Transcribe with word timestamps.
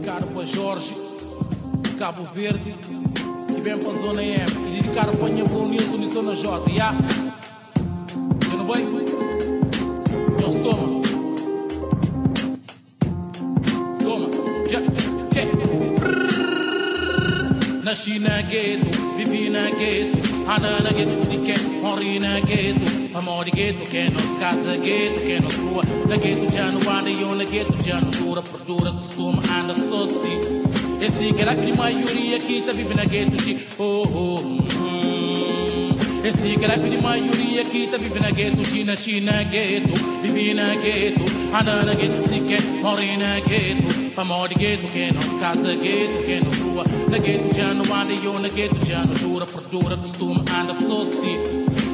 dedicado 0.00 0.26
para 0.28 0.44
Jorge, 0.46 0.94
Cabo 1.98 2.22
Verde, 2.34 2.74
e 3.54 3.60
bem 3.60 3.78
para 3.78 3.90
a 3.90 3.92
Zona 3.92 4.24
M, 4.24 4.46
e 4.68 4.80
dedicado 4.80 5.14
para 5.18 5.26
avó 5.26 5.66
Nilton 5.66 6.02
e 6.02 6.08
Zona 6.08 6.34
J, 6.34 6.70
já? 6.70 6.94
Eu 8.50 8.58
não 8.58 8.66
vai? 8.66 8.80
Então 8.80 10.62
toma. 10.62 11.02
Toma, 14.02 14.30
já? 14.70 14.80
Nasci 17.84 18.18
na 18.20 18.40
gueto, 18.42 19.16
vivi 19.18 19.50
na 19.50 19.70
gueto, 19.70 20.18
anda 20.48 20.80
na 20.80 20.90
gueto, 20.92 21.26
se 21.26 21.36
quer, 21.44 21.60
morri 21.82 22.18
na 22.18 22.40
gueto. 22.40 22.99
Amor 23.12 23.44
de 23.44 23.50
gueto, 23.50 23.84
que 23.90 24.08
nos 24.08 24.36
casa 24.38 24.76
gueto, 24.76 25.20
que 25.20 25.40
nos 25.40 25.56
rua. 25.56 25.82
Na 26.08 26.16
gueto 26.16 26.52
já 26.52 26.70
não 26.70 26.80
anda, 26.90 27.10
eu 27.10 27.34
na 27.34 27.44
gueto 27.44 27.74
já 27.84 28.00
não 28.00 28.10
dura, 28.10 28.40
por 28.40 28.60
dura, 28.60 28.92
costuma 28.92 29.42
anda 29.52 29.74
só 29.74 30.06
sim. 30.06 30.40
Esse 31.00 31.32
que 31.32 31.42
era 31.42 31.52
a 31.52 31.76
maioria 31.76 32.38
que 32.38 32.62
tá 32.62 32.72
vivendo 32.72 32.98
na 32.98 33.04
gueto 33.04 33.36
de 33.36 33.58
oh 33.78 34.02
oh. 34.14 34.40
hum. 34.40 35.90
Esse 36.22 36.56
que 36.56 36.64
era 36.64 36.74
a 36.74 37.02
maioria 37.02 37.64
que 37.64 37.86
tá 37.88 37.96
vivendo 37.96 38.22
na 38.22 38.30
gueto 38.30 38.62
de 38.62 38.84
nasci 38.84 39.20
na 39.20 39.42
gueto, 39.42 39.94
vivi 40.22 40.54
na 40.54 40.76
gueto, 40.76 41.24
anda 41.52 41.82
na 41.82 41.94
gueto, 41.94 42.28
se 42.28 42.40
quer, 42.40 42.62
morri 42.82 43.16
na 43.16 43.40
gueto. 43.40 44.20
Amor 44.20 44.50
de 44.50 44.54
gueto, 44.54 44.86
que 44.86 45.10
nos 45.12 45.36
casa 45.36 45.74
gueto, 45.74 46.24
que 46.24 46.40
nos 46.40 46.58
rua. 46.60 46.84
Na 47.10 47.18
gueto 47.18 47.52
já 47.56 47.74
não 47.74 47.82
anda, 47.92 48.12
eu 48.12 48.38
na 48.38 48.48
gueto 48.48 48.86
já 48.86 49.04
não 49.04 49.14
dura, 49.14 49.44
por 49.44 49.62
dura, 49.62 49.96
costuma 49.96 50.44
anda 50.60 50.72
só 50.76 51.04
sim. 51.04 51.38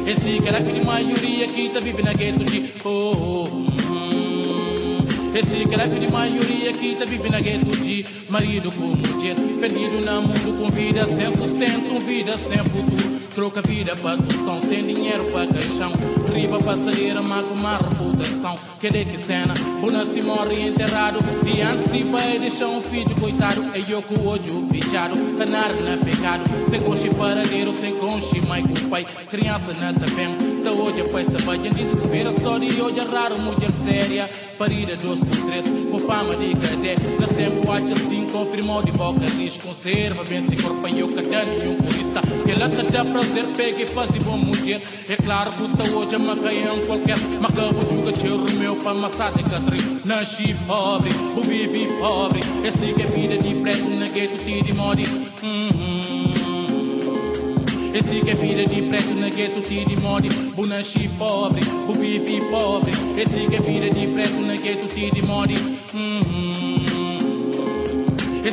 Esse 0.06 0.42
que 0.42 0.46
era 0.46 0.58
a 0.58 0.84
maioria 0.84 1.48
que 1.48 1.70
tá 1.70 1.80
vivendo 1.80 2.04
na 2.04 2.12
gueto 2.12 2.44
de 2.44 2.70
oh 2.84 3.12
oh. 3.16 3.48
hum. 3.48 5.04
Esse 5.34 5.66
que 5.66 5.74
era 5.74 5.84
a 5.84 6.10
maioria 6.10 6.70
que 6.74 6.96
tá 6.96 7.06
vivendo 7.06 7.32
na 7.32 7.40
gueto 7.40 7.70
de 7.70 8.04
marido 8.28 8.70
com 8.72 8.88
mulher, 8.88 9.36
perdido 9.58 10.04
no 10.04 10.22
mundo 10.22 10.58
com 10.60 10.68
vida 10.68 11.08
sem 11.08 11.32
sustento, 11.32 11.98
vida 12.00 12.36
sem 12.36 12.58
futuro. 12.58 13.20
Troca 13.34 13.62
vida 13.62 13.96
para 13.96 14.20
tostão, 14.22 14.60
sem 14.60 14.86
dinheiro 14.86 15.24
para 15.32 15.46
caixão. 15.46 15.92
Riba 16.36 16.58
passadeira, 16.58 17.22
mas 17.22 17.46
com 17.46 17.54
má 17.62 17.78
reputação. 17.78 18.56
De 18.78 19.04
que 19.06 19.18
cena, 19.18 19.54
Buna 19.80 20.04
se 20.04 20.20
morre 20.20 20.68
enterrado. 20.68 21.18
E 21.46 21.62
antes 21.62 21.90
de 21.90 22.04
pai 22.04 22.38
deixar 22.38 22.66
um 22.66 22.82
filho 22.82 23.18
coitado. 23.18 23.64
É 23.74 23.80
eu 23.88 24.02
com 24.02 24.14
o 24.20 24.26
olho 24.26 24.68
fechado, 24.70 25.16
canar 25.38 25.72
na 25.74 25.96
pecado. 25.96 26.44
Sem 26.68 26.80
conche 26.82 27.08
paragueiro, 27.14 27.72
sem 27.72 27.94
conche 27.94 28.40
mãe 28.46 28.62
com 28.62 28.90
pai. 28.90 29.06
Criança 29.30 29.72
na 29.80 29.94
tabem, 29.94 30.62
tá 30.62 30.70
hoje 30.72 31.00
a 31.00 31.08
paz 31.08 31.26
tá 31.26 31.50
bem. 31.50 31.70
Desespera 31.70 32.32
só 32.34 32.58
de 32.58 32.82
hoje 32.82 33.00
é 33.00 33.02
raro, 33.02 33.40
mulher 33.40 33.70
séria. 33.72 34.28
Parida 34.58 34.96
dois 34.96 35.20
com 35.20 35.46
três, 35.48 35.66
com 35.66 35.98
fama 36.00 36.36
de 36.36 36.54
cadê. 36.54 36.94
Na 37.18 37.28
sempre 37.28 37.66
watch 37.66 37.92
assim, 37.92 38.26
confirmou 38.30 38.82
de 38.82 38.92
boca, 38.92 39.24
diz 39.36 39.56
conserva. 39.56 40.22
Bem 40.24 40.42
se 40.42 40.54
corpo 40.56 40.86
eu 40.86 41.08
cadê 41.08 41.64
e 41.64 41.68
um 41.68 41.76
purista. 41.76 42.20
Que 42.44 42.52
tá 42.52 42.82
dá 42.92 43.04
prazer, 43.04 43.44
pega 43.56 43.82
e 43.82 43.86
faz 43.86 44.10
e 44.14 44.18
bom 44.20 44.36
mulher. 44.36 44.82
É 45.08 45.16
claro, 45.16 45.50
puta 45.52 45.82
hoje 45.96 46.14
é 46.14 46.25
macaião 46.26 46.80
qualquer. 46.80 47.18
Macabo 47.40 47.80
juga 47.88 48.18
cheiro 48.18 48.44
meu 48.58 48.76
pra 48.76 48.90
amassar 48.90 49.32
de 49.32 49.44
catri. 49.44 49.78
Nasci 50.04 50.54
pobre, 50.66 51.10
o 51.36 51.40
vivi 51.40 51.86
pobre. 51.98 52.40
Esse 52.64 52.92
que 52.92 53.02
é 53.02 53.06
vida 53.06 53.38
de 53.38 53.54
preto, 53.54 53.88
na 53.88 54.08
gueto, 54.08 54.44
tira 54.44 54.68
e 54.68 54.72
mori. 54.74 55.04
Esse 57.94 58.20
que 58.20 58.30
é 58.30 58.34
vida 58.34 58.66
de 58.66 58.82
preto 58.82 59.14
na 59.14 59.30
gueto, 59.30 59.60
tira 59.60 59.92
e 59.92 59.96
mori. 60.00 60.28
O 60.56 60.66
nasci 60.66 61.08
pobre, 61.16 61.60
o 61.88 61.92
vivi 61.92 62.40
pobre. 62.50 62.92
Esse 63.16 63.46
que 63.46 63.56
é 63.56 63.60
vida 63.60 63.88
de 63.88 64.06
preto 64.08 64.40
na 64.40 64.56
gueto, 64.56 64.86
tira 64.88 65.18
e 65.18 65.22
mori. 65.22 65.54
Esse 65.54 66.55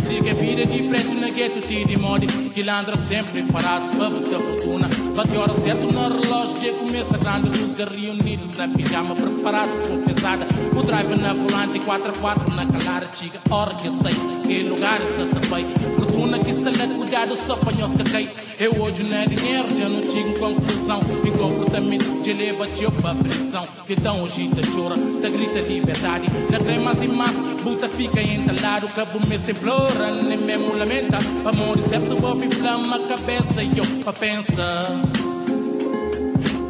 que 0.02 0.30
é 0.30 0.34
vida 0.34 0.66
de 0.66 0.90
preto 0.90 1.14
na 1.14 1.30
gueto, 1.30 1.62
tira 1.62 1.92
e 1.92 1.98
mori. 1.98 2.26
Que 2.26 2.64
landra 2.64 2.98
sempre 2.98 3.44
parados 3.44 3.92
para 3.92 4.10
buscar 4.10 4.40
fortuna. 4.40 4.90
Bate 5.16 5.38
hora 5.38 5.54
certo 5.54 5.84
no 5.94 6.10
relógio, 6.10 6.56
já 6.62 6.74
começa 6.74 7.18
grande. 7.18 7.50
Os 7.50 7.74
reunidos 7.76 8.58
na 8.58 8.68
pijama, 8.68 9.14
preparados 9.14 9.88
com 9.88 10.02
pesada. 10.02 10.48
O 10.76 10.82
drive 10.82 11.16
na 11.20 11.34
volante, 11.34 11.80
4 11.80 12.10
a 12.10 12.14
4 12.14 12.56
na 12.56 12.66
calada. 12.66 13.08
Chica, 13.14 13.40
hora 13.52 13.76
que 13.76 13.92
sei, 13.92 14.14
que 14.44 14.64
lugar 14.64 15.00
é 15.00 15.06
Santa 15.06 15.40
Fe. 15.42 15.66
Fortuna 15.96 16.40
que 16.40 16.50
está 16.50 16.72
lá, 16.72 16.96
cuidado 16.96 17.38
só 17.38 17.56
nós 17.78 17.92
que 17.92 18.12
cai. 18.12 18.32
Eu 18.60 18.82
hoje 18.82 19.04
não 19.04 19.18
é 19.18 19.28
dinheiro, 19.28 19.68
já 19.78 19.90
não 19.90 20.02
tinha 20.02 20.34
conclusão. 20.40 21.02
E 21.24 21.32
comportamento 21.38 22.22
de 22.24 22.34
leva 22.34 22.66
te 22.66 22.90
para 23.00 23.14
prisão. 23.14 23.64
Que 23.86 23.96
tão 23.96 24.24
hoje 24.24 24.48
te 24.48 24.72
chora, 24.72 24.96
te 24.96 25.30
grita 25.30 25.60
liberdade. 25.60 26.26
Na 26.50 26.58
crema 26.58 26.94
e 27.00 27.08
massa, 27.08 27.53
buta 27.64 27.90
fica 27.90 28.22
entalado. 28.22 28.88
Cabo 28.90 29.20
mês 29.28 29.42
templora, 29.42 30.12
nem 30.12 30.38
mesmo 30.38 30.76
lamenta. 30.76 31.18
Amor 31.46 31.82
certo, 31.82 32.16
bob 32.16 32.54
flama 32.54 32.98
a 32.98 33.08
cabeça 33.08 33.64
e 33.64 33.78
eu 33.78 33.86
pra 34.04 34.14
pensar. 34.14 34.88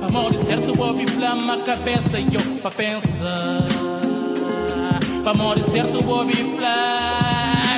Amor 0.07 0.33
certo, 0.35 0.73
bob 0.75 1.05
flama 1.09 1.55
a 1.55 1.57
cabeça 1.57 2.19
e 2.19 2.27
eu 2.33 2.41
pra 2.61 2.71
pensar. 2.71 3.65
Amor 5.25 5.61
certo, 5.63 6.01
bob 6.03 6.31
flama. 6.31 7.23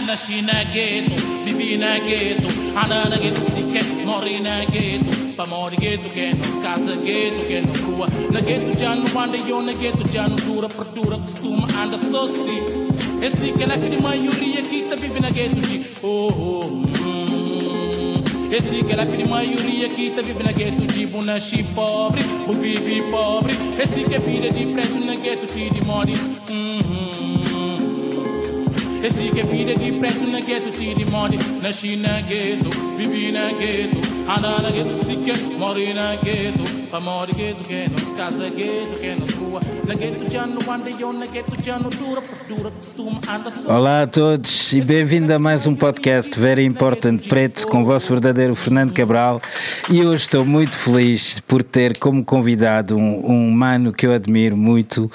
Nasci 0.05 0.41
na 0.43 0.63
gueto, 0.65 1.15
vivi 1.45 1.77
na 1.77 1.97
gueto, 1.97 2.47
anda 2.77 3.09
na 3.09 3.17
gueto, 3.17 3.41
se 3.41 3.63
quer, 3.71 4.05
morri 4.05 4.39
na 4.39 4.63
gueto. 4.65 5.24
Pa 5.35 5.45
morre 5.45 5.75
gueto, 5.75 6.07
que 6.07 6.33
nos 6.33 6.59
casa 6.59 6.95
gueto, 6.95 7.45
que 7.45 7.59
nos 7.59 7.81
rua. 7.81 8.07
Na 8.31 8.39
gueto 8.39 8.79
já 8.79 8.95
não 8.95 9.21
anda, 9.21 9.35
eu 9.35 9.61
na 9.61 9.73
gueto 9.73 10.09
já 10.09 10.29
não 10.29 10.37
dura, 10.37 10.69
por 10.69 10.85
dura, 10.85 11.17
costuma 11.17 11.67
anda 11.77 11.99
só 11.99 12.25
sim. 12.25 12.61
Esse 13.21 13.51
que 13.51 13.63
é 13.63 13.97
a 13.97 14.01
maioria 14.01 14.61
que 14.61 14.83
tá 14.83 14.95
vive 14.95 15.19
na 15.19 15.29
gueto 15.29 15.55
de 15.55 15.87
oh 16.03 16.31
oh. 16.31 16.65
hum. 17.05 18.23
Esse 18.49 18.81
que 18.81 18.93
é 18.93 19.01
a 19.01 19.27
maioria 19.27 19.89
que 19.89 20.11
tá 20.11 20.21
vive 20.21 20.41
na 20.41 20.53
gueto 20.53 20.87
de 20.87 21.05
bu 21.05 21.21
nasci 21.21 21.63
pobre, 21.75 22.23
bu 22.47 22.53
vive 22.53 23.01
pobre. 23.11 23.53
Esse 23.77 24.05
que 24.05 24.15
é 24.15 24.19
vida 24.19 24.49
de 24.49 24.65
preto 24.67 24.99
na 25.03 25.15
gueto 25.15 25.47
que 25.47 25.69
de 25.69 25.85
morre. 25.85 26.13
Esse 29.05 29.29
que 29.29 29.39
é 29.39 29.43
vida 29.43 29.75
de 29.75 29.91
preto 29.91 30.25
na 30.25 30.39
gueto, 30.39 30.71
tira 30.71 30.99
e 30.99 31.05
morre. 31.05 31.37
Mm-hmm. 31.37 31.61
Nasci 31.61 31.95
na 31.95 32.21
gueto, 32.21 32.69
vivi 32.97 33.31
na 33.31 33.51
gueto, 33.51 34.14
anda 34.27 34.61
na 34.61 34.71
gueto, 34.71 35.05
se 35.05 35.15
quer, 35.17 35.37
morre 35.57 35.93
na 35.93 36.15
gueto. 36.15 36.63
Pa 36.89 36.99
morre 36.99 37.33
gueto, 37.33 37.63
que 37.63 37.89
nos 37.89 38.13
casa 38.13 38.49
que 38.49 39.15
nos 39.19 39.35
rua. 39.35 39.61
Na 39.87 39.93
na 39.93 41.89
dura, 41.89 42.23
dura, 42.47 42.71
anda 43.29 43.51
só. 43.51 43.77
Olá 43.77 44.01
a 44.03 44.07
todos 44.07 44.73
e 44.73 44.81
bem-vindo 44.81 45.31
a 45.31 45.37
mais 45.37 45.67
um 45.67 45.75
podcast 45.75 46.39
Very 46.39 46.65
Important 46.65 47.19
Preto 47.27 47.67
com 47.67 47.83
o 47.83 47.85
vosso 47.85 48.09
verdadeiro 48.09 48.55
Fernando 48.55 48.93
Cabral. 48.93 49.41
E 49.91 50.03
hoje 50.03 50.23
estou 50.23 50.45
muito 50.45 50.75
feliz 50.75 51.39
por 51.41 51.61
ter 51.61 51.97
como 51.97 52.23
convidado 52.23 52.97
um, 52.97 53.31
um 53.31 53.51
mano 53.51 53.93
que 53.93 54.07
eu 54.07 54.13
admiro 54.13 54.57
muito 54.57 55.09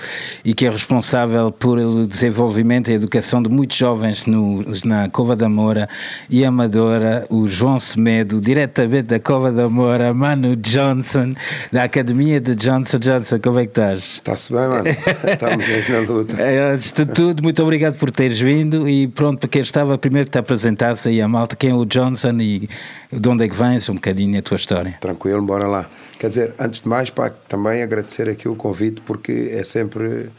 e 0.45 0.55
que 0.55 0.67
é 0.67 0.71
responsável 0.71 1.51
pelo 1.51 2.07
desenvolvimento 2.07 2.91
e 2.91 2.95
educação 2.95 3.43
de 3.43 3.49
muitos 3.49 3.77
jovens 3.77 4.27
no, 4.27 4.65
na 4.85 5.09
Cova 5.09 5.35
da 5.35 5.49
Moura 5.49 5.89
e 6.29 6.45
Amadora, 6.45 7.27
o 7.29 7.49
João 7.49 7.79
Semedo, 7.79 8.41
diretamente 8.41 9.00
da 9.03 9.19
Cova 9.19 9.51
da 9.51 9.69
Moura, 9.69 10.13
Mano 10.15 10.57
Johnson, 10.57 11.35
da 11.73 11.85
Academia 11.85 12.41
de 12.41 12.55
Johnson 12.55 12.99
Johnson. 12.99 13.39
Como 13.41 13.59
é 13.59 13.65
que 13.65 13.71
estás? 13.71 13.99
Está-se 13.99 14.53
bem, 14.53 14.69
mano. 14.69 14.85
Estamos 14.89 15.65
aí 15.65 15.93
na 15.93 15.99
luta. 16.01 16.41
É, 16.41 16.73
Antes 16.73 16.93
de 16.93 17.07
tudo, 17.07 17.43
muito 17.43 17.63
obrigado 17.63 17.97
por 17.97 18.11
teres 18.11 18.41
vindo 18.41 18.89
e 18.89 19.09
pronto, 19.09 19.41
para 19.41 19.49
quem 19.49 19.63
estava, 19.63 19.97
primeiro 19.99 20.27
que 20.27 20.33
te 20.33 20.39
apresentasse 20.39 21.09
aí 21.09 21.21
a 21.21 21.29
malta, 21.29 21.57
quem 21.57 21.71
é 21.71 21.75
o 21.75 21.85
Johnson 21.85 22.37
e 22.41 22.69
de 23.13 23.29
onde 23.29 23.45
é 23.45 23.49
que 23.49 23.57
vens, 23.57 23.89
um 23.89 23.95
bocadinho 23.95 24.39
a 24.39 24.43
tua 24.43 24.57
história. 24.57 24.97
Tranquilo, 25.01 25.43
bora 25.43 25.67
lá. 25.67 25.87
Quer 26.19 26.29
dizer, 26.29 26.55
antes 26.59 26.83
de 26.83 26.89
mais, 26.89 27.11
pá, 27.11 27.31
também 27.31 27.83
agradecer 27.83 28.29
aqui 28.29 28.49
o 28.49 28.55
convite, 28.55 29.01
porque 29.01 29.51
é 29.53 29.63
sempre 29.63 30.31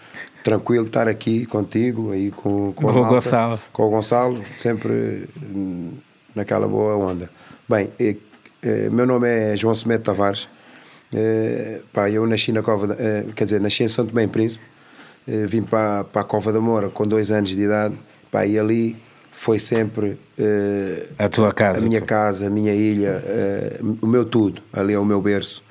tranquilo 0.43 0.85
estar 0.85 1.07
aqui 1.07 1.45
contigo, 1.45 2.11
aí 2.11 2.31
com, 2.31 2.73
com, 2.73 2.85
o 2.85 3.05
Gonçalo. 3.05 3.59
Com 3.71 3.83
o 3.83 3.89
Gonçalo, 3.89 4.43
sempre 4.57 5.27
hum, 5.41 5.93
naquela 6.35 6.67
boa 6.67 6.95
onda. 6.95 7.29
Bem, 7.67 7.89
eh, 8.61 8.89
meu 8.89 9.05
nome 9.05 9.27
é 9.27 9.55
João 9.55 9.73
Semedo 9.75 10.03
Tavares. 10.03 10.47
Eh, 11.13 11.81
pá, 11.91 12.09
eu 12.09 12.25
nasci 12.25 12.51
na 12.51 12.61
Cova, 12.61 12.87
da, 12.87 12.95
eh, 12.97 13.25
quer 13.35 13.45
dizer, 13.45 13.59
nasci 13.61 13.83
em 13.83 13.87
Santo 13.87 14.09
Tomé 14.09 14.23
e 14.23 14.27
Príncipe. 14.27 14.63
Vim 15.27 15.61
para, 15.61 16.03
para 16.03 16.21
a 16.21 16.25
Cova 16.25 16.51
da 16.51 16.59
Moura 16.59 16.89
com 16.89 17.05
dois 17.07 17.29
anos 17.31 17.49
de 17.51 17.61
idade. 17.61 17.95
Pá, 18.31 18.45
e 18.45 18.57
ali 18.57 18.95
foi 19.31 19.59
sempre 19.59 20.17
A 21.19 21.29
tua 21.29 21.51
casa. 21.51 21.79
a 21.79 21.87
minha 21.87 22.01
tu- 22.01 22.07
casa, 22.07 22.47
a 22.47 22.49
minha 22.49 22.73
ilha, 22.73 23.21
o 24.01 24.07
meu 24.07 24.25
tudo, 24.25 24.61
ali 24.73 24.93
é 24.93 24.99
o 24.99 25.05
meu 25.05 25.21
berço. 25.21 25.63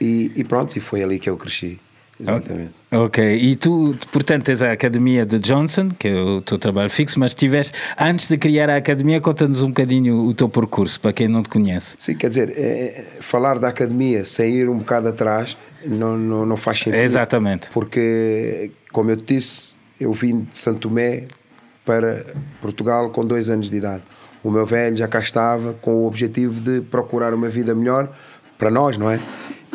E, 0.00 0.30
e 0.36 0.44
pronto, 0.44 0.76
e 0.76 0.80
foi 0.80 1.02
ali 1.02 1.18
que 1.18 1.30
eu 1.30 1.36
cresci. 1.38 1.80
Exatamente. 2.22 2.72
Ok, 2.90 3.36
e 3.36 3.56
tu, 3.56 3.96
portanto, 4.12 4.44
tens 4.44 4.62
a 4.62 4.72
Academia 4.72 5.26
de 5.26 5.38
Johnson, 5.38 5.88
que 5.98 6.08
é 6.08 6.14
o 6.14 6.40
teu 6.40 6.58
trabalho 6.58 6.90
fixo, 6.90 7.18
mas 7.18 7.34
tiveste, 7.34 7.72
antes 7.98 8.28
de 8.28 8.36
criar 8.36 8.70
a 8.70 8.76
Academia, 8.76 9.20
conta-nos 9.20 9.62
um 9.62 9.68
bocadinho 9.68 10.26
o 10.26 10.34
teu 10.34 10.48
percurso, 10.48 11.00
para 11.00 11.12
quem 11.12 11.26
não 11.26 11.42
te 11.42 11.48
conhece. 11.48 11.96
Sim, 11.98 12.14
quer 12.14 12.28
dizer, 12.28 12.52
eh, 12.56 13.04
falar 13.20 13.58
da 13.58 13.68
academia 13.68 14.24
sem 14.24 14.54
ir 14.54 14.68
um 14.68 14.78
bocado 14.78 15.08
atrás 15.08 15.56
não, 15.84 16.16
não, 16.16 16.46
não 16.46 16.56
faz 16.56 16.78
sentido. 16.78 16.96
Exatamente. 16.96 17.70
Porque, 17.72 18.70
como 18.92 19.10
eu 19.10 19.16
te 19.16 19.34
disse, 19.34 19.70
eu 20.00 20.12
vim 20.12 20.42
de 20.42 20.58
Santo 20.58 20.80
Tomé 20.80 21.26
para 21.84 22.26
Portugal 22.60 23.10
com 23.10 23.24
dois 23.24 23.48
anos 23.48 23.70
de 23.70 23.76
idade. 23.76 24.02
O 24.42 24.50
meu 24.50 24.66
velho 24.66 24.96
já 24.96 25.06
cá 25.06 25.20
estava 25.20 25.72
com 25.74 25.94
o 25.94 26.06
objetivo 26.06 26.60
de 26.60 26.80
procurar 26.80 27.32
uma 27.32 27.48
vida 27.48 27.74
melhor 27.74 28.12
para 28.58 28.70
nós, 28.70 28.96
não 28.96 29.10
é? 29.10 29.20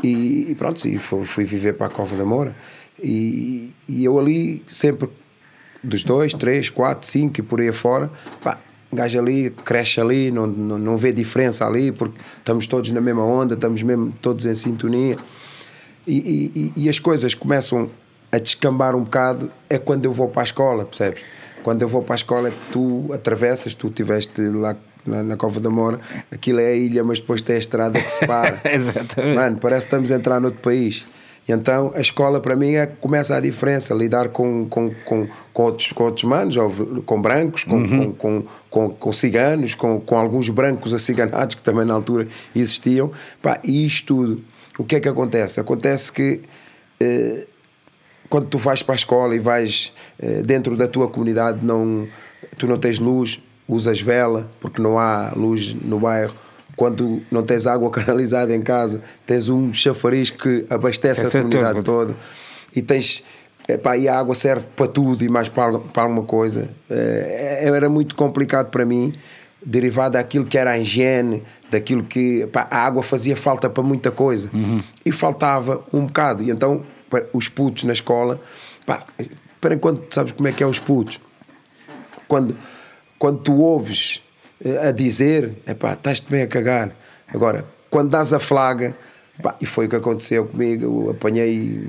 E, 0.04 0.52
e 0.52 0.56
pronto, 0.56 0.88
e 0.88 0.98
fui, 0.98 1.26
fui, 1.26 1.44
viver 1.44 1.74
para 1.74 1.88
a 1.88 1.90
Cova 1.90 2.16
da 2.16 2.26
Moura. 2.26 2.56
E, 3.02 3.72
e, 3.88 4.04
eu 4.04 4.18
ali, 4.20 4.64
sempre 4.68 5.10
dos 5.84 6.04
dois, 6.04 6.34
três, 6.34 6.70
quatro, 6.70 7.08
cinco 7.08 7.40
e 7.40 7.44
por 7.44 7.62
aí 7.62 7.70
afora, 7.70 8.10
pá, 8.42 8.58
gajo 8.92 9.20
ali, 9.20 9.50
cresce 9.50 10.00
ali, 10.00 10.32
não, 10.32 10.48
não, 10.48 10.78
não 10.78 10.98
vê 10.98 11.12
diferença 11.12 11.66
ali, 11.66 11.92
porque 11.92 12.20
estamos 12.38 12.68
todos 12.68 12.92
na 12.92 13.02
mesma 13.02 13.24
onda, 13.24 13.54
estamos 13.54 13.82
mesmo 13.84 14.14
todos 14.22 14.46
em 14.46 14.56
sintonia. 14.56 15.18
E, 16.06 16.72
e, 16.76 16.84
e, 16.84 16.90
as 16.90 17.00
coisas 17.00 17.36
começam 17.36 17.90
a 18.32 18.38
descambar 18.38 18.96
um 18.96 19.04
bocado 19.04 19.52
é 19.70 19.78
quando 19.78 20.06
eu 20.06 20.14
vou 20.14 20.30
para 20.30 20.42
a 20.42 20.46
escola, 20.46 20.86
percebes? 20.86 21.22
Quando 21.64 21.82
eu 21.82 21.88
vou 21.88 22.02
para 22.02 22.14
a 22.14 22.16
escola 22.16 22.48
é 22.48 22.52
que 22.52 22.72
tu 22.72 23.10
atravessas, 23.14 23.74
tu 23.74 23.88
estiveste 23.88 24.42
lá 24.42 24.76
na, 25.08 25.24
na, 25.24 25.38
Cova 25.38 25.60
da 25.60 25.70
Mora, 25.70 26.00
aquilo 26.32 26.60
é 26.60 26.68
a 26.68 26.76
ilha, 26.76 27.04
mas 27.04 27.20
depois 27.20 27.42
tem 27.42 27.56
a 27.56 27.60
estrada 27.60 28.00
que 28.00 28.12
separa. 28.12 28.62
Exatamente. 28.66 29.36
Mano, 29.36 29.58
parece 29.58 29.86
que 29.86 29.88
estamos 29.88 30.12
a 30.12 30.16
entrar 30.16 30.40
noutro 30.40 30.60
país. 30.62 31.06
E 31.48 31.52
então 31.52 31.94
a 31.96 32.02
escola 32.02 32.42
para 32.42 32.56
mim 32.56 32.74
é 32.74 32.86
que 32.86 32.98
começa 32.98 33.36
a 33.36 33.40
diferença, 33.40 33.94
lidar 33.94 34.30
com, 34.30 34.68
com, 34.68 34.92
com, 35.06 35.28
com, 35.54 35.64
outros, 35.64 35.92
com 35.94 36.04
outros 36.04 36.26
manos, 36.26 36.56
com 37.06 37.22
brancos, 37.22 37.64
com, 37.64 37.78
uhum. 37.78 38.12
com, 38.12 38.44
com, 38.70 38.90
com, 38.90 39.14
ciganos, 39.14 39.74
com, 39.74 40.00
com 40.02 40.18
alguns 40.18 40.50
brancos 40.50 40.94
aciganados 40.94 41.56
que 41.56 41.64
também 41.64 41.86
na 41.86 41.94
altura 41.94 42.28
existiam. 42.54 43.12
Pá, 43.42 43.60
e 43.64 43.86
isto 43.86 44.08
tudo, 44.08 44.44
o 44.78 44.84
que 44.84 44.98
é 44.98 45.00
que 45.00 45.08
acontece? 45.08 45.60
Acontece 45.60 46.12
que 46.12 46.42
eh, 47.00 47.48
quando 48.30 48.48
tu 48.48 48.58
vais 48.58 48.84
para 48.84 48.96
a 48.96 48.98
escola 48.98 49.34
e 49.34 49.40
vais 49.40 49.94
eh, 50.20 50.42
dentro 50.44 50.76
da 50.76 50.88
tua 50.88 51.08
comunidade, 51.08 51.66
não, 51.66 52.08
tu 52.58 52.68
não 52.68 52.78
tens 52.78 53.00
luz, 53.00 53.40
usas 53.68 54.02
vela, 54.02 54.50
porque 54.60 54.82
não 54.82 54.98
há 54.98 55.32
luz 55.36 55.74
no 55.74 56.00
bairro 56.00 56.34
quando 56.78 57.24
não 57.32 57.44
tens 57.44 57.68
água 57.68 57.90
canalizada 57.92 58.56
em 58.56 58.62
casa, 58.62 59.02
tens 59.26 59.50
um 59.50 59.74
chafariz 59.74 60.30
que 60.30 60.66
abastece 60.70 61.26
Essa 61.26 61.40
a 61.40 61.42
comunidade 61.42 61.84
toda 61.84 62.16
e 62.74 62.82
tens. 62.82 63.24
Epá, 63.70 63.98
e 63.98 64.08
a 64.08 64.18
água 64.18 64.34
serve 64.34 64.66
para 64.78 64.88
tudo 64.88 65.26
e 65.26 65.28
mais 65.28 65.50
para, 65.50 65.78
para 65.78 66.04
alguma 66.04 66.24
coisa. 66.24 66.70
É, 66.90 67.64
era 67.66 67.90
muito 67.90 68.16
complicado 68.16 68.70
para 68.70 68.86
mim, 68.86 69.14
derivado 69.62 70.14
daquilo 70.14 70.46
que 70.46 70.58
era 70.58 70.72
a 70.72 70.80
higiene, 70.80 71.44
daquilo 71.70 72.02
que 72.02 72.44
epá, 72.44 72.66
a 72.72 72.78
água 72.78 73.04
fazia 73.04 73.36
falta 73.36 73.70
para 73.70 73.84
muita 73.84 74.10
coisa 74.10 74.50
uhum. 74.54 74.82
e 75.06 75.12
faltava 75.12 75.84
um 75.92 76.06
bocado. 76.06 76.44
E 76.44 76.50
então, 76.50 76.86
os 77.34 77.50
putos 77.50 77.84
na 77.84 77.92
escola, 77.92 78.40
pá, 78.86 79.04
para 79.60 79.76
enquanto 79.76 80.14
sabes 80.14 80.32
como 80.32 80.48
é 80.48 80.54
que 80.54 80.64
é 80.64 80.66
os 80.66 80.80
putos, 80.80 81.20
quando, 82.26 82.56
quando 83.18 83.40
tu 83.40 83.60
ouves 83.60 84.22
a 84.82 84.92
dizer, 84.92 85.54
é 85.66 85.74
pá, 85.74 85.94
estás-te 85.94 86.30
bem 86.30 86.42
a 86.42 86.48
cagar. 86.48 86.92
Agora, 87.28 87.66
quando 87.90 88.10
dás 88.10 88.34
a 88.34 88.40
flaga, 88.40 88.96
pá, 89.42 89.56
e 89.62 89.66
foi 89.66 89.86
o 89.86 89.90
que 89.90 89.96
aconteceu 89.96 90.46
comigo, 90.46 90.84
eu 90.84 91.12
apanhei 91.12 91.88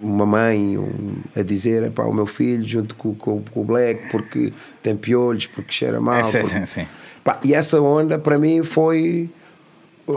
uma 0.00 0.26
mãe 0.26 0.76
um, 0.76 1.16
a 1.34 1.42
dizer, 1.42 1.90
pá, 1.90 2.04
o 2.04 2.12
meu 2.12 2.26
filho 2.26 2.66
junto 2.66 2.94
com, 2.94 3.14
com, 3.14 3.42
com, 3.42 3.60
o 3.60 3.64
Black, 3.64 4.10
porque 4.10 4.52
tem 4.82 4.96
piolhos, 4.96 5.46
porque 5.46 5.72
cheira 5.72 6.00
mal. 6.00 6.18
É, 6.18 6.22
sim, 6.22 6.40
porque... 6.40 6.58
sim, 6.58 6.66
sim. 6.66 6.86
Pá, 7.22 7.38
e 7.44 7.54
essa 7.54 7.80
onda 7.80 8.18
para 8.18 8.38
mim 8.38 8.62
foi 8.62 9.30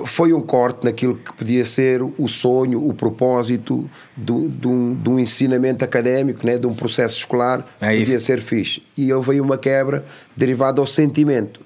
foi 0.05 0.33
um 0.33 0.41
corte 0.41 0.83
naquilo 0.83 1.15
que 1.15 1.31
podia 1.33 1.63
ser 1.63 2.01
o 2.01 2.27
sonho, 2.27 2.87
o 2.87 2.93
propósito 2.93 3.89
do, 4.15 4.49
de, 4.49 4.67
um, 4.67 4.95
de 4.95 5.09
um 5.09 5.19
ensinamento 5.19 5.85
académico, 5.85 6.45
né, 6.45 6.57
de 6.57 6.65
um 6.65 6.73
processo 6.73 7.17
escolar, 7.17 7.65
é 7.79 7.97
podia 7.97 8.19
ser 8.19 8.41
fixe. 8.41 8.81
E 8.97 9.13
houve 9.13 9.33
aí 9.33 9.41
uma 9.41 9.57
quebra 9.57 10.03
derivada 10.35 10.81
ao 10.81 10.87
sentimento. 10.87 11.61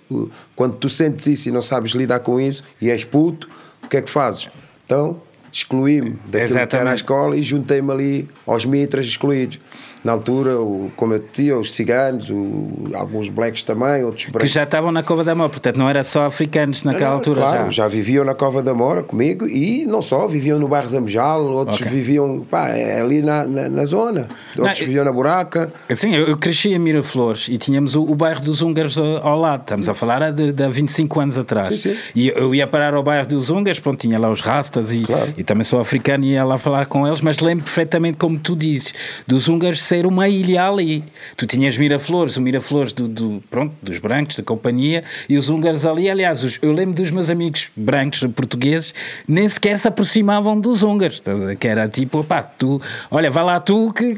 Quando 0.56 0.76
tu 0.76 0.90
sentes 0.90 1.28
isso 1.28 1.50
e 1.50 1.52
não 1.52 1.62
sabes 1.62 1.94
lidar 1.94 2.20
com 2.20 2.40
isso, 2.40 2.64
e 2.82 2.90
és 2.90 3.04
puto, 3.04 3.50
o 3.84 3.88
que 3.88 3.98
é 3.98 4.02
que 4.02 4.10
fazes? 4.10 4.50
Então, 4.86 5.22
excluí-me 5.52 6.12
daquilo 6.26 6.44
Exatamente. 6.44 6.70
que 6.70 6.76
era 6.76 6.92
a 6.92 6.96
escola 6.96 7.38
e 7.38 7.42
juntei-me 7.42 7.92
ali 7.92 8.30
aos 8.46 8.66
mitras 8.66 9.06
excluídos 9.06 9.60
na 10.04 10.14
altura, 10.14 10.60
o, 10.60 10.92
como 10.96 11.14
eu 11.14 11.20
dizia, 11.20 11.58
os 11.58 11.74
ciganos, 11.74 12.30
o, 12.30 12.70
alguns 12.94 13.28
blacks 13.30 13.64
também, 13.64 14.04
outros 14.04 14.26
brancos. 14.26 14.42
Que 14.42 14.48
já 14.48 14.64
estavam 14.64 14.92
na 14.92 15.04
Cova 15.04 15.24
da 15.24 15.36
Mora, 15.36 15.50
portanto 15.50 15.78
não 15.78 15.90
era 15.90 16.04
só 16.04 16.26
africanos 16.26 16.84
naquela 16.84 17.12
altura. 17.12 17.42
Claro, 17.42 17.64
já. 17.66 17.84
já 17.84 17.88
viviam 17.88 18.24
na 18.24 18.34
Cova 18.34 18.64
da 18.64 18.74
Mora 18.74 19.04
comigo 19.04 19.48
e 19.48 19.86
não 19.86 20.02
só, 20.02 20.28
viviam 20.28 20.58
no 20.58 20.68
bairro 20.68 20.88
Zamujal, 20.88 21.44
outros 21.44 21.82
okay. 21.82 21.92
viviam 21.92 22.46
pá, 22.50 22.70
é 22.70 23.02
ali 23.02 23.22
na, 23.22 23.44
na, 23.44 23.70
na 23.70 23.86
zona, 23.86 24.28
outros 24.58 24.80
não, 24.80 24.86
viviam 24.86 25.04
na 25.04 25.12
Buraca. 25.12 25.72
Sim, 25.96 26.16
eu, 26.16 26.28
eu 26.28 26.38
cresci 26.38 26.70
em 26.70 26.80
Miraflores 26.80 27.50
e 27.50 27.58
tínhamos 27.58 27.96
o, 27.96 28.04
o 28.04 28.16
bairro 28.16 28.42
dos 28.42 28.62
húngaros 28.62 28.98
ao 28.98 29.38
lado, 29.38 29.62
estamos 29.62 29.90
a 29.90 29.94
falar 29.94 30.32
de, 30.32 30.54
de 30.54 30.70
25 30.70 31.20
anos 31.20 31.38
atrás. 31.38 31.68
Sim, 31.80 31.94
sim. 31.94 31.98
E 32.16 32.30
eu 32.30 32.56
ia 32.56 32.66
parar 32.66 32.94
ao 32.94 33.04
bairro 33.04 33.28
dos 33.28 33.50
húngaros, 33.50 33.80
pronto, 33.82 34.00
tinha 34.00 34.18
lá 34.18 34.30
os 34.30 34.40
rastas 34.40 34.94
e, 34.94 35.02
claro. 35.02 35.34
e 35.38 35.44
também 35.44 35.66
sou 35.66 35.80
africano 35.80 36.24
e 36.24 36.32
ia 36.32 36.46
lá 36.46 36.58
falar 36.58 36.86
com 36.86 37.06
eles, 37.06 37.20
mas 37.20 37.40
lembro 37.40 37.66
perfeitamente 37.66 38.18
como 38.18 38.40
tu 38.40 38.56
dizes, 38.56 38.94
dos 39.28 39.50
húngaros 39.50 39.89
ser 39.90 40.06
uma 40.06 40.30
ilha 40.30 40.68
ali. 40.68 41.04
Tu 41.36 41.48
tinhas 41.48 41.78
Miraflores, 41.78 42.38
o 42.38 42.42
Miraflores 42.42 42.94
do, 42.94 43.08
do, 43.08 43.44
pronto, 43.50 43.74
dos 43.82 43.98
brancos, 43.98 44.36
da 44.36 44.44
companhia, 44.44 45.04
e 45.28 45.38
os 45.38 45.50
húngaros 45.50 45.86
ali. 45.86 46.10
Aliás, 46.10 46.44
os, 46.44 46.60
eu 46.62 46.72
lembro 46.72 46.94
dos 46.94 47.10
meus 47.10 47.30
amigos 47.30 47.70
brancos 47.76 48.20
portugueses, 48.36 48.94
nem 49.28 49.48
sequer 49.50 49.78
se 49.80 49.88
aproximavam 49.88 50.60
dos 50.60 50.84
húngaros, 50.84 51.22
que 51.60 51.68
era 51.68 51.88
tipo, 51.88 52.24
pá, 52.24 52.44
tu, 52.44 52.80
olha, 53.10 53.32
vai 53.32 53.44
lá 53.44 53.60
tu 53.60 53.92
que. 53.92 54.16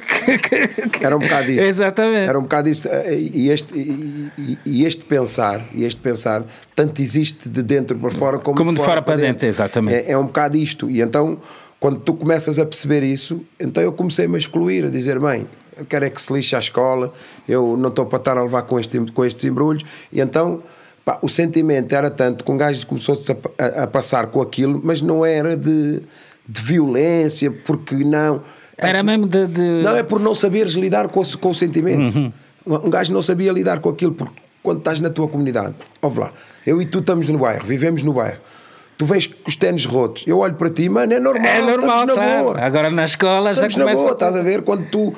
que 0.92 1.06
era 1.06 1.16
um 1.16 1.20
bocado 1.20 1.52
isso. 1.52 1.62
Exatamente. 1.62 2.30
Era 2.30 2.40
um 2.40 2.44
bocado 2.44 2.70
isso. 2.70 2.84
E 3.34 3.50
este, 3.50 3.74
e, 4.38 4.60
e 4.66 4.86
este 4.86 5.06
pensar, 5.06 5.62
e 5.74 5.86
este 5.86 6.00
pensar, 6.02 6.44
tanto 6.76 7.02
existe 7.02 7.48
de 7.48 7.64
dentro 7.64 7.98
para 7.98 8.12
fora 8.12 8.40
como, 8.40 8.58
como 8.58 8.72
de, 8.72 8.78
fora, 8.78 8.90
fora 8.90 9.02
para 9.02 9.16
dentro, 9.16 9.32
dentro. 9.32 9.48
exatamente. 9.48 9.96
É, 9.96 10.12
é 10.12 10.18
um 10.18 10.26
bocado 10.26 10.58
isto. 10.58 10.90
E 10.90 11.02
então 11.02 11.40
quando 11.82 12.00
tu 12.00 12.14
começas 12.14 12.60
a 12.60 12.66
perceber 12.66 13.02
isso, 13.02 13.42
então 13.60 13.82
eu 13.82 13.92
comecei-me 13.92 14.36
a 14.36 14.38
excluir, 14.38 14.86
a 14.86 14.90
dizer, 14.90 15.20
bem, 15.20 15.48
eu 15.78 15.86
quero 15.86 16.06
é 16.06 16.10
que 16.10 16.22
se 16.22 16.32
lixe 16.34 16.56
a 16.56 16.60
escola, 16.60 17.14
eu 17.48 17.76
não 17.78 17.90
estou 17.90 18.06
para 18.06 18.18
estar 18.18 18.38
a 18.38 18.44
levar 18.44 18.64
com, 18.64 18.80
este, 18.80 19.00
com 19.12 19.26
estes 19.26 19.44
embrulhos, 19.46 19.84
e 20.12 20.20
então 20.20 20.62
pá, 21.04 21.20
o 21.22 21.30
sentimento 21.30 21.94
era 21.94 22.10
tanto 22.10 22.44
que 22.44 22.52
um 22.52 22.58
gajo 22.58 22.86
começou-se 22.86 23.32
a, 23.32 23.36
a, 23.58 23.84
a, 23.84 23.88
passar 23.88 24.28
com 24.28 24.42
aquilo, 24.42 24.80
mas 24.84 25.02
não 25.02 25.26
era 25.26 25.56
de, 25.56 26.02
de 26.48 26.62
violência, 26.62 27.52
porque 27.52 27.96
não. 27.96 28.42
Era 28.78 29.00
é, 29.00 29.04
mesmo 29.04 29.28
de, 29.28 29.48
de, 29.48 29.62
Não, 29.84 29.96
é 29.96 30.04
por 30.04 30.20
não 30.20 30.34
saberes 30.34 30.74
lidar 30.74 31.08
com, 31.10 31.22
com 31.24 31.50
o 31.50 31.56
sentimento. 31.56 32.18
Uhum. 32.18 32.34
Um 32.66 32.90
gajo 32.90 33.14
não 33.14 33.22
sabia 33.22 33.52
lidar 33.52 33.80
com 33.80 33.90
aquilo, 33.90 34.14
porque 34.14 34.40
quando 34.62 34.80
estás 34.80 35.00
na 35.02 35.10
tua 35.10 35.28
comunidade, 35.28 35.76
ouve 36.02 36.20
lá, 36.20 36.32
eu 36.66 36.82
e 36.82 36.86
tu 36.86 37.00
estamos 37.00 37.28
no 37.28 37.40
bairro, 37.40 37.66
vivemos 37.66 38.04
no 38.04 38.14
bairro 38.14 38.40
tu 39.02 39.06
vens 39.08 39.26
com 39.26 39.50
os 39.50 39.56
ténis 39.56 39.84
rotos, 39.84 40.24
eu 40.28 40.38
olho 40.38 40.54
para 40.54 40.70
ti, 40.70 40.88
mano, 40.88 41.12
é 41.12 41.20
normal, 41.20 41.52
é 41.52 41.62
normal, 41.64 42.06
na 42.06 42.14
claro. 42.14 42.44
boa. 42.44 42.60
Agora 42.60 42.92
na 42.92 43.04
escola 43.04 43.52
estamos 43.52 43.74
já 43.74 43.80
começa. 43.80 43.98
Na 43.98 44.04
boa, 44.04 44.14
estás 44.14 44.36
a 44.36 44.44
ver? 44.44 44.62
Quando 44.62 44.92
tu 44.92 45.12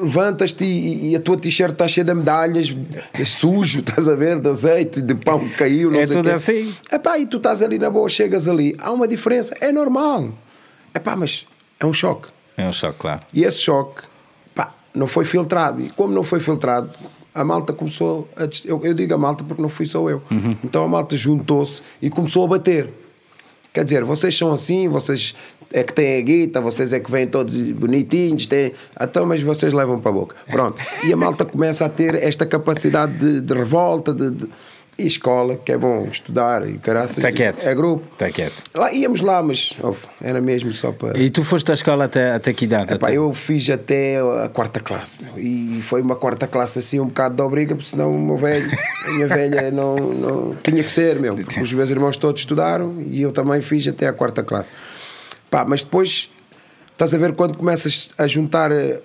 levantas-te 0.00 0.64
e, 0.64 1.10
e, 1.10 1.16
a 1.16 1.20
tua 1.20 1.36
t-shirt 1.36 1.72
está 1.72 1.86
cheia 1.86 2.02
de 2.02 2.14
medalhas, 2.14 2.74
é 3.12 3.24
sujo, 3.26 3.80
estás 3.86 4.08
a 4.08 4.14
ver? 4.14 4.40
De 4.40 4.48
azeite, 4.48 5.02
de 5.02 5.14
pão 5.14 5.40
que 5.40 5.50
caiu, 5.50 5.90
não 5.90 6.00
é 6.00 6.06
sei 6.06 6.16
tudo 6.16 6.30
quê. 6.30 6.34
assim. 6.34 6.74
Epá, 6.90 7.18
e 7.18 7.26
tu 7.26 7.36
estás 7.36 7.62
ali 7.62 7.78
na 7.78 7.90
boa, 7.90 8.08
chegas 8.08 8.48
ali, 8.48 8.74
há 8.78 8.90
uma 8.90 9.06
diferença, 9.06 9.54
é 9.60 9.70
normal. 9.70 10.30
Epá, 10.94 11.14
mas 11.14 11.46
é 11.78 11.84
um 11.84 11.92
choque. 11.92 12.28
É 12.56 12.66
um 12.66 12.72
choque, 12.72 12.98
claro. 12.98 13.20
E 13.34 13.44
esse 13.44 13.58
choque, 13.58 14.04
pá, 14.54 14.72
não 14.94 15.06
foi 15.06 15.26
filtrado. 15.26 15.82
E 15.82 15.90
como 15.90 16.14
não 16.14 16.22
foi 16.22 16.40
filtrado, 16.40 16.88
a 17.34 17.44
malta 17.44 17.74
começou 17.74 18.30
a. 18.34 18.48
Eu, 18.64 18.82
eu 18.82 18.94
digo 18.94 19.12
a 19.12 19.18
malta 19.18 19.44
porque 19.44 19.60
não 19.60 19.68
fui 19.68 19.84
só 19.84 20.08
eu. 20.08 20.22
Uhum. 20.30 20.56
Então 20.64 20.82
a 20.82 20.88
malta 20.88 21.14
juntou-se 21.18 21.82
e 22.00 22.08
começou 22.08 22.42
a 22.42 22.48
bater. 22.48 23.04
Quer 23.76 23.84
dizer, 23.84 24.04
vocês 24.04 24.34
são 24.34 24.54
assim, 24.54 24.88
vocês 24.88 25.36
é 25.70 25.82
que 25.82 25.92
têm 25.92 26.18
a 26.18 26.22
guita, 26.22 26.62
vocês 26.62 26.94
é 26.94 26.98
que 26.98 27.10
vêm 27.10 27.26
todos 27.26 27.60
bonitinhos, 27.72 28.46
têm... 28.46 28.72
então, 28.98 29.26
mas 29.26 29.42
vocês 29.42 29.74
levam 29.74 30.00
para 30.00 30.12
a 30.12 30.14
boca. 30.14 30.34
Pronto. 30.50 30.80
E 31.04 31.12
a 31.12 31.16
malta 31.16 31.44
começa 31.44 31.84
a 31.84 31.88
ter 31.90 32.14
esta 32.14 32.46
capacidade 32.46 33.18
de, 33.18 33.42
de 33.42 33.52
revolta, 33.52 34.14
de, 34.14 34.30
de 34.30 34.48
e 34.98 35.06
escola, 35.06 35.56
que 35.56 35.72
é 35.72 35.76
bom 35.76 36.08
estudar 36.10 36.66
e 36.66 36.78
caraças. 36.78 37.18
Está 37.18 37.30
quieto. 37.30 37.66
É 37.66 37.74
grupo. 37.74 38.06
Está 38.12 38.30
quieto. 38.30 38.62
Lá, 38.74 38.92
íamos 38.92 39.20
lá, 39.20 39.42
mas 39.42 39.74
oh, 39.82 39.94
era 40.20 40.40
mesmo 40.40 40.72
só 40.72 40.90
para. 40.90 41.18
E 41.18 41.28
tu 41.28 41.44
foste 41.44 41.70
à 41.70 41.74
escola 41.74 42.06
até, 42.06 42.32
até 42.32 42.52
que 42.54 42.64
idade? 42.64 42.94
Epá, 42.94 43.08
até... 43.08 43.16
Eu 43.16 43.32
fiz 43.34 43.68
até 43.68 44.18
a 44.18 44.48
quarta 44.48 44.80
classe. 44.80 45.22
Meu, 45.22 45.38
e 45.38 45.82
foi 45.82 46.00
uma 46.00 46.16
quarta 46.16 46.46
classe 46.46 46.78
assim 46.78 46.98
um 46.98 47.06
bocado 47.06 47.36
de 47.36 47.42
obriga, 47.42 47.74
porque 47.74 47.90
senão 47.90 48.14
o 48.14 48.18
meu 48.18 48.38
velho, 48.38 48.66
a 49.04 49.10
minha 49.10 49.26
velha 49.26 49.68
não, 49.72 49.96
não. 49.96 50.56
Tinha 50.62 50.82
que 50.82 50.90
ser, 50.90 51.20
meu. 51.20 51.34
Os 51.34 51.72
meus 51.72 51.90
irmãos 51.90 52.16
todos 52.16 52.40
estudaram 52.40 53.00
e 53.02 53.20
eu 53.20 53.32
também 53.32 53.60
fiz 53.60 53.86
até 53.86 54.08
a 54.08 54.12
quarta 54.14 54.42
classe. 54.42 54.70
Pá, 55.50 55.64
mas 55.66 55.82
depois 55.82 56.30
estás 56.92 57.12
a 57.12 57.18
ver 57.18 57.34
quando 57.34 57.54
começas 57.56 58.10
a 58.16 58.26
juntar 58.26 58.72
eh, 58.72 59.00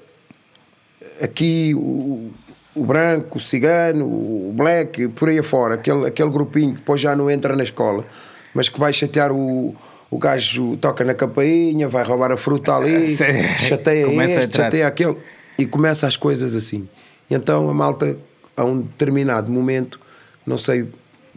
aqui 1.21 1.73
o 1.75 2.31
o 2.75 2.85
branco, 2.85 3.37
o 3.37 3.41
cigano, 3.41 4.05
o 4.05 4.53
black, 4.55 5.07
por 5.09 5.29
aí 5.29 5.39
afora, 5.39 5.75
aquele, 5.75 6.07
aquele 6.07 6.29
grupinho 6.29 6.73
que 6.73 6.79
depois 6.79 7.01
já 7.01 7.15
não 7.15 7.29
entra 7.29 7.55
na 7.55 7.63
escola, 7.63 8.05
mas 8.53 8.69
que 8.69 8.79
vai 8.79 8.93
chatear 8.93 9.31
o, 9.31 9.75
o 10.09 10.17
gajo, 10.17 10.77
toca 10.77 11.03
na 11.03 11.13
campainha, 11.13 11.87
vai 11.87 12.03
roubar 12.03 12.31
a 12.31 12.37
fruta 12.37 12.75
ali, 12.75 13.15
chateia 13.59 14.05
Começa 14.05 14.39
este, 14.39 14.57
chateia 14.57 14.87
aquele, 14.87 15.17
e 15.57 15.65
começa 15.65 16.07
as 16.07 16.15
coisas 16.15 16.55
assim. 16.55 16.87
E 17.29 17.33
então 17.33 17.69
a 17.69 17.73
malta 17.73 18.17
a 18.55 18.63
um 18.63 18.81
determinado 18.81 19.51
momento, 19.51 19.99
não 20.45 20.57
sei 20.57 20.87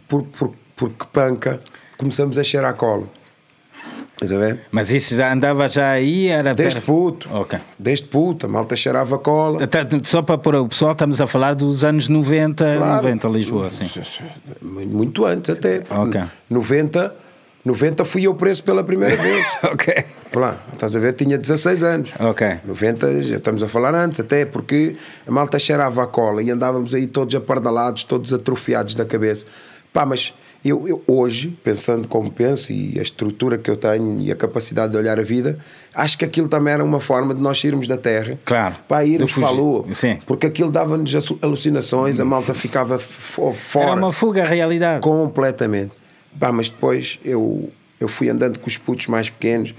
por, 0.07 0.23
por, 0.23 0.53
por 0.75 0.89
que 0.89 1.05
panca, 1.07 1.59
começamos 1.97 2.37
a 2.37 2.43
cheirar 2.43 2.71
a 2.71 2.73
cola. 2.73 3.07
Mas 4.71 4.91
isso 4.91 5.15
já 5.15 5.31
andava 5.33 5.67
já 5.67 5.89
aí? 5.89 6.27
Era 6.27 6.53
Desde 6.53 6.79
per- 6.79 6.85
puto. 6.85 7.29
Ok. 7.33 7.59
Desde 7.77 8.05
puto, 8.07 8.45
a 8.45 8.49
malta 8.49 8.75
cheirava 8.75 9.17
cola. 9.19 9.63
Até- 9.63 9.85
Só 10.03 10.21
para 10.21 10.37
pôr 10.37 10.55
o 10.55 10.67
pessoal, 10.67 10.93
estamos 10.93 11.19
a 11.19 11.27
falar 11.27 11.53
dos 11.55 11.83
anos 11.83 12.07
90, 12.07 12.75
Claro. 12.77 12.95
90 13.03 13.27
Lisboa, 13.27 13.69
sim. 13.69 13.89
Muito 14.61 15.25
antes 15.25 15.49
até. 15.57 15.83
Ok. 15.89 16.21
90, 16.49 17.15
90 17.63 18.05
fui 18.05 18.23
eu 18.27 18.33
preso 18.35 18.63
pela 18.63 18.83
primeira 18.83 19.15
vez. 19.15 19.45
ok. 19.63 20.05
Lá, 20.33 20.57
estás 20.73 20.95
a 20.95 20.99
ver? 20.99 21.13
Tinha 21.13 21.37
16 21.37 21.81
anos. 21.83 22.09
Ok. 22.19 22.57
90, 22.65 23.21
já 23.23 23.37
estamos 23.37 23.63
a 23.63 23.67
falar 23.67 23.95
antes, 23.95 24.19
até 24.19 24.45
porque 24.45 24.95
a 25.25 25.31
malta 25.31 25.57
cheirava 25.59 26.03
a 26.03 26.07
cola 26.07 26.41
e 26.43 26.51
andávamos 26.51 26.93
aí 26.93 27.07
todos 27.07 27.33
apardalados, 27.35 28.03
todos 28.03 28.33
atrofiados 28.33 28.95
da 28.95 29.05
cabeça. 29.05 29.45
Pá, 29.93 30.05
mas 30.05 30.33
eu, 30.69 30.87
eu 30.87 31.01
hoje, 31.07 31.49
pensando 31.63 32.07
como 32.07 32.31
penso 32.31 32.73
e 32.73 32.97
a 32.99 33.01
estrutura 33.01 33.57
que 33.57 33.69
eu 33.69 33.77
tenho 33.77 34.19
e 34.19 34.31
a 34.31 34.35
capacidade 34.35 34.91
de 34.91 34.97
olhar 34.97 35.19
a 35.19 35.21
vida, 35.21 35.59
acho 35.93 36.17
que 36.17 36.25
aquilo 36.25 36.47
também 36.47 36.73
era 36.73 36.83
uma 36.83 36.99
forma 36.99 37.33
de 37.35 37.41
nós 37.41 37.63
irmos 37.63 37.87
da 37.87 37.97
terra. 37.97 38.37
Claro. 38.43 38.75
Para 38.87 39.05
irmos 39.05 39.35
lua. 39.35 39.85
Sim. 39.93 40.17
Porque 40.25 40.47
aquilo 40.47 40.71
dava-nos 40.71 41.13
alu- 41.15 41.39
alucinações, 41.41 42.19
a 42.19 42.25
malta 42.25 42.53
ficava 42.53 42.97
fo- 42.97 43.53
fora. 43.53 43.91
Era 43.91 43.95
uma 43.99 44.11
fuga 44.11 44.43
à 44.43 44.45
realidade. 44.47 45.01
Completamente. 45.01 45.91
Pá, 46.39 46.51
mas 46.51 46.69
depois 46.69 47.19
eu, 47.23 47.69
eu 47.99 48.07
fui 48.07 48.29
andando 48.29 48.59
com 48.59 48.67
os 48.67 48.77
putos 48.77 49.07
mais 49.07 49.29
pequenos 49.29 49.73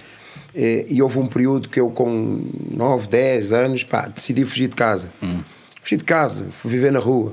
eh, 0.54 0.86
e 0.88 1.02
houve 1.02 1.18
um 1.18 1.26
período 1.26 1.68
que 1.68 1.78
eu, 1.80 1.90
com 1.90 2.44
9, 2.70 3.08
10 3.08 3.52
anos, 3.52 3.84
pá, 3.84 4.06
decidi 4.08 4.44
fugir 4.44 4.68
de 4.68 4.74
casa. 4.76 5.10
Fugi 5.82 5.96
de 5.98 6.04
casa, 6.04 6.46
fui 6.50 6.70
viver 6.70 6.90
na 6.90 6.98
rua. 6.98 7.32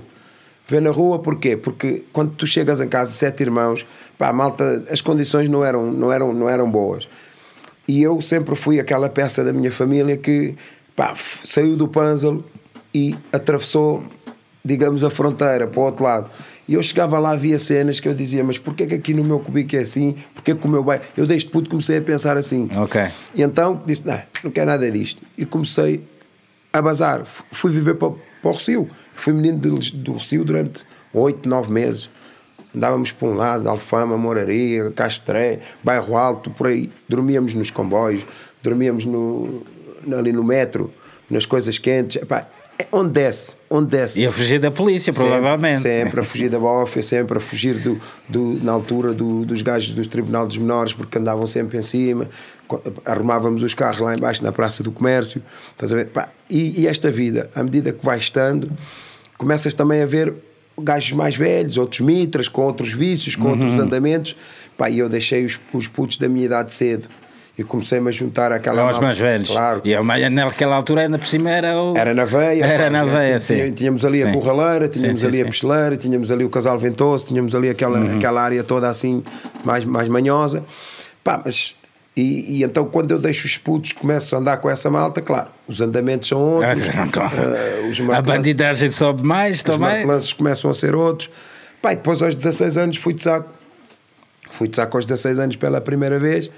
Viver 0.67 0.81
na 0.81 0.91
rua 0.91 1.19
porquê? 1.19 1.57
Porque 1.57 2.03
quando 2.13 2.31
tu 2.35 2.47
chegas 2.47 2.79
em 2.79 2.87
casa, 2.87 3.11
sete 3.11 3.43
irmãos, 3.43 3.85
pá, 4.17 4.31
malta, 4.31 4.85
as 4.89 5.01
condições 5.01 5.49
não 5.49 5.63
eram, 5.63 5.91
não 5.91 6.11
eram, 6.11 6.33
não 6.33 6.49
eram 6.49 6.69
boas. 6.69 7.07
E 7.87 8.01
eu 8.01 8.21
sempre 8.21 8.55
fui 8.55 8.79
aquela 8.79 9.09
peça 9.09 9.43
da 9.43 9.51
minha 9.51 9.71
família 9.71 10.15
que 10.15 10.55
pá, 10.95 11.13
saiu 11.43 11.75
do 11.75 11.87
Panzalo 11.87 12.45
e 12.93 13.15
atravessou, 13.31 14.03
digamos, 14.63 15.03
a 15.03 15.09
fronteira 15.09 15.67
para 15.67 15.79
o 15.79 15.83
outro 15.83 16.05
lado. 16.05 16.29
E 16.65 16.75
eu 16.75 16.83
chegava 16.83 17.19
lá, 17.19 17.35
via 17.35 17.59
cenas 17.59 17.99
que 17.99 18.07
eu 18.07 18.13
dizia, 18.13 18.41
mas 18.41 18.57
porquê 18.57 18.85
que 18.85 18.93
aqui 18.93 19.13
no 19.13 19.23
meu 19.23 19.39
cubico 19.39 19.75
é 19.75 19.79
assim? 19.79 20.15
Porquê 20.33 20.55
que 20.55 20.65
o 20.65 20.69
meu 20.69 20.81
bairro... 20.81 21.03
Eu 21.17 21.27
desde 21.27 21.49
puto 21.49 21.69
comecei 21.69 21.97
a 21.97 22.01
pensar 22.01 22.37
assim. 22.37 22.69
Ok. 22.77 23.01
E 23.35 23.41
então 23.41 23.81
disse, 23.85 24.05
não, 24.05 24.21
não 24.45 24.51
quero 24.51 24.67
nada 24.67 24.89
disto. 24.89 25.21
E 25.37 25.45
comecei 25.45 26.05
a 26.71 26.81
bazar. 26.81 27.23
Fui 27.51 27.69
viver 27.69 27.95
para, 27.95 28.11
para 28.41 28.51
o 28.51 28.53
Recio. 28.53 28.89
Fui 29.15 29.33
menino 29.33 29.57
do, 29.57 29.79
do 29.79 30.13
Recio 30.13 30.43
durante 30.43 30.85
oito, 31.13 31.47
nove 31.47 31.71
meses. 31.71 32.09
Andávamos 32.75 33.11
para 33.11 33.27
um 33.27 33.35
lado, 33.35 33.69
Alfama, 33.69 34.17
Moraria, 34.17 34.89
Castré, 34.91 35.59
Bairro 35.83 36.17
Alto, 36.17 36.49
por 36.49 36.67
aí. 36.67 36.89
Dormíamos 37.07 37.53
nos 37.53 37.69
comboios, 37.69 38.23
dormíamos 38.63 39.05
no, 39.05 39.63
ali 40.17 40.31
no 40.31 40.43
metro, 40.43 40.91
nas 41.29 41.45
coisas 41.45 41.77
quentes. 41.77 42.21
Epá, 42.21 42.47
é 42.79 42.87
onde 42.91 43.11
desce, 43.11 43.55
onde 43.69 43.89
desce. 43.89 44.21
E 44.21 44.25
a 44.25 44.31
fugir 44.31 44.59
da 44.59 44.71
polícia, 44.71 45.13
provavelmente. 45.13 45.83
Sempre, 45.83 46.03
sempre 46.03 46.19
a 46.19 46.23
fugir 46.23 46.49
da 46.49 46.57
bofa, 46.57 47.01
sempre 47.03 47.37
a 47.37 47.41
fugir 47.41 47.75
do, 47.75 47.99
do, 48.27 48.59
na 48.63 48.71
altura 48.71 49.13
do, 49.13 49.45
dos 49.45 49.61
gajos 49.61 49.93
do 49.93 50.05
Tribunal 50.07 50.47
dos 50.47 50.57
Menores, 50.57 50.93
porque 50.93 51.19
andavam 51.19 51.45
sempre 51.45 51.77
em 51.77 51.83
cima, 51.83 52.27
arrumávamos 53.05 53.61
os 53.63 53.73
carros 53.73 53.99
lá 53.99 54.13
embaixo 54.15 54.43
na 54.43 54.51
Praça 54.51 54.81
do 54.83 54.91
Comércio. 54.91 55.41
E, 56.49 56.81
e 56.81 56.87
esta 56.87 57.11
vida, 57.11 57.49
à 57.55 57.63
medida 57.63 57.91
que 57.91 58.03
vai 58.05 58.17
estando, 58.17 58.71
começas 59.37 59.73
também 59.73 60.01
a 60.01 60.05
ver 60.05 60.33
gajos 60.79 61.11
mais 61.13 61.35
velhos, 61.35 61.77
outros 61.77 61.99
mitras, 62.01 62.47
com 62.47 62.61
outros 62.63 62.91
vícios, 62.91 63.35
com 63.35 63.43
Uhum. 63.49 63.51
outros 63.51 63.79
andamentos. 63.79 64.35
Pá, 64.77 64.89
e 64.89 64.99
eu 64.99 65.07
deixei 65.07 65.45
os, 65.45 65.59
os 65.71 65.87
putos 65.87 66.17
da 66.17 66.27
minha 66.27 66.45
idade 66.45 66.73
cedo. 66.73 67.07
E 67.55 67.63
comecei-me 67.63 68.09
a 68.09 68.11
juntar 68.11 68.51
àquela 68.51 68.77
Eram 68.79 68.87
os 68.87 68.93
malta. 68.93 69.05
mais 69.05 69.17
velhos. 69.19 69.49
Claro. 69.51 69.81
E 69.85 69.95
mais- 69.99 70.31
naquela 70.31 70.75
altura, 70.75 71.01
ainda 71.01 71.19
por 71.19 71.27
cima, 71.27 71.51
era 71.51 71.79
o. 71.79 71.95
Era 71.95 72.11
na 72.11 72.25
veia. 72.25 72.65
Era 72.65 72.85
pá, 72.85 72.89
na 72.89 73.03
veia, 73.03 73.39
sim. 73.39 73.71
Tínhamos 73.73 74.03
ali 74.03 74.23
a. 74.23 74.33
Curraleira, 74.33 74.87
tínhamos 74.87 75.19
sim, 75.19 75.27
ali 75.27 75.35
sim. 75.37 75.43
a 75.43 75.45
Pesteleira, 75.45 75.95
tínhamos 75.95 76.31
ali 76.31 76.43
o 76.43 76.49
Casal 76.49 76.79
Ventoso, 76.79 77.27
tínhamos 77.27 77.53
ali 77.53 77.69
aquela, 77.69 77.99
Uhum. 77.99 78.17
aquela 78.17 78.41
área 78.41 78.63
toda 78.63 78.89
assim, 78.89 79.23
mais, 79.63 79.85
mais 79.85 80.07
manhosa. 80.09 80.63
Pá, 81.23 81.39
mas. 81.45 81.75
E, 82.15 82.59
e 82.59 82.63
então, 82.63 82.85
quando 82.85 83.11
eu 83.11 83.19
deixo 83.19 83.47
os 83.47 83.57
putos, 83.57 83.91
começo 83.91 84.35
a 84.35 84.39
andar 84.39 84.57
com 84.57 84.69
essa 84.69 84.89
malta, 84.89 85.21
claro, 85.21 85.49
os 85.67 85.81
andamentos 85.81 86.29
são 86.29 86.39
outros. 86.39 86.77
eh, 87.55 87.87
os 87.89 87.99
a 88.09 88.21
bandidagem 88.21 88.91
sobe 88.91 89.23
mais 89.23 89.57
os 89.57 89.63
também. 89.63 89.79
martelanços 89.79 90.31
começam 90.31 90.69
a 90.69 90.73
ser 90.73 90.95
outros. 90.95 91.29
E 91.83 91.95
depois 91.95 92.21
aos 92.21 92.35
16 92.35 92.77
anos 92.77 92.97
fui 92.97 93.13
de 93.13 93.23
saco. 93.23 93.49
Fui 94.51 94.67
de 94.67 94.75
saco 94.75 94.95
aos 94.95 95.05
16 95.05 95.39
anos 95.39 95.55
pela 95.55 95.81
primeira 95.81 96.19
vez. 96.19 96.51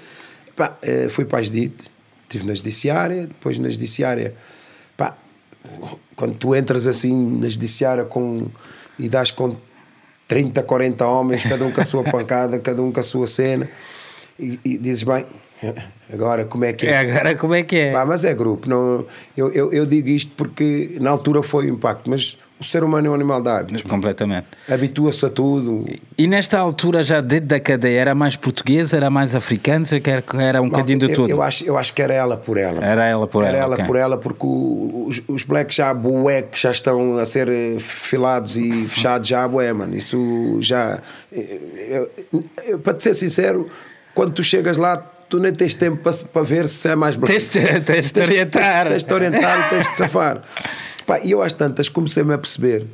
Pá, 0.54 0.76
eh, 0.82 1.08
fui 1.08 1.24
para 1.24 1.38
a 1.38 1.42
JDIT. 1.42 1.90
Estive 2.24 2.46
na 2.46 2.54
judiciária, 2.54 3.26
depois 3.26 3.58
na 3.58 3.70
judiciária. 3.70 4.34
Pá, 4.96 5.16
quando 6.14 6.34
tu 6.34 6.54
entras 6.54 6.86
assim 6.86 7.38
na 7.38 7.48
judiciária 7.48 8.04
com, 8.04 8.46
e 8.98 9.08
dás 9.08 9.30
com 9.30 9.56
30, 10.28 10.62
40 10.62 11.06
homens, 11.06 11.44
cada 11.44 11.64
um 11.64 11.72
com 11.72 11.80
a 11.80 11.84
sua 11.84 12.04
pancada, 12.10 12.58
cada 12.58 12.82
um 12.82 12.92
com 12.92 13.00
a 13.00 13.02
sua 13.02 13.26
cena, 13.26 13.68
e, 14.38 14.58
e 14.64 14.78
dizes, 14.78 15.02
bem, 15.02 15.24
agora 16.12 16.44
como 16.44 16.64
é 16.64 16.72
que 16.72 16.86
É, 16.86 16.98
agora 16.98 17.34
como 17.34 17.54
é 17.54 17.62
que 17.62 17.76
é? 17.76 17.92
Pá, 17.92 18.04
mas 18.04 18.24
é 18.24 18.34
grupo. 18.34 18.68
Não, 18.68 19.06
eu, 19.36 19.50
eu, 19.52 19.72
eu 19.72 19.86
digo 19.86 20.08
isto 20.08 20.32
porque 20.36 20.96
na 21.00 21.10
altura 21.10 21.42
foi 21.42 21.66
o 21.70 21.74
impacto, 21.74 22.08
mas 22.10 22.36
o 22.58 22.64
ser 22.64 22.82
humano 22.82 23.06
é 23.08 23.10
um 23.10 23.14
animal 23.14 23.42
de 23.42 23.50
hábitos. 23.50 23.82
Completamente. 23.82 24.46
Habitua-se 24.66 25.26
a 25.26 25.28
tudo. 25.28 25.84
E 26.16 26.26
nesta 26.26 26.58
altura, 26.58 27.04
já 27.04 27.20
dentro 27.20 27.48
da 27.48 27.60
cadeia, 27.60 28.00
era 28.00 28.14
mais 28.14 28.34
português, 28.34 28.94
era 28.94 29.10
mais 29.10 29.34
quer 30.00 30.22
que 30.22 30.36
era 30.38 30.62
um 30.62 30.68
bocadinho 30.70 30.98
de 31.00 31.04
eu, 31.06 31.12
tudo? 31.14 31.30
Eu 31.30 31.42
acho, 31.42 31.64
eu 31.66 31.76
acho 31.76 31.92
que 31.92 32.00
era 32.00 32.14
ela 32.14 32.36
por 32.38 32.56
ela. 32.56 32.82
Era 32.82 33.04
ela 33.04 33.26
por 33.26 33.44
Era 33.44 33.58
ela, 33.58 33.64
ela 33.66 33.74
ok. 33.74 33.84
por 33.84 33.96
ela, 33.96 34.16
porque 34.16 34.46
os, 34.46 35.22
os 35.28 35.42
blacks 35.42 35.76
já 35.76 35.92
bué 35.92 36.40
que 36.42 36.58
já 36.58 36.70
estão 36.70 37.18
a 37.18 37.26
ser 37.26 37.46
eh, 37.48 37.76
filados 37.78 38.56
e 38.56 38.86
fechados 38.86 39.28
já 39.28 39.46
bué, 39.46 39.70
mano. 39.74 39.94
Isso 39.94 40.56
já. 40.62 41.00
eu- 41.30 42.10
eu- 42.66 42.78
para 42.78 42.94
te 42.94 43.02
ser 43.02 43.12
sincero, 43.14 43.68
quando 44.16 44.32
tu 44.32 44.42
chegas 44.42 44.76
lá, 44.76 44.96
tu 45.28 45.38
nem 45.38 45.52
tens 45.52 45.74
tempo 45.74 46.02
para, 46.02 46.12
para 46.32 46.42
ver 46.42 46.66
se 46.66 46.88
é 46.88 46.96
mais 46.96 47.14
black. 47.16 47.32
Tens 47.32 47.48
de- 47.50 47.80
tens 47.80 48.10
de 48.10 48.20
orientar. 48.20 48.84
Tens, 48.88 48.90
tens 48.90 49.04
de 49.04 49.14
orientar 49.14 49.66
e 49.66 49.70
tens 49.76 49.90
de 49.92 49.96
safar. 49.98 50.42
Pá, 51.06 51.20
E 51.20 51.30
eu 51.30 51.42
às 51.42 51.52
tantas 51.52 51.88
comecei-me 51.88 52.32
a 52.34 52.38
perceber 52.38 52.86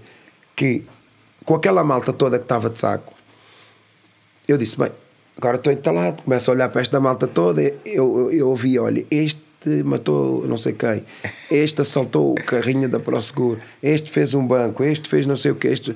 que 0.57 0.85
com 1.45 1.55
aquela 1.55 1.83
malta 1.85 2.13
toda 2.13 2.39
que 2.39 2.45
estava 2.45 2.69
de 2.69 2.79
saco, 2.79 3.13
eu 4.47 4.59
disse, 4.59 4.77
bem, 4.77 4.91
agora 5.37 5.57
estou 5.57 5.73
entalado, 5.73 6.23
começo 6.23 6.51
a 6.51 6.55
olhar 6.55 6.69
para 6.69 6.81
esta 6.83 6.99
malta 7.01 7.27
toda, 7.27 7.63
eu, 7.63 7.73
eu, 7.85 8.33
eu 8.33 8.49
ouvi, 8.49 8.79
olha, 8.79 9.07
este 9.11 9.41
matou 9.85 10.47
não 10.49 10.57
sei 10.57 10.73
quem, 10.73 11.05
este 11.51 11.81
assaltou 11.81 12.33
o 12.33 12.35
carrinho 12.35 12.89
da 12.89 12.99
ProSeguro, 12.99 13.61
este 13.83 14.11
fez 14.11 14.35
um 14.35 14.45
banco, 14.47 14.83
este 14.83 15.09
fez 15.09 15.25
não 15.27 15.37
sei 15.37 15.53
o 15.53 15.55
que, 15.55 15.69
este... 15.69 15.95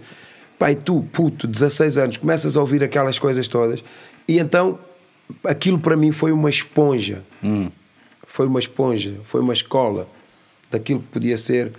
Pai, 0.59 0.75
tu, 0.75 1.05
puto, 1.13 1.47
16 1.47 1.99
anos, 1.99 2.17
começas 2.17 2.57
a 2.57 2.61
ouvir 2.63 2.83
aquelas 2.83 3.19
coisas 3.19 3.47
todas 3.47 3.85
e 4.27 4.39
então 4.39 4.79
aquilo 5.45 5.79
para 5.79 5.97
mim 5.97 6.13
foi 6.13 6.33
uma 6.33 6.51
esponja. 6.51 7.23
Foi 8.27 8.47
uma 8.47 8.59
esponja, 8.59 9.15
foi 9.25 9.41
uma 9.41 9.53
escola 9.53 10.07
daquilo 10.71 11.01
que 11.01 11.07
podia 11.09 11.39
ser 11.39 11.73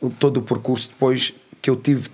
o- 0.00 0.10
todo 0.10 0.38
o 0.38 0.42
percurso 0.42 0.88
depois 0.88 1.32
que 1.62 1.70
eu 1.70 1.76
tive 1.76 2.08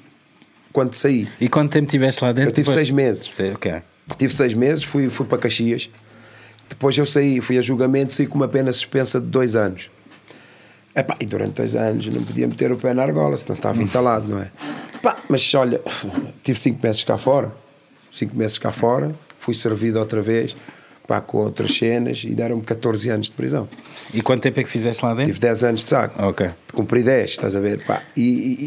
quando 0.72 0.94
saí. 0.94 1.28
E 1.40 1.48
quanto 1.48 1.72
tempo 1.72 1.86
estiveste 1.86 2.22
lá 2.24 2.32
dentro? 2.32 2.50
Eu 2.50 2.54
tive 2.54 2.66
Depois- 2.68 2.74
seis 2.86 2.90
meses. 2.90 3.26
Sei, 3.32 3.52
ok. 3.52 3.82
Tive 4.16 4.34
seis 4.34 4.54
meses, 4.54 4.84
fui, 4.84 5.08
fui 5.10 5.26
para 5.26 5.38
Caxias. 5.38 5.88
Depois 6.68 6.96
eu 6.96 7.04
saí, 7.06 7.40
fui 7.40 7.58
a 7.58 7.62
julgamento, 7.62 8.12
saí 8.14 8.26
com 8.26 8.36
uma 8.36 8.48
pena 8.48 8.72
suspensa 8.72 9.20
de 9.20 9.26
dois 9.26 9.54
anos. 9.54 9.90
Epá, 10.94 11.16
e 11.20 11.24
durante 11.26 11.54
dois 11.54 11.74
anos 11.74 12.06
não 12.06 12.22
podia 12.22 12.46
meter 12.46 12.70
o 12.72 12.76
pé 12.76 12.92
na 12.92 13.02
argola, 13.02 13.36
senão 13.36 13.56
estava 13.56 13.82
entalado, 13.82 14.28
não 14.28 14.38
é? 14.40 14.50
Pá, 15.02 15.16
mas 15.28 15.52
olha, 15.54 15.80
tive 16.44 16.58
cinco 16.58 16.80
meses 16.84 17.02
cá 17.02 17.16
fora, 17.18 17.52
cinco 18.10 18.36
meses 18.36 18.58
cá 18.58 18.70
fora, 18.72 19.14
fui 19.42 19.54
servido 19.54 19.99
outra 19.99 20.22
vez, 20.22 20.54
pá, 21.06 21.20
com 21.20 21.38
outras 21.38 21.75
cenas 21.76 22.22
e 22.25 22.28
deram-me 22.32 22.62
14 22.62 23.11
anos 23.11 23.26
de 23.26 23.32
prisão. 23.32 23.68
E 24.14 24.22
quanto 24.22 24.40
tempo 24.42 24.61
é 24.61 24.62
que 24.62 24.70
fizeste 24.70 25.04
lá 25.04 25.11
dentro? 25.12 25.26
Tive 25.32 25.40
10 25.40 25.64
anos 25.64 25.82
de 25.84 25.90
saco. 25.90 26.22
Ok. 26.22 26.49
Cumpri 26.72 27.02
10, 27.02 27.30
estás 27.30 27.56
a 27.56 27.61
ver? 27.61 27.84
Pá, 27.84 28.00
e, 28.16 28.22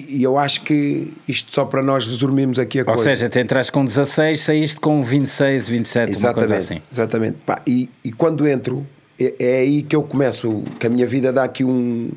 e- 0.09 0.17
e 0.17 0.23
eu 0.23 0.37
acho 0.37 0.61
que 0.63 1.13
isto 1.27 1.53
só 1.55 1.63
para 1.63 1.81
nós 1.81 2.05
resumirmos 2.05 2.59
aqui 2.59 2.79
a 2.79 2.81
Ou 2.81 2.87
coisa. 2.87 3.03
seja, 3.03 3.29
te 3.29 3.39
entraste 3.39 3.71
com 3.71 3.85
16, 3.85 4.41
saíste 4.41 4.79
com 4.81 5.01
26, 5.01 5.69
27, 5.69 6.09
uma 6.09 6.11
Exatamente, 6.11 6.49
coisa 6.49 6.55
assim. 6.57 6.81
exatamente. 6.91 7.37
Pá, 7.45 7.61
e, 7.65 7.89
e 8.03 8.11
quando 8.11 8.45
entro, 8.45 8.85
é, 9.17 9.33
é 9.39 9.59
aí 9.59 9.81
que 9.81 9.95
eu 9.95 10.03
começo, 10.03 10.61
que 10.77 10.85
a 10.87 10.89
minha 10.89 11.07
vida 11.07 11.31
dá 11.31 11.45
aqui 11.45 11.63
um. 11.63 12.11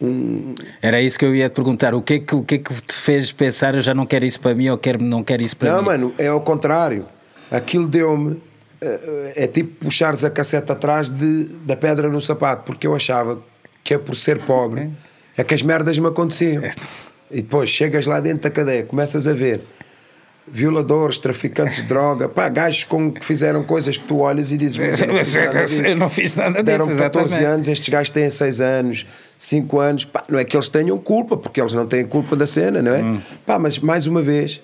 um 0.00 0.54
Era 0.80 0.98
isso 1.02 1.18
que 1.18 1.26
eu 1.26 1.34
ia 1.34 1.48
te 1.50 1.52
perguntar. 1.52 1.94
O 1.94 2.00
que, 2.00 2.14
é 2.14 2.18
que, 2.20 2.34
o 2.34 2.42
que 2.42 2.54
é 2.54 2.58
que 2.58 2.72
te 2.74 2.94
fez 2.94 3.30
pensar 3.32 3.74
eu 3.74 3.82
já 3.82 3.92
não 3.94 4.06
quero 4.06 4.24
isso 4.24 4.40
para 4.40 4.54
mim 4.54 4.68
ou 4.70 4.78
quero, 4.78 5.04
não 5.04 5.22
quero 5.22 5.42
isso 5.42 5.56
para 5.56 5.70
não, 5.72 5.80
mim? 5.80 5.84
mano, 5.86 6.14
é 6.18 6.28
ao 6.28 6.40
contrário. 6.40 7.06
Aquilo 7.52 7.86
deu-me. 7.88 8.40
eh, 8.80 9.32
É 9.36 9.46
tipo 9.46 9.84
puxares 9.84 10.24
a 10.24 10.30
casseta 10.30 10.72
atrás 10.72 11.08
de, 11.10 11.44
da 11.64 11.76
pedra 11.76 12.08
no 12.08 12.20
sapato, 12.20 12.64
porque 12.64 12.86
eu 12.86 12.94
achava 12.96 13.38
que 13.84 13.94
é 13.94 13.98
por 13.98 14.16
ser 14.16 14.38
pobre 14.40 14.90
é 15.36 15.42
que 15.44 15.54
as 15.54 15.62
merdas 15.62 15.98
me 15.98 16.06
aconteciam. 16.06 16.62
E 17.30 17.40
depois 17.42 17.70
chegas 17.70 18.06
lá 18.06 18.20
dentro 18.20 18.42
da 18.42 18.50
cadeia, 18.50 18.82
começas 18.84 19.26
a 19.26 19.32
ver 19.32 19.60
violadores, 20.46 21.18
traficantes 21.18 21.76
de 21.76 21.82
droga, 21.84 22.28
pá, 22.28 22.48
gajos 22.48 22.84
com, 22.84 23.12
que 23.12 23.24
fizeram 23.24 23.62
coisas 23.62 23.96
que 23.96 24.04
tu 24.04 24.18
olhas 24.18 24.50
e 24.50 24.56
dizes, 24.56 24.76
mas 24.76 25.00
eu 25.00 25.06
não 25.06 25.14
fiz 25.24 25.34
nada 25.38 25.64
disso. 25.64 25.82
Eu 25.86 25.96
não 25.96 26.08
fiz 26.08 26.34
nada 26.34 26.50
disso, 26.52 26.64
Deram 26.64 26.86
14 26.96 27.26
exatamente. 27.32 27.44
anos, 27.44 27.68
estes 27.68 27.88
gajos 27.88 28.10
têm 28.10 28.28
6 28.28 28.60
anos, 28.60 29.06
5 29.38 29.78
anos, 29.78 30.04
pá, 30.04 30.24
não 30.28 30.38
é 30.38 30.44
que 30.44 30.56
eles 30.56 30.68
tenham 30.68 30.98
culpa, 30.98 31.36
porque 31.36 31.60
eles 31.60 31.72
não 31.72 31.86
têm 31.86 32.04
culpa 32.04 32.34
da 32.34 32.46
cena, 32.46 32.82
não 32.82 32.92
é? 32.94 33.02
Hum. 33.02 33.20
Pá, 33.46 33.58
mas 33.58 33.78
mais 33.78 34.06
uma 34.08 34.20
vez, 34.20 34.60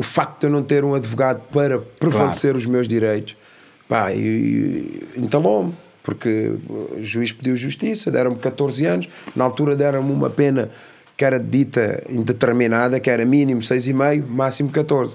o 0.00 0.02
facto 0.02 0.40
de 0.40 0.46
eu 0.46 0.50
não 0.50 0.62
ter 0.62 0.82
um 0.82 0.94
advogado 0.94 1.42
para 1.52 1.78
prevalecer 1.78 2.56
os 2.56 2.64
meus 2.64 2.88
direitos, 2.88 3.36
pá, 3.86 4.10
entalou-me, 5.14 5.74
porque 6.02 6.54
o 6.70 7.02
juiz 7.02 7.32
pediu 7.32 7.54
justiça, 7.54 8.10
deram-me 8.10 8.38
14 8.38 8.86
anos, 8.86 9.08
na 9.36 9.44
altura 9.44 9.76
deram-me 9.76 10.10
uma 10.10 10.30
pena 10.30 10.70
que 11.18 11.22
era 11.22 11.38
dita 11.38 12.02
indeterminada, 12.08 12.98
que 12.98 13.10
era 13.10 13.26
mínimo 13.26 13.60
6,5, 13.60 14.26
máximo 14.26 14.70
14. 14.70 15.14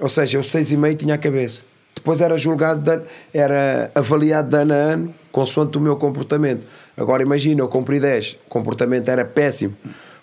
Ou 0.00 0.08
seja, 0.08 0.38
eu 0.38 0.42
6,5 0.42 0.96
tinha 0.96 1.14
a 1.14 1.18
cabeça. 1.18 1.62
Depois 1.94 2.20
era 2.20 2.36
julgado, 2.36 2.80
de 2.80 3.04
era 3.32 3.88
avaliado 3.94 4.48
de 4.48 4.56
ano 4.56 4.74
a 4.74 4.76
ano, 4.76 5.14
consoante 5.30 5.78
o 5.78 5.80
meu 5.80 5.94
comportamento. 5.94 6.66
Agora 6.96 7.22
imagina, 7.22 7.60
eu 7.60 7.68
cumpri 7.68 8.00
10, 8.00 8.38
o 8.46 8.48
comportamento 8.48 9.08
era 9.08 9.24
péssimo. 9.24 9.76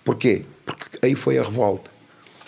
Porquê? 0.03 0.43
Porque 0.65 0.99
aí 1.01 1.15
foi 1.15 1.37
a 1.37 1.43
revolta. 1.43 1.89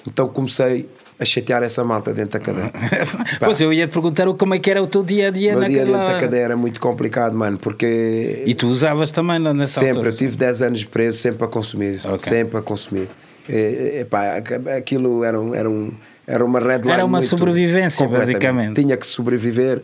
Então 0.05 0.27
comecei 0.27 0.89
a 1.20 1.25
chatear 1.25 1.63
essa 1.63 1.84
malta 1.84 2.13
dentro 2.13 2.39
da 2.39 2.46
cadeia. 2.46 2.72
Pois 3.39 3.60
eu 3.62 3.72
ia 3.72 3.88
te 3.88 3.91
perguntar 3.93 4.25
como 4.34 4.53
é 4.53 4.60
que 4.60 4.70
era 4.72 4.82
o 4.82 4.88
teu 4.88 5.03
dia 5.03 5.27
a 5.27 5.32
dia 5.32 5.55
O 5.55 5.60
meu 5.60 5.70
dia 5.70 5.79
naquela. 5.86 5.98
dentro 6.00 6.13
da 6.13 6.20
cadeia 6.20 6.41
era 6.43 6.58
muito 6.58 6.79
complicado, 6.79 7.36
mano, 7.36 7.58
porque 7.58 8.43
E 8.46 8.53
tu 8.53 8.67
usavas 8.67 9.12
também 9.12 9.39
nessa 9.39 9.67
sempre, 9.79 9.89
altura? 9.89 10.10
eu 10.10 10.15
tive 10.15 10.36
10 10.38 10.62
anos 10.63 10.84
preso, 10.84 11.17
sempre 11.20 11.46
a 11.46 11.48
consumir, 11.48 12.01
Ok. 12.05 12.20
sempre 12.27 12.58
a 12.58 12.62
consumir. 12.62 13.08
É, 13.48 14.00
é, 14.00 14.05
pá, 14.05 14.38
aquilo 14.77 15.24
era, 15.24 15.39
um, 15.39 15.53
era, 15.53 15.70
um, 15.70 15.91
era 16.25 16.43
uma 16.46 16.60
red 16.60 16.82
Era 16.89 17.03
uma 17.05 17.22
sobrevivência, 17.22 18.08
basicamente. 18.08 18.82
Tinha 18.82 18.96
que 18.98 19.05
sobreviver. 19.05 19.82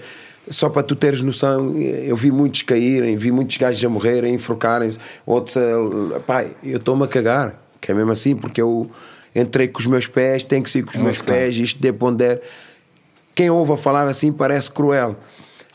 Só 0.48 0.68
para 0.70 0.82
tu 0.82 0.96
teres 0.96 1.22
noção, 1.22 1.76
eu 1.78 2.16
vi 2.16 2.32
muitos 2.32 2.64
caírem, 2.64 3.16
vi 3.18 3.32
muitos 3.32 3.56
gajos 3.58 3.84
a 3.84 3.90
morrerem, 3.90 4.34
enforcarem-se, 4.34 4.98
outros 5.26 5.58
a. 5.58 6.20
Pá, 6.22 6.46
eu 6.64 6.78
estou-me 6.78 7.04
a 7.04 7.08
cagar, 7.08 7.62
que 7.80 7.92
é 7.92 7.94
mesmo 7.94 8.12
assim, 8.12 8.36
porque 8.36 8.60
eu 8.62 8.90
entrei 9.36 9.68
com 9.68 9.80
os 9.80 9.86
meus 9.86 10.08
pés, 10.08 10.44
tenho 10.44 10.64
que 10.64 10.70
ser 10.70 10.84
com 10.84 10.92
os 10.92 10.98
meus 10.98 11.22
claro. 11.22 11.42
pés, 11.42 11.58
isto 11.58 11.82
de 11.82 11.92
ponder. 11.94 12.42
Quem 13.36 13.50
ouve 13.50 13.74
a 13.74 13.78
falar 13.78 14.08
assim 14.08 14.32
parece 14.32 14.70
cruel, 14.72 15.16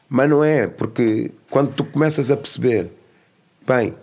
mas 0.08 0.28
não 0.28 0.44
é, 0.44 0.66
porque 0.66 1.30
quando 1.50 1.73
tu 1.75 1.84
começas 1.84 2.30
a 2.30 2.37
perceber, 2.37 2.90
bem, 3.66 3.94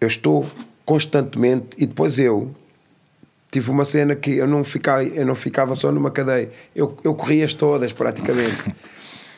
eu 0.00 0.08
estou 0.08 0.46
constantemente, 0.84 1.68
e 1.78 1.86
depois 1.86 2.18
eu 2.18 2.54
tive 3.50 3.70
uma 3.70 3.84
cena 3.84 4.14
que 4.14 4.32
eu 4.32 4.46
não 4.46 4.62
ficava, 4.64 5.02
eu 5.04 5.24
não 5.24 5.34
ficava 5.34 5.74
só 5.74 5.90
numa 5.92 6.10
cadeia, 6.10 6.50
eu, 6.74 6.96
eu 7.04 7.14
corria 7.14 7.44
as 7.44 7.54
todas 7.54 7.92
praticamente. 7.92 8.74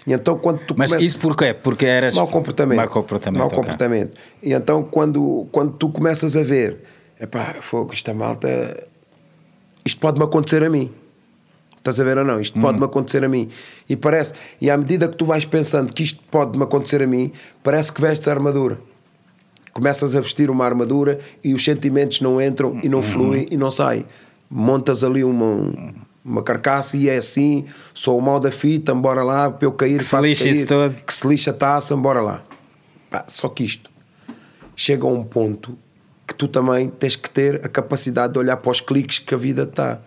E 0.07 0.13
então 0.13 0.39
quando 0.39 0.61
tu 0.61 0.75
Mas 0.77 0.91
começas- 0.91 1.09
isso 1.09 1.19
porquê? 1.19 1.53
Porque 1.53 1.85
eras. 1.85 2.15
Mau 2.15 2.29
comportamento. 2.29 2.79
Mau 2.79 2.89
comportamento. 2.89 3.41
Mau 3.41 3.51
comportamento. 3.51 4.17
E 4.43 4.53
então, 4.53 4.83
quando, 4.85 5.47
quando 5.51 5.73
tu 5.73 5.89
começas 5.91 6.37
a 6.37 6.43
ver, 6.43 6.79
epá, 7.21 7.57
fogo, 7.61 7.93
esta 7.93 8.15
malta, 8.15 8.87
isto 9.87 10.01
pode-me 10.01 10.25
acontecer 10.25 10.63
a 10.65 10.69
mim. 10.69 10.91
Estás 11.79 12.01
a 12.01 12.05
ver 12.05 12.19
ou 12.19 12.25
não? 12.25 12.41
Isto 12.41 12.59
pode-me 12.61 12.85
acontecer 12.85 13.25
a 13.25 13.29
mim. 13.29 13.49
E 13.89 13.95
parece, 13.95 14.35
e 14.61 14.69
à 14.69 14.77
medida 14.77 15.09
que 15.09 15.17
tu 15.17 15.25
vais 15.25 15.45
pensando 15.45 15.93
que 15.93 16.03
isto 16.03 16.21
pode-me 16.31 16.65
acontecer 16.65 17.01
a 17.01 17.07
mim, 17.07 17.31
parece 17.63 17.93
que 17.93 18.01
vestes 18.01 18.27
a 18.27 18.33
armadura. 18.33 18.81
Começas 19.73 20.17
a 20.17 20.21
vestir 20.21 20.51
uma 20.51 20.65
armadura 20.65 21.21
e 21.45 21.55
os 21.55 21.63
sentimentos 21.63 22.21
não 22.21 22.43
entram 22.43 22.81
e 22.83 22.89
não 22.89 23.03
fluem 23.03 23.47
e 23.51 23.57
não 23.57 23.71
saem. 23.71 24.05
Montas 24.51 25.05
ali 25.05 25.23
uma, 25.23 25.73
uma 26.25 26.43
carcaça 26.43 26.97
e 26.97 27.09
é 27.09 27.19
assim, 27.19 27.67
sou 27.95 28.19
o 28.19 28.23
mal 28.23 28.41
da 28.41 28.51
fita, 28.51 28.93
bora 28.95 29.23
lá, 29.23 29.49
para 29.51 29.67
eu 29.67 29.73
cair, 29.73 29.99
Que 29.99 30.05
se 30.05 30.11
faço 30.11 30.25
lixe 30.27 30.43
cair, 30.45 30.57
isso 30.57 30.67
todo. 30.67 30.95
que 31.07 31.15
se 31.15 31.29
lixa 31.29 31.51
a 31.53 31.55
taça, 31.55 31.95
bora 31.97 32.21
lá. 32.21 32.43
Pá, 33.11 33.25
só 33.29 33.49
que 33.49 33.63
isto 33.63 33.89
chega 34.75 35.05
a 35.07 35.11
um 35.11 35.23
ponto 35.23 35.79
que 36.27 36.35
tu 36.35 36.49
também 36.49 36.89
tens 36.89 37.15
que 37.17 37.31
ter 37.31 37.65
a 37.65 37.69
capacidade 37.69 38.33
de 38.33 38.39
olhar 38.39 38.57
para 38.57 38.71
os 38.71 38.81
cliques 38.81 39.19
que 39.19 39.35
a 39.35 39.39
vida 39.39 39.65
te 39.67 39.77
dá. 39.77 39.99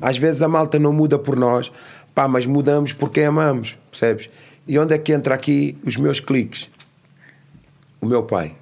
Às 0.00 0.16
vezes 0.16 0.40
a 0.42 0.48
malta 0.48 0.78
não 0.78 0.92
muda 0.92 1.18
por 1.18 1.36
nós, 1.36 1.70
pá, 2.14 2.26
mas 2.26 2.46
mudamos 2.46 2.92
porque 2.92 3.20
amamos, 3.22 3.76
percebes? 3.90 4.30
E 4.66 4.78
onde 4.78 4.94
é 4.94 4.98
que 4.98 5.12
entra 5.12 5.34
aqui 5.34 5.76
os 5.84 5.96
meus 5.96 6.20
cliques? 6.20 6.68
O 8.00 8.06
meu 8.06 8.22
pai. 8.22 8.54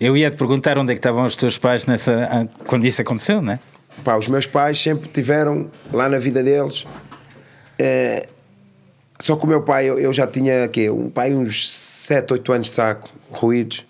Eu 0.00 0.16
ia 0.16 0.30
te 0.30 0.36
perguntar 0.36 0.76
onde 0.78 0.92
é 0.92 0.94
que 0.94 0.98
estavam 0.98 1.24
os 1.24 1.36
teus 1.36 1.56
pais 1.56 1.86
nessa, 1.86 2.28
ah, 2.30 2.46
quando 2.66 2.84
isso 2.84 3.00
aconteceu, 3.00 3.40
não 3.40 3.52
é? 3.52 3.60
Pá, 4.04 4.16
os 4.16 4.26
meus 4.26 4.46
pais 4.46 4.80
sempre 4.80 5.08
tiveram 5.08 5.70
lá 5.92 6.08
na 6.08 6.18
vida 6.18 6.42
deles. 6.42 6.86
eh, 7.78 8.26
só 9.20 9.36
que 9.36 9.44
o 9.44 9.46
meu 9.46 9.62
pai, 9.62 9.88
eu, 9.88 10.00
eu 10.00 10.12
já 10.12 10.26
tinha 10.26 10.66
quê? 10.66 10.90
um 10.90 11.08
pai 11.08 11.32
uns 11.32 11.70
7, 11.70 12.32
8 12.32 12.52
anos 12.52 12.66
de 12.66 12.72
saco, 12.72 13.08
ruídos. 13.30 13.84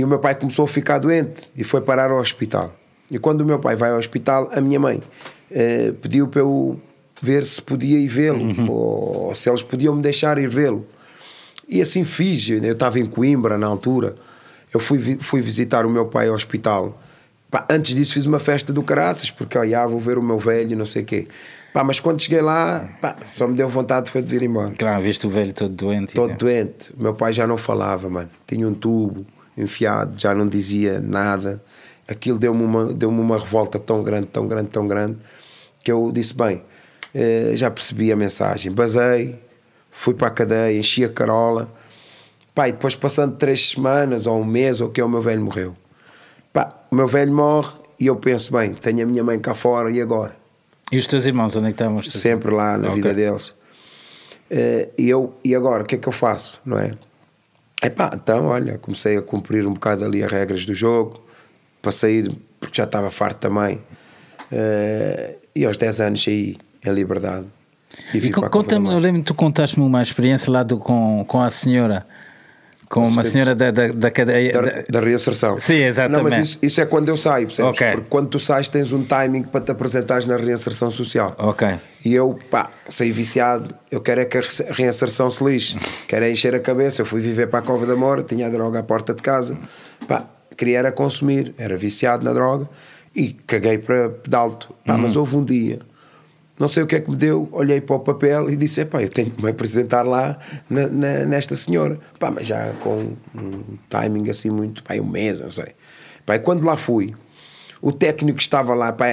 E 0.00 0.04
o 0.04 0.08
meu 0.08 0.18
pai 0.18 0.34
começou 0.34 0.64
a 0.64 0.68
ficar 0.68 0.96
doente 0.96 1.52
e 1.54 1.62
foi 1.62 1.82
parar 1.82 2.10
ao 2.10 2.18
hospital. 2.18 2.74
E 3.10 3.18
quando 3.18 3.42
o 3.42 3.44
meu 3.44 3.58
pai 3.58 3.76
vai 3.76 3.90
ao 3.90 3.98
hospital, 3.98 4.48
a 4.50 4.58
minha 4.58 4.80
mãe 4.80 5.02
eh, 5.50 5.92
pediu 6.00 6.26
para 6.26 6.40
eu 6.40 6.80
ver 7.20 7.44
se 7.44 7.60
podia 7.60 7.98
ir 7.98 8.06
vê-lo, 8.06 8.40
ou, 8.66 9.26
ou 9.26 9.34
se 9.34 9.50
eles 9.50 9.62
podiam 9.62 9.94
me 9.94 10.00
deixar 10.00 10.38
ir 10.38 10.48
vê-lo. 10.48 10.86
E 11.68 11.82
assim 11.82 12.02
fiz. 12.02 12.48
Eu 12.48 12.72
estava 12.72 12.98
em 12.98 13.04
Coimbra 13.04 13.58
na 13.58 13.66
altura. 13.66 14.14
Eu 14.72 14.80
fui, 14.80 15.18
fui 15.20 15.42
visitar 15.42 15.84
o 15.84 15.90
meu 15.90 16.06
pai 16.06 16.28
ao 16.28 16.34
hospital. 16.34 16.98
Pá, 17.50 17.66
antes 17.70 17.94
disso 17.94 18.14
fiz 18.14 18.24
uma 18.24 18.38
festa 18.38 18.72
do 18.72 18.82
caraças, 18.82 19.30
porque 19.30 19.58
olha, 19.58 19.86
vou 19.86 20.00
ver 20.00 20.16
o 20.16 20.22
meu 20.22 20.38
velho, 20.38 20.74
não 20.78 20.86
sei 20.86 21.02
o 21.02 21.04
quê. 21.04 21.28
Pá, 21.74 21.84
mas 21.84 22.00
quando 22.00 22.22
cheguei 22.22 22.40
lá, 22.40 22.88
pá, 23.02 23.16
só 23.26 23.46
me 23.46 23.54
deu 23.54 23.68
vontade 23.68 24.08
foi 24.08 24.22
de 24.22 24.30
vir 24.30 24.42
embora. 24.44 24.72
Claro, 24.78 25.02
viste 25.02 25.26
o 25.26 25.30
velho 25.30 25.52
todo 25.52 25.74
doente. 25.74 26.14
Todo 26.14 26.34
doente. 26.34 26.90
O 26.98 27.02
meu 27.02 27.12
pai 27.12 27.34
já 27.34 27.46
não 27.46 27.58
falava, 27.58 28.08
mano. 28.08 28.30
Tinha 28.46 28.66
um 28.66 28.72
tubo 28.72 29.26
enfiado, 29.56 30.18
já 30.18 30.34
não 30.34 30.48
dizia 30.48 31.00
nada. 31.00 31.62
Aquilo 32.08 32.38
deu-me 32.38 32.62
uma, 32.62 32.92
deu 32.92 33.08
uma 33.08 33.38
revolta 33.38 33.78
tão 33.78 34.02
grande, 34.02 34.26
tão 34.26 34.46
grande, 34.48 34.68
tão 34.68 34.86
grande, 34.88 35.18
que 35.84 35.92
eu 35.92 36.10
disse: 36.12 36.34
bem, 36.34 36.62
eh, 37.14 37.52
já 37.54 37.70
percebi 37.70 38.10
a 38.10 38.16
mensagem. 38.16 38.72
Basei, 38.72 39.38
fui 39.90 40.14
para 40.14 40.28
a 40.28 40.30
cadeia, 40.30 40.78
enchi 40.78 41.04
a 41.04 41.08
carola. 41.08 41.72
E 42.56 42.72
depois, 42.72 42.94
passando 42.94 43.36
três 43.36 43.70
semanas 43.70 44.26
ou 44.26 44.38
um 44.38 44.44
mês, 44.44 44.82
ou 44.82 44.88
o 44.88 44.90
que, 44.90 45.00
o 45.00 45.08
meu 45.08 45.22
velho 45.22 45.40
morreu. 45.40 45.74
Pá, 46.52 46.74
o 46.90 46.94
meu 46.94 47.08
velho 47.08 47.32
morre 47.32 47.72
e 47.98 48.06
eu 48.06 48.16
penso: 48.16 48.52
bem, 48.52 48.74
tenho 48.74 49.02
a 49.02 49.06
minha 49.06 49.24
mãe 49.24 49.38
cá 49.38 49.54
fora 49.54 49.90
e 49.90 50.00
agora? 50.00 50.36
E 50.92 50.98
os 50.98 51.06
teus 51.06 51.24
irmãos, 51.24 51.54
onde 51.56 51.66
é 51.66 51.70
que 51.70 51.74
estavam 51.74 51.98
os 51.98 52.08
teus 52.08 52.20
sempre 52.20 52.52
lá 52.52 52.76
na 52.76 52.88
Ok. 52.88 52.96
vida 52.96 53.14
deles. 53.14 53.54
Eh, 54.50 54.88
e 54.98 55.08
eu 55.08 55.32
e 55.44 55.54
agora 55.54 55.84
o 55.84 55.86
que 55.86 55.94
é 55.94 55.98
que 55.98 56.08
eu 56.08 56.12
faço, 56.12 56.60
não 56.66 56.76
é? 56.78 56.92
Epá, 57.82 58.10
então, 58.14 58.46
olha, 58.46 58.78
comecei 58.78 59.16
a 59.16 59.22
cumprir 59.22 59.66
um 59.66 59.72
bocado 59.72 60.04
ali 60.04 60.22
as 60.22 60.30
regras 60.30 60.66
do 60.66 60.74
jogo 60.74 61.22
para 61.80 61.90
sair, 61.90 62.30
porque 62.58 62.76
já 62.76 62.84
estava 62.84 63.10
farto 63.10 63.38
também. 63.38 63.80
Eh, 64.52 65.36
e 65.54 65.64
aos 65.64 65.76
10 65.76 66.00
anos 66.00 66.22
saí 66.22 66.56
em 66.84 66.92
liberdade. 66.92 67.46
E 68.14 68.30
da 68.30 68.48
conta-me, 68.48 68.92
eu 68.92 68.98
lembro 68.98 69.20
que 69.20 69.26
tu 69.26 69.34
contaste-me 69.34 69.84
uma 69.84 70.02
experiência 70.02 70.52
lá 70.52 70.62
do, 70.62 70.78
com, 70.78 71.24
com 71.26 71.40
a 71.40 71.50
senhora, 71.50 72.06
com 72.90 73.06
uma 73.06 73.22
senhora 73.22 73.54
da, 73.54 73.70
da, 73.70 73.88
da 73.88 74.10
cadeia. 74.10 74.52
da, 74.52 74.60
da- 74.60 74.82
da 74.88 75.00
reinserção. 75.00 75.58
Sim, 75.60 75.74
exatamente. 75.84 76.22
Não, 76.24 76.28
mas 76.28 76.38
isso, 76.50 76.58
isso 76.60 76.80
é 76.80 76.84
quando 76.86 77.08
eu 77.08 77.16
saio, 77.16 77.46
percebes? 77.46 77.70
Ok. 77.70 77.90
Porque 77.92 78.06
quando 78.10 78.28
tu 78.28 78.38
sais 78.40 78.66
tens 78.68 78.92
um 78.92 79.04
timing 79.04 79.44
para 79.44 79.60
te 79.60 79.70
apresentares 79.70 80.26
na 80.26 80.36
reinserção 80.36 80.90
social. 80.90 81.34
Ok. 81.38 81.68
E 82.04 82.12
eu, 82.14 82.36
pá, 82.50 82.68
saí 82.88 83.12
viciado. 83.12 83.72
Eu 83.90 84.00
quero 84.00 84.20
é 84.20 84.24
que 84.24 84.36
a 84.36 84.40
re- 84.40 84.48
reinserção 84.72 85.30
se 85.30 85.42
lixe. 85.44 85.78
Quero 86.08 86.24
é 86.24 86.30
encher 86.30 86.54
a 86.54 86.60
cabeça. 86.60 87.00
Eu 87.02 87.06
fui 87.06 87.20
viver 87.20 87.46
para 87.48 87.60
a 87.60 87.62
Cova 87.62 87.86
da 87.86 87.94
Mora, 87.94 88.22
tinha 88.24 88.48
a 88.48 88.50
droga 88.50 88.80
à 88.80 88.82
porta 88.82 89.14
de 89.14 89.22
casa. 89.22 89.56
Pá, 90.08 90.24
queria 90.56 90.78
era 90.80 90.90
consumir. 90.92 91.54
Era 91.56 91.76
viciado 91.76 92.24
na 92.24 92.32
droga. 92.32 92.68
E 93.14 93.32
caguei 93.32 93.78
para 93.78 94.08
pedalto. 94.10 94.74
Pá, 94.84 94.98
mas 94.98 95.14
houve 95.16 95.36
um 95.36 95.44
dia, 95.44 95.78
não 96.60 96.68
sei 96.68 96.82
o 96.82 96.86
que 96.86 96.94
é 96.94 97.00
que 97.00 97.10
me 97.10 97.16
deu, 97.16 97.48
olhei 97.50 97.80
para 97.80 97.96
o 97.96 98.00
papel 98.00 98.48
e 98.50 98.54
disse: 98.56 98.84
pá, 98.84 99.02
eu 99.02 99.08
tenho 99.08 99.30
que 99.30 99.42
me 99.42 99.50
apresentar 99.50 100.02
lá 100.02 100.38
na- 100.68 100.86
na- 100.86 101.24
nesta 101.24 101.56
senhora. 101.56 101.98
Pá, 102.18 102.30
mas 102.30 102.46
já 102.46 102.72
com 102.80 103.14
um 103.34 103.62
timing 103.88 104.28
assim 104.30 104.50
muito, 104.50 104.82
pá, 104.84 104.94
um 104.94 105.04
mês, 105.04 105.40
não 105.40 105.50
sei. 105.50 105.68
Pá, 106.26 106.38
quando 106.38 106.62
lá 106.64 106.76
fui, 106.76 107.14
o 107.80 107.90
técnico 107.90 108.36
que 108.36 108.42
estava 108.42 108.74
lá, 108.74 108.92
pá, 108.92 109.06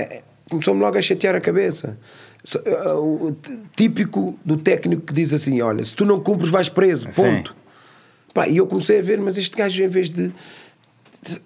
começou-me 0.49 0.81
logo 0.81 0.97
a 0.97 1.01
chatear 1.01 1.33
a 1.36 1.41
cabeça. 1.41 1.97
So- 2.43 2.60
uh, 2.60 3.27
o 3.29 3.38
Típico 3.75 4.38
do 4.45 4.57
técnico 4.57 5.01
que 5.03 5.13
diz 5.13 5.33
assim: 5.33 5.62
olha, 5.62 5.83
se 5.83 5.95
tu 5.95 6.05
não 6.05 6.19
cumpres, 6.19 6.49
vais 6.51 6.69
preso, 6.69 7.07
ponto. 7.10 7.55
Pá, 8.33 8.47
e 8.47 8.57
eu 8.57 8.67
comecei 8.67 8.99
a 8.99 9.01
ver, 9.01 9.19
mas 9.19 9.38
este 9.38 9.55
gajo, 9.55 9.81
em 9.83 9.88
vez 9.88 10.10
de. 10.10 10.27
de- 11.23 11.41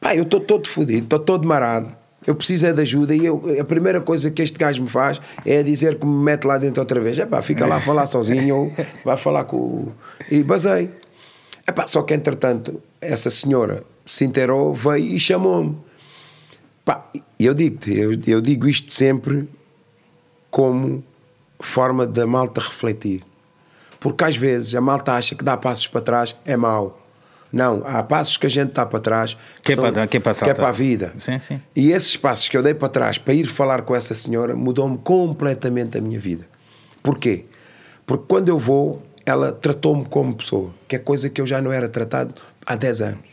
Pá, 0.00 0.16
eu 0.16 0.24
estou 0.24 0.40
todo 0.40 0.66
fodido, 0.66 1.04
estou 1.04 1.18
todo 1.20 1.46
marado. 1.46 1.94
Eu 2.26 2.34
preciso 2.34 2.66
é 2.66 2.72
de 2.72 2.80
ajuda 2.80 3.14
e 3.14 3.24
eu, 3.24 3.42
a 3.60 3.64
primeira 3.64 4.00
coisa 4.00 4.30
que 4.30 4.42
este 4.42 4.58
gajo 4.58 4.82
me 4.82 4.88
faz 4.88 5.20
é 5.44 5.62
dizer 5.62 5.98
que 5.98 6.06
me 6.06 6.24
mete 6.24 6.44
lá 6.44 6.56
dentro 6.56 6.80
outra 6.80 7.00
vez. 7.00 7.18
É 7.18 7.42
fica 7.42 7.66
lá 7.66 7.76
a 7.76 7.80
falar 7.80 8.06
sozinho 8.06 8.56
ou 8.56 8.72
vai 9.04 9.16
falar 9.16 9.44
com. 9.44 9.88
E 10.30 10.42
basei. 10.42 10.90
É 11.66 11.86
só 11.86 12.02
que 12.02 12.14
entretanto, 12.14 12.80
essa 13.00 13.30
senhora 13.30 13.84
se 14.04 14.24
inteirou, 14.24 14.74
veio 14.74 15.04
e 15.04 15.18
chamou-me. 15.18 15.76
Pá, 16.84 17.06
eu 17.38 17.54
digo-te, 17.54 17.96
eu, 17.96 18.18
eu 18.26 18.40
digo 18.40 18.66
isto 18.68 18.92
sempre 18.92 19.48
como 20.50 21.04
forma 21.60 22.06
da 22.06 22.26
malta 22.26 22.60
refletir. 22.60 23.22
Porque 24.00 24.24
às 24.24 24.36
vezes 24.36 24.74
a 24.74 24.80
malta 24.80 25.12
acha 25.12 25.34
que 25.34 25.44
dar 25.44 25.56
passos 25.56 25.86
para 25.86 26.00
trás 26.00 26.36
é 26.44 26.56
mau. 26.56 27.01
Não, 27.52 27.82
há 27.84 28.02
passos 28.02 28.36
que 28.38 28.46
a 28.46 28.48
gente 28.48 28.72
dá 28.72 28.86
para 28.86 28.98
trás 28.98 29.36
Que 29.62 29.72
é 29.72 29.74
são- 29.74 29.84
para- 29.92 30.06
que 30.06 30.16
é 30.16 30.20
para 30.20 30.34
que 30.34 30.50
é 30.50 30.54
para 30.54 30.68
a 30.68 30.72
vida. 30.72 31.12
Sim, 31.18 31.38
sim. 31.38 31.60
E 31.76 31.90
esses 31.92 32.16
passos 32.16 32.48
que 32.48 32.56
eu 32.56 32.62
dei 32.62 32.72
para 32.72 32.88
trás 32.88 33.18
para 33.18 33.34
ir 33.34 33.44
falar 33.46 33.82
com 33.82 33.94
essa 33.94 34.14
senhora 34.14 34.56
mudou-me 34.56 34.96
completamente 34.98 35.98
a 35.98 36.00
minha 36.00 36.18
vida. 36.18 36.46
Porquê? 37.02 37.44
Porque 38.06 38.24
quando 38.26 38.48
eu 38.48 38.58
vou, 38.58 39.02
ela 39.26 39.52
tratou-me 39.52 40.04
como 40.06 40.34
pessoa, 40.34 40.70
que 40.88 40.96
é 40.96 40.98
coisa 40.98 41.28
que 41.28 41.40
eu 41.40 41.46
já 41.46 41.60
não 41.60 41.70
era 41.72 41.88
tratado 41.88 42.34
há 42.64 42.74
10 42.74 43.02
anos. 43.02 43.32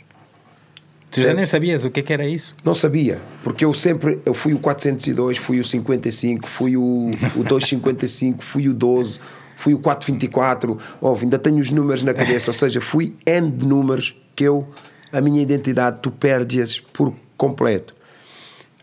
Tu 1.12 1.22
já 1.22 1.34
nem 1.34 1.46
sabias 1.48 1.86
o 1.86 1.90
que, 1.90 2.02
é 2.02 2.04
que 2.04 2.14
era 2.14 2.28
isso? 2.28 2.54
Não 2.64 2.76
sabia, 2.76 3.18
porque 3.44 3.66
eu 3.66 3.74
sempre 3.74 4.20
eu 4.26 4.34
fui 4.34 4.54
o 4.54 4.60
402, 4.60 5.38
fui 5.38 5.60
o 5.60 5.64
55, 5.64 6.48
fui 6.48 6.78
o, 6.78 7.10
o 7.36 7.44
255, 7.44 8.44
fui 8.44 8.70
o 8.70 8.74
12, 8.76 9.20
fui 9.60 9.74
o 9.74 9.80
424, 9.80 10.78
ouve, 11.02 11.26
ainda 11.26 11.38
tenho 11.38 11.58
os 11.60 11.70
números 11.70 12.02
na 12.02 12.14
cabeça, 12.14 12.50
ou 12.50 12.54
seja, 12.54 12.80
fui 12.80 13.14
N 13.26 13.52
de 13.52 13.66
números 13.66 14.16
que 14.34 14.46
eu, 14.46 14.66
a 15.12 15.20
minha 15.20 15.42
identidade, 15.42 16.00
tu 16.02 16.10
perdes 16.10 16.80
por 16.80 17.14
completo. 17.36 17.94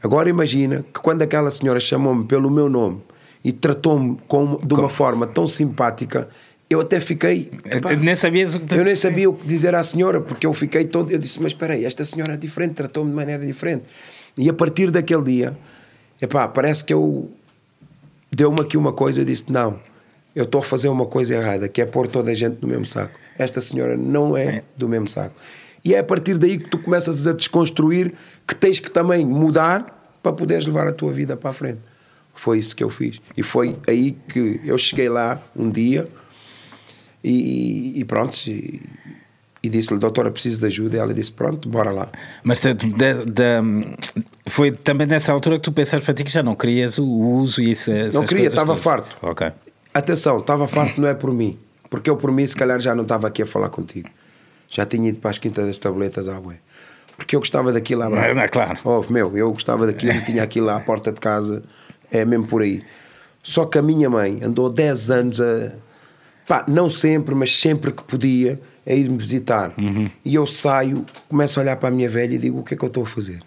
Agora 0.02 0.28
imagina 0.28 0.84
que 0.92 1.00
quando 1.00 1.22
aquela 1.22 1.50
senhora 1.50 1.80
chamou-me 1.80 2.24
pelo 2.26 2.50
meu 2.50 2.68
nome 2.68 3.00
e 3.42 3.52
tratou-me 3.52 4.18
com- 4.28 4.58
de 4.62 4.74
uma 4.74 4.90
forma 4.90 5.26
tão 5.26 5.46
simpática, 5.46 6.28
eu 6.68 6.80
até 6.80 7.00
fiquei. 7.00 7.50
epá, 7.64 7.94
Nem 7.96 8.14
sabias 8.14 8.54
o 8.54 8.60
que 8.60 8.74
eu 8.74 8.84
nem 8.84 8.94
sabia 8.96 9.30
o 9.30 9.32
que 9.32 9.46
dizer 9.46 9.74
à 9.74 9.82
senhora, 9.82 10.20
porque 10.20 10.46
eu 10.46 10.52
fiquei 10.52 10.84
todo. 10.84 11.10
Eu 11.10 11.18
disse, 11.18 11.40
mas 11.42 11.52
espera 11.52 11.72
aí, 11.72 11.86
esta 11.86 12.04
senhora 12.04 12.34
é 12.34 12.36
diferente, 12.36 12.74
tratou-me 12.74 13.08
de 13.10 13.16
maneira 13.16 13.46
diferente. 13.46 13.84
E 14.36 14.50
a 14.50 14.52
partir 14.52 14.90
daquele 14.90 15.22
dia, 15.22 15.56
epá, 16.20 16.46
parece 16.46 16.84
que 16.84 16.92
eu. 16.92 17.30
Deu-me 18.30 18.60
aqui 18.60 18.76
uma 18.76 18.92
coisa, 18.92 19.22
eu 19.22 19.24
disse, 19.24 19.44
não, 19.50 19.78
eu 20.36 20.44
estou 20.44 20.60
a 20.60 20.62
fazer 20.64 20.88
uma 20.88 21.06
coisa 21.06 21.34
errada, 21.34 21.66
que 21.68 21.80
é 21.80 21.86
pôr 21.86 22.06
toda 22.06 22.30
a 22.30 22.34
gente 22.34 22.58
no 22.60 22.68
mesmo 22.68 22.84
saco. 22.86 23.18
Esta 23.38 23.60
senhora 23.60 23.96
não 23.96 24.36
é 24.36 24.62
do 24.76 24.86
mesmo 24.88 25.08
saco. 25.08 25.34
E 25.82 25.94
é 25.94 25.98
a 26.00 26.04
partir 26.04 26.36
daí 26.36 26.58
que 26.58 26.68
tu 26.68 26.78
começas 26.78 27.26
a 27.26 27.32
desconstruir 27.32 28.12
que 28.46 28.54
tens 28.54 28.78
que 28.78 28.90
também 28.90 29.24
mudar 29.24 30.18
para 30.22 30.32
poderes 30.32 30.66
levar 30.66 30.86
a 30.86 30.92
tua 30.92 31.10
vida 31.12 31.36
para 31.36 31.50
a 31.50 31.52
frente. 31.54 31.78
Foi 32.34 32.58
isso 32.58 32.76
que 32.76 32.84
eu 32.84 32.90
fiz. 32.90 33.18
E 33.34 33.42
foi 33.42 33.76
aí 33.88 34.12
que 34.28 34.60
eu 34.64 34.76
cheguei 34.76 35.08
lá 35.08 35.40
um 35.56 35.70
dia 35.70 36.06
e, 37.24 37.94
e 37.98 38.04
pronto, 38.04 38.36
e, 38.46 38.82
e 39.62 39.68
disse-lhe, 39.68 39.98
doutora, 39.98 40.30
preciso 40.30 40.60
de 40.60 40.66
ajuda. 40.66 40.96
E 40.96 41.00
ela 41.00 41.14
disse, 41.14 41.32
pronto, 41.32 41.66
bora 41.68 41.90
lá. 41.90 42.08
Mas 42.44 42.60
te- 42.60 42.74
de- 42.74 42.92
de- 42.92 43.96
foi 44.48 44.70
também 44.72 45.06
nessa 45.06 45.32
altura 45.32 45.56
que 45.56 45.62
tu 45.62 45.72
pensaste 45.72 46.04
para 46.04 46.12
ti 46.14 46.24
que 46.24 46.30
já 46.30 46.42
não 46.42 46.54
querias 46.54 46.98
o 46.98 47.04
uso 47.06 47.62
e 47.62 47.70
isso. 47.70 47.90
Não 48.12 48.24
queria, 48.24 48.48
estava 48.48 48.66
todas. 48.66 48.82
farto. 48.82 49.16
Ok. 49.22 49.50
Atenção, 49.96 50.40
estava 50.40 50.66
farto 50.66 51.00
não 51.00 51.08
é 51.08 51.14
por 51.14 51.32
mim. 51.32 51.58
Porque 51.88 52.10
eu 52.10 52.16
por 52.16 52.30
mim, 52.32 52.46
se 52.46 52.54
calhar, 52.56 52.78
já 52.80 52.94
não 52.94 53.02
estava 53.02 53.26
aqui 53.28 53.42
a 53.42 53.46
falar 53.46 53.68
contigo. 53.70 54.08
Já 54.68 54.84
tinha 54.84 55.08
ido 55.08 55.18
para 55.20 55.30
as 55.30 55.38
quintas 55.38 55.66
das 55.66 55.78
tabletas 55.78 56.28
à 56.28 56.38
bué. 56.40 56.56
Porque 57.16 57.34
eu 57.34 57.40
gostava 57.40 57.72
daquilo 57.72 58.00
lá. 58.00 58.10
Não 58.10 58.18
é- 58.18 58.34
não 58.34 58.42
é 58.42 58.48
claro. 58.48 58.78
Oh, 58.84 59.02
meu, 59.10 59.36
eu 59.36 59.50
gostava 59.52 59.86
daquilo 59.86 60.12
tinha 60.26 60.42
aquilo 60.42 60.66
lá 60.66 60.76
à 60.76 60.80
porta 60.80 61.10
de 61.12 61.20
casa. 61.20 61.62
É 62.10 62.24
mesmo 62.24 62.46
por 62.46 62.60
aí. 62.62 62.82
Só 63.42 63.64
que 63.64 63.78
a 63.78 63.82
minha 63.82 64.10
mãe 64.10 64.40
andou 64.42 64.68
10 64.68 65.10
anos 65.10 65.40
a. 65.40 65.72
Pá, 66.46 66.64
não 66.68 66.90
sempre, 66.90 67.34
mas 67.34 67.58
sempre 67.58 67.90
que 67.92 68.02
podia, 68.04 68.60
a 68.86 68.92
ir-me 68.92 69.16
visitar. 69.16 69.72
Uhum. 69.78 70.10
E 70.24 70.34
eu 70.34 70.46
saio, 70.46 71.04
começo 71.28 71.58
a 71.58 71.62
olhar 71.62 71.76
para 71.76 71.88
a 71.88 71.92
minha 71.92 72.08
velha 72.10 72.34
e 72.34 72.38
digo: 72.38 72.60
o 72.60 72.62
que 72.64 72.74
é 72.74 72.76
que 72.76 72.84
eu 72.84 72.88
estou 72.88 73.04
a 73.04 73.06
fazer? 73.06 73.40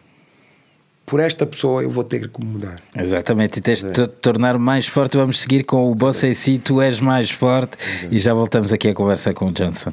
Por 1.09 1.19
esta 1.19 1.45
pessoa 1.45 1.81
eu 1.81 1.89
vou 1.89 2.03
ter 2.03 2.29
que 2.29 2.43
mudar. 2.45 2.79
Exatamente, 2.95 3.57
e 3.57 3.61
tens 3.61 3.83
É. 3.83 3.87
de 3.87 3.93
te 3.93 4.07
tornar 4.07 4.59
mais 4.59 4.85
forte. 4.87 5.17
Vamos 5.17 5.39
seguir 5.39 5.63
com 5.63 5.91
o 5.91 5.95
Bossa 5.95 6.27
e 6.27 6.35
Si, 6.35 6.59
tu 6.59 6.79
és 6.81 6.99
mais 6.99 7.31
forte. 7.31 7.77
E 8.11 8.19
já 8.19 8.33
voltamos 8.33 8.71
aqui 8.71 8.89
a 8.89 8.93
conversar 8.93 9.33
com 9.33 9.47
o 9.47 9.51
Johnson. 9.51 9.91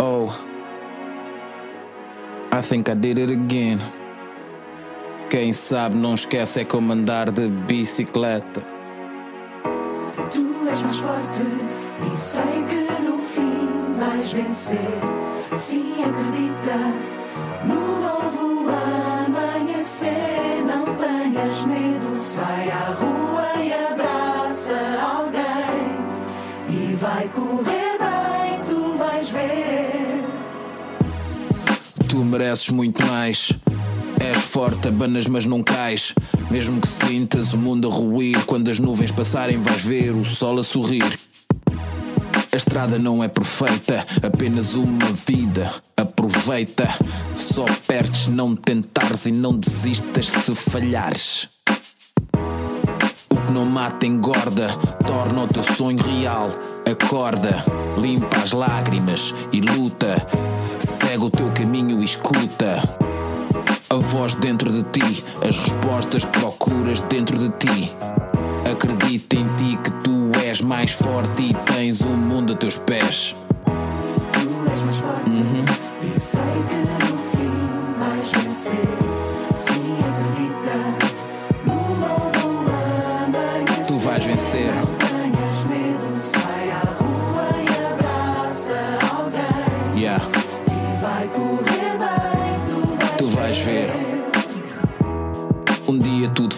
Oh, 0.00 0.28
I 2.52 2.62
think 2.62 2.90
I 2.90 2.94
did 2.94 3.18
it 3.18 3.30
again. 3.32 3.78
Quem 5.30 5.52
sabe 5.52 5.96
não 5.96 6.14
esquece 6.14 6.60
é 6.60 6.64
como 6.64 6.92
andar 6.92 7.30
de 7.30 7.48
bicicleta. 7.48 8.62
Tu 10.30 10.68
és 10.70 10.82
mais 10.82 10.96
forte 10.96 11.42
e 12.10 12.16
sei 12.16 12.42
que 12.42 13.02
no 13.02 13.18
fim 13.18 13.92
vais 13.98 14.32
vencer. 14.32 14.78
Sim, 15.56 15.92
acredita 16.02 17.21
no 17.66 18.00
novo 18.00 18.68
amanhecer. 19.24 20.62
Não 20.66 20.94
tenhas 20.96 21.64
medo, 21.64 22.20
sai 22.20 22.70
à 22.70 22.94
rua 22.94 23.62
e 23.62 23.72
abraça 23.72 24.78
alguém. 25.00 25.92
E 26.68 26.94
vai 26.94 27.28
correr 27.28 27.98
bem, 27.98 28.60
tu 28.64 28.96
vais 28.96 29.28
ver. 29.28 30.24
Tu 32.08 32.16
mereces 32.24 32.70
muito 32.70 33.04
mais. 33.06 33.52
És 34.20 34.38
forte, 34.38 34.88
abanas, 34.88 35.26
mas 35.26 35.44
não 35.44 35.62
cais. 35.62 36.14
Mesmo 36.50 36.80
que 36.80 36.86
sintas 36.86 37.52
o 37.52 37.58
mundo 37.58 37.88
a 37.88 37.90
ruir, 37.90 38.44
quando 38.44 38.70
as 38.70 38.78
nuvens 38.78 39.10
passarem, 39.10 39.56
vais 39.58 39.82
ver 39.82 40.12
o 40.12 40.24
sol 40.24 40.58
a 40.58 40.62
sorrir. 40.62 41.04
A 42.54 42.58
estrada 42.58 42.98
não 42.98 43.24
é 43.24 43.28
perfeita, 43.28 44.06
apenas 44.22 44.74
uma 44.74 45.10
vida. 45.26 45.72
Aproveita, 45.96 46.86
só 47.34 47.64
perdes 47.86 48.28
não 48.28 48.54
tentares 48.54 49.24
e 49.24 49.32
não 49.32 49.56
desistas 49.56 50.28
se 50.28 50.54
falhares. 50.54 51.48
O 53.30 53.36
que 53.36 53.52
não 53.52 53.64
mata 53.64 54.06
engorda, 54.06 54.68
torna 55.06 55.44
o 55.44 55.48
teu 55.48 55.62
sonho 55.62 55.96
real. 55.96 56.50
Acorda, 56.84 57.64
limpa 57.96 58.42
as 58.42 58.52
lágrimas 58.52 59.32
e 59.50 59.62
luta. 59.62 60.14
Segue 60.78 61.24
o 61.24 61.30
teu 61.30 61.50
caminho 61.52 62.02
e 62.02 62.04
escuta. 62.04 62.82
A 63.92 63.96
voz 63.96 64.34
dentro 64.36 64.72
de 64.72 64.82
ti, 64.84 65.22
as 65.46 65.58
respostas 65.58 66.24
que 66.24 66.38
procuras 66.38 67.02
dentro 67.10 67.36
de 67.36 67.50
ti. 67.50 67.92
Acredita 68.64 69.36
em 69.36 69.46
ti 69.58 69.78
que 69.84 69.90
tu 70.02 70.30
és 70.42 70.62
mais 70.62 70.92
forte 70.92 71.50
e 71.50 71.54
tens 71.70 72.00
o 72.00 72.08
mundo 72.08 72.54
a 72.54 72.56
teus 72.56 72.78
pés. 72.78 73.36
Tu 74.32 74.40
és 74.40 74.82
mais 74.82 74.96
forte 74.96 75.30
e 76.06 76.18
sei 76.18 76.42
que 76.70 77.04
no 77.04 77.18
fim 77.18 77.98
vais 77.98 78.32
vencer. 78.32 79.01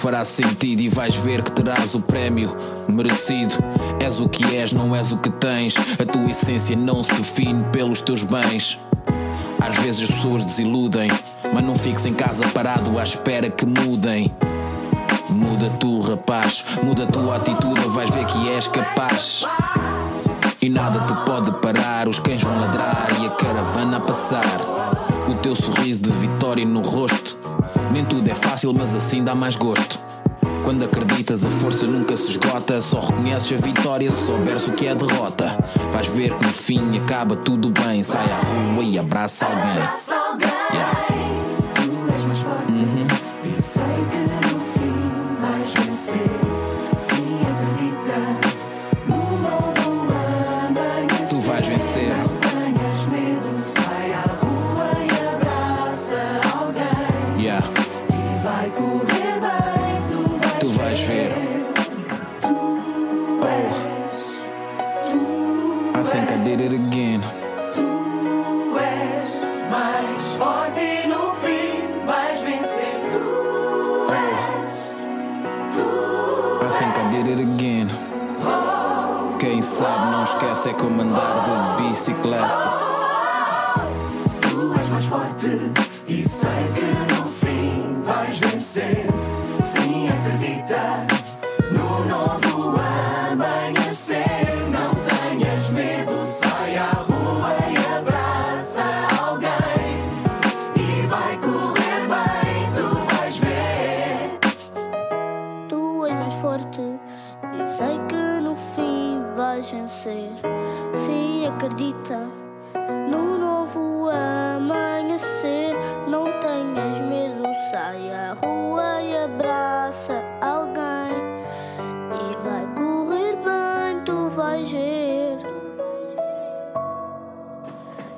Fará 0.05 0.23
sentido 0.23 0.83
e 0.83 0.89
vais 0.91 1.15
ver 1.15 1.43
que 1.43 1.51
terás 1.51 1.95
o 1.95 2.01
prémio 2.01 2.55
merecido. 2.87 3.55
És 3.99 4.21
o 4.21 4.29
que 4.29 4.55
és, 4.55 4.71
não 4.71 4.95
és 4.95 5.13
o 5.13 5.17
que 5.17 5.31
tens. 5.31 5.77
A 5.79 6.05
tua 6.05 6.31
essência 6.31 6.77
não 6.77 7.03
se 7.03 7.15
define 7.15 7.65
pelos 7.73 8.03
teus 8.03 8.23
bens. 8.23 8.79
Às 9.67 9.79
vezes 9.79 10.03
as 10.03 10.15
pessoas 10.15 10.45
desiludem, 10.45 11.09
mas 11.55 11.65
não 11.65 11.75
fiques 11.75 12.05
em 12.05 12.13
casa 12.13 12.47
parado 12.49 12.99
à 12.99 13.03
espera 13.03 13.49
que 13.49 13.65
mudem. 13.65 14.31
Muda 15.31 15.71
tu, 15.81 16.03
rapaz, 16.03 16.67
muda 16.83 17.07
tua 17.07 17.37
atitude, 17.37 17.81
vais 17.89 18.11
ver 18.11 18.27
que 18.27 18.51
és 18.51 18.67
capaz. 18.67 19.47
E 20.61 20.69
nada 20.69 21.01
te 21.07 21.15
pode 21.25 21.51
parar, 21.63 22.09
os 22.09 22.19
cães 22.19 22.43
vão 22.43 22.61
ladrar 22.61 23.07
e 23.23 23.27
a 23.27 23.31
caravana 23.31 23.97
a 23.97 24.01
passar. 24.01 24.45
O 25.31 25.35
teu 25.37 25.55
sorriso 25.55 26.01
de 26.01 26.11
vitória 26.11 26.67
no 26.67 26.83
rosto. 26.83 27.54
Nem 27.95 28.05
tudo 28.05 28.29
é 28.29 28.35
fácil, 28.35 28.75
mas 28.75 28.93
assim 28.93 29.23
dá 29.23 29.37
mais 29.37 29.55
gosto. 29.55 30.01
Quando 30.65 30.85
acreditas, 30.85 31.45
a 31.45 31.51
força 31.51 31.87
nunca 31.87 32.17
se 32.17 32.33
esgota. 32.33 32.81
Só 32.81 32.99
reconheces 32.99 33.53
a 33.53 33.65
vitória 33.65 34.11
se 34.11 34.27
souberes 34.27 34.67
o 34.67 34.73
que 34.73 34.89
é 34.89 34.95
derrota. 34.97 35.57
Vais 35.93 36.09
ver 36.09 36.37
que 36.37 36.45
no 36.45 36.53
fim 36.53 36.99
acaba 36.99 37.37
tudo 37.37 37.71
bem. 37.71 38.03
Sai 38.03 38.27
à 38.33 38.41
rua 38.41 38.83
e 38.83 38.99
abraça 38.99 39.47
alguém. 39.47 39.71
abraça 39.71 40.13
alguém. 40.13 40.51
Yeah. 40.73 41.04
Esquece, 80.55 80.71
é 80.71 80.75
como 80.75 81.03
andar 81.03 81.77
de 81.77 81.83
bicicleta. 81.83 82.74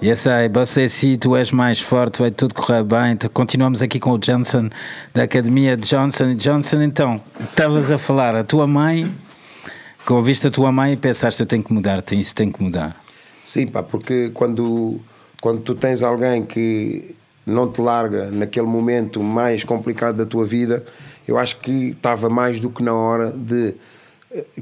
E 0.07 0.09
essa 0.09 0.35
aí, 0.35 0.49
você 0.49 0.88
sim, 0.88 1.19
tu 1.19 1.35
és 1.35 1.51
mais 1.51 1.81
forte, 1.81 2.21
vai 2.21 2.31
tudo 2.31 2.55
correr 2.55 2.85
bem. 2.85 3.14
Então, 3.14 3.29
continuamos 3.29 3.83
aqui 3.83 3.99
com 3.99 4.12
o 4.12 4.19
Johnson, 4.19 4.69
da 5.12 5.25
Academia 5.25 5.77
de 5.77 5.88
Johnson 5.88 6.37
Johnson. 6.37 6.83
Então, 6.83 7.21
estavas 7.40 7.90
a 7.90 7.99
falar, 7.99 8.37
a 8.37 8.45
tua 8.45 8.69
mãe, 8.69 9.12
que 10.07 10.12
ouviste 10.12 10.47
a 10.47 10.51
tua 10.53 10.71
mãe 10.71 10.92
e 10.92 10.97
pensaste, 10.97 11.40
eu 11.40 11.47
tenho 11.47 11.64
que 11.64 11.73
mudar, 11.73 12.05
isso 12.12 12.33
tem 12.37 12.53
que 12.53 12.62
mudar. 12.62 12.97
Sim, 13.45 13.66
pá, 13.66 13.83
porque 13.83 14.31
quando, 14.33 15.01
quando 15.40 15.62
tu 15.62 15.75
tens 15.75 16.05
alguém 16.05 16.47
que 16.47 17.16
não 17.45 17.69
te 17.69 17.81
larga 17.81 18.31
naquele 18.31 18.69
momento 18.69 19.21
mais 19.21 19.64
complicado 19.64 20.19
da 20.19 20.25
tua 20.25 20.47
vida, 20.47 20.87
eu 21.27 21.37
acho 21.37 21.59
que 21.59 21.88
estava 21.88 22.31
mais 22.31 22.61
do 22.61 22.71
que 22.71 22.81
na 22.81 22.95
hora 22.95 23.33
de. 23.33 23.75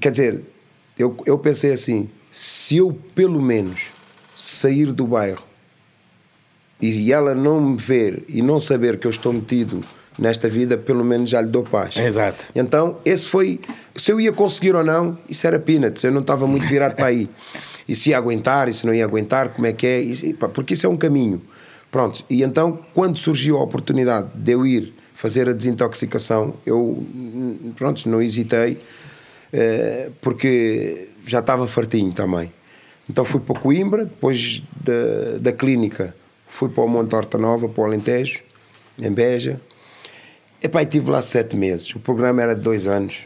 Quer 0.00 0.10
dizer, 0.10 0.42
eu, 0.98 1.14
eu 1.26 1.36
pensei 1.36 1.70
assim: 1.70 2.08
se 2.32 2.78
eu 2.78 2.98
pelo 3.14 3.42
menos 3.42 3.92
sair 4.36 4.92
do 4.92 5.06
bairro 5.06 5.44
e 6.80 7.12
ela 7.12 7.34
não 7.34 7.60
me 7.60 7.76
ver 7.76 8.24
e 8.28 8.42
não 8.42 8.60
saber 8.60 8.98
que 8.98 9.06
eu 9.06 9.10
estou 9.10 9.32
metido 9.32 9.80
nesta 10.18 10.48
vida, 10.48 10.76
pelo 10.76 11.04
menos 11.04 11.30
já 11.30 11.40
lhe 11.40 11.48
dou 11.48 11.62
paz. 11.62 11.96
Exato. 11.96 12.46
Então, 12.54 12.98
esse 13.04 13.28
foi. 13.28 13.60
Se 13.96 14.12
eu 14.12 14.20
ia 14.20 14.32
conseguir 14.32 14.74
ou 14.74 14.84
não, 14.84 15.18
isso 15.28 15.46
era 15.46 15.58
peanuts, 15.58 16.04
eu 16.04 16.12
não 16.12 16.20
estava 16.20 16.46
muito 16.46 16.66
virado 16.66 16.94
para 16.94 17.06
aí. 17.06 17.28
E 17.86 17.94
se 17.94 18.08
ia 18.08 18.16
aguentar, 18.16 18.66
e 18.66 18.72
se 18.72 18.86
não 18.86 18.94
ia 18.94 19.04
aguentar, 19.04 19.50
como 19.50 19.66
é 19.66 19.72
que 19.74 19.86
é, 19.86 20.00
isso, 20.00 20.32
pá, 20.36 20.48
porque 20.48 20.72
isso 20.72 20.86
é 20.86 20.88
um 20.88 20.96
caminho. 20.96 21.42
Pronto, 21.90 22.24
e 22.30 22.42
então, 22.42 22.78
quando 22.94 23.18
surgiu 23.18 23.58
a 23.58 23.62
oportunidade 23.62 24.30
de 24.34 24.52
eu 24.52 24.64
ir 24.64 24.94
fazer 25.14 25.50
a 25.50 25.52
desintoxicação, 25.52 26.54
eu, 26.64 27.06
pronto, 27.76 28.08
não 28.08 28.22
hesitei, 28.22 28.78
eh, 29.52 30.08
porque 30.22 31.08
já 31.26 31.40
estava 31.40 31.68
fartinho 31.68 32.10
também. 32.10 32.50
Então 33.08 33.24
fui 33.24 33.40
para 33.40 33.58
Coimbra, 33.60 34.04
depois 34.04 34.62
da, 34.82 35.38
da 35.40 35.52
clínica 35.52 36.14
fui 36.48 36.68
para 36.68 36.84
o 36.84 36.88
Monte 36.88 37.14
Horta 37.14 37.36
Nova, 37.36 37.68
para 37.68 37.82
o 37.82 37.84
Alentejo, 37.84 38.38
em 38.98 39.10
Beja. 39.10 39.60
Epá, 40.62 40.80
e 40.80 40.84
estive 40.84 41.10
lá 41.10 41.20
sete 41.20 41.56
meses. 41.56 41.92
O 41.94 41.98
programa 41.98 42.40
era 42.42 42.54
de 42.54 42.60
dois 42.62 42.86
anos. 42.86 43.16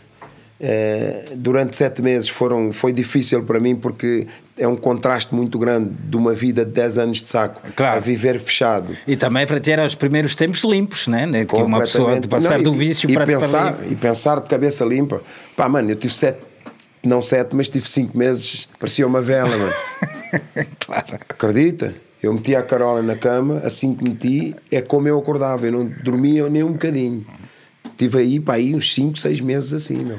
Eh, 0.61 1.27
durante 1.37 1.77
sete 1.77 2.03
meses 2.03 2.29
foram, 2.29 2.73
foi 2.73 2.93
difícil 2.93 3.45
para 3.45 3.61
mim 3.61 3.77
porque 3.77 4.27
é 4.57 4.67
um 4.67 4.75
contraste 4.75 5.33
muito 5.33 5.57
grande 5.57 5.91
de 5.91 6.17
uma 6.17 6.35
vida 6.35 6.65
de 6.65 6.73
10 6.73 6.99
anos 6.99 7.23
de 7.23 7.31
saco 7.31 7.61
Claro. 7.77 7.99
a 7.99 8.01
viver 8.01 8.41
fechado. 8.41 8.97
E 9.07 9.15
também 9.15 9.47
para 9.47 9.61
ter 9.61 9.79
os 9.79 9.95
primeiros 9.95 10.35
tempos 10.35 10.65
limpos, 10.65 11.07
né? 11.07 11.45
Que 11.45 11.55
uma 11.55 11.79
pessoa 11.79 12.19
de 12.19 12.27
passar 12.27 12.57
Não, 12.57 12.73
do 12.73 12.75
e- 12.75 12.79
vício 12.79 13.09
e 13.09 13.13
para 13.15 13.25
pensar 13.25 13.75
para 13.75 13.87
e 13.87 13.95
pensar 13.95 14.41
de 14.41 14.49
cabeça 14.49 14.85
limpa 14.85 15.23
pá 15.57 15.69
mano 15.69 15.91
eu 15.91 15.97
tive 15.97 16.13
sete 16.13 16.41
não 17.03 17.23
sete 17.23 17.55
mas 17.55 17.69
tive 17.69 17.89
cinco 17.89 18.17
meses 18.17 18.69
parecia 18.79 19.07
uma 19.07 19.21
vela 19.21 19.57
mano. 19.57 19.75
Claro. 20.81 21.15
acredita? 21.15 21.95
Eu 22.23 22.35
metia 22.35 22.59
a 22.59 22.63
Carola 22.63 23.01
na 23.01 23.17
cama 23.17 23.61
assim 23.65 23.95
que 23.95 24.05
meti 24.05 24.57
é 24.71 24.83
como 24.83 25.09
eu 25.09 25.19
acordava. 25.19 25.67
Eu 25.67 25.73
não 25.73 25.85
dormia 25.87 26.49
nem 26.51 26.63
um 26.63 26.73
bocadinho. 26.73 27.27
Tive 27.97 28.19
aí 28.19 28.41
pá 28.41 28.55
aí 28.55 28.75
uns 28.75 28.95
5, 28.95 29.19
6 29.19 29.41
meses 29.41 29.73
assim 29.73 29.97
meu 30.05 30.19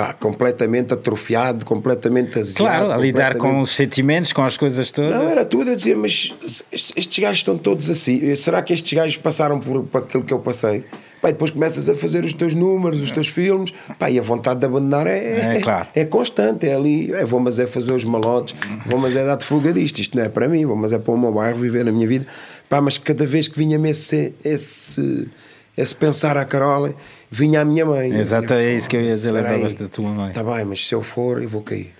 pá 0.00 0.12
completamente 0.14 0.94
atrofiado 0.94 1.64
completamente 1.64 2.38
aziado 2.38 2.56
Claro, 2.58 2.92
a 2.92 2.96
lidar 2.96 3.32
com 3.32 3.38
completamente- 3.38 3.62
os 3.64 3.70
sentimentos, 3.76 4.32
com 4.32 4.42
as 4.42 4.56
coisas 4.56 4.90
todas. 4.90 5.10
não, 5.14 5.28
era 5.28 5.44
tudo. 5.44 5.70
Eu 5.70 5.76
dizia, 5.76 5.96
mas 5.96 6.32
estes 6.72 7.18
gajos 7.18 7.38
estão 7.38 7.58
todos 7.58 7.90
assim. 7.90 8.34
Será 8.36 8.62
que 8.62 8.72
estes 8.72 8.92
gajos 8.92 9.16
passaram 9.16 9.58
por, 9.60 9.82
por 9.84 9.98
aquilo 10.02 10.22
que 10.24 10.32
eu 10.32 10.38
passei? 10.38 10.84
Pá, 11.20 11.28
depois 11.30 11.50
começas 11.50 11.86
a 11.88 11.94
fazer 11.94 12.24
os 12.24 12.32
teus 12.32 12.54
números, 12.54 13.00
os 13.02 13.10
teus 13.10 13.28
filmes. 13.28 13.74
Pá, 13.98 14.10
e 14.10 14.18
a 14.18 14.22
vontade 14.22 14.60
de 14.60 14.64
abandonar 14.66 15.06
é, 15.06 15.56
É, 15.56 15.60
claro. 15.60 15.86
é 15.94 16.04
constante. 16.06 16.66
É 16.66 16.74
ali. 16.74 17.12
É, 17.12 17.24
vou, 17.26 17.38
mas 17.40 17.58
é 17.58 17.66
fazer 17.66 17.92
os 17.92 18.04
malotes. 18.06 18.54
Vou, 18.86 18.98
mas 18.98 19.14
é 19.14 19.22
dar-te 19.24 19.44
fuga 19.44 19.70
disto. 19.72 19.98
Isto 19.98 20.16
não 20.16 20.24
é 20.24 20.30
para 20.30 20.48
mim. 20.48 20.64
Vou, 20.64 20.76
mas 20.76 20.92
é 20.94 20.98
para 20.98 21.12
o 21.12 21.18
meu 21.18 21.30
bairro 21.32 21.58
viver 21.58 21.86
a 21.86 21.92
minha 21.92 22.08
vida. 22.08 22.26
Pá, 22.70 22.80
mas 22.80 22.96
cada 22.96 23.26
vez 23.26 23.48
que 23.48 23.58
vinha-me 23.58 23.90
esse, 23.90 24.32
esse, 24.42 25.28
esse 25.76 25.94
pensar 25.94 26.36
à 26.36 26.44
Carola, 26.44 26.94
vinha 27.30 27.60
a 27.60 27.64
minha 27.64 27.86
mãe. 27.86 28.12
Exato, 28.12 28.48
dizia, 28.48 28.62
é 28.62 28.74
isso 28.74 28.88
que 28.88 28.96
eu 28.96 29.02
ia 29.02 29.08
dizer, 29.10 29.30
"Foda-se, 29.30 29.48
lembravas 29.48 29.74
da 29.74 29.88
tua 29.88 30.10
mãe." 30.10 30.32
Tá 30.32 30.42
bem, 30.42 30.64
mas 30.64 30.86
se 30.86 30.94
eu 30.94 31.02
for, 31.02 31.42
eu 31.42 31.48
vou 31.48 31.62
cair. 31.62 31.94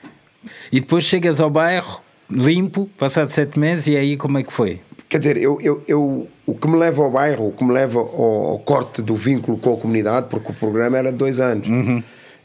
E 0.72 0.80
depois 0.80 1.04
chegas 1.04 1.40
ao 1.40 1.50
bairro, 1.50 2.00
limpo, 2.30 2.88
passado 2.98 3.30
sete 3.30 3.59
meses, 3.59 3.87
e 3.87 3.96
aí 3.96 4.16
como 4.16 4.38
é 4.38 4.42
que 4.42 4.52
foi? 4.52 4.80
Quer 5.09 5.18
dizer, 5.18 5.37
eu, 5.37 5.61
eu, 5.61 5.83
eu, 5.88 6.28
o 6.46 6.54
que 6.54 6.68
me 6.68 6.76
leva 6.76 7.02
ao 7.02 7.11
bairro, 7.11 7.48
o 7.48 7.52
que 7.52 7.64
me 7.64 7.72
leva 7.72 7.98
ao, 7.98 8.50
ao 8.50 8.59
corte 8.61 9.02
do 9.02 9.16
vínculo 9.16 9.59
com 9.59 9.74
a 9.74 9.76
comunidade, 9.76 10.28
porque 10.30 10.52
o 10.52 10.54
programa 10.54 10.98
era 10.98 11.11
de 11.11 11.18
dois 11.18 11.40
anos, 11.40 11.66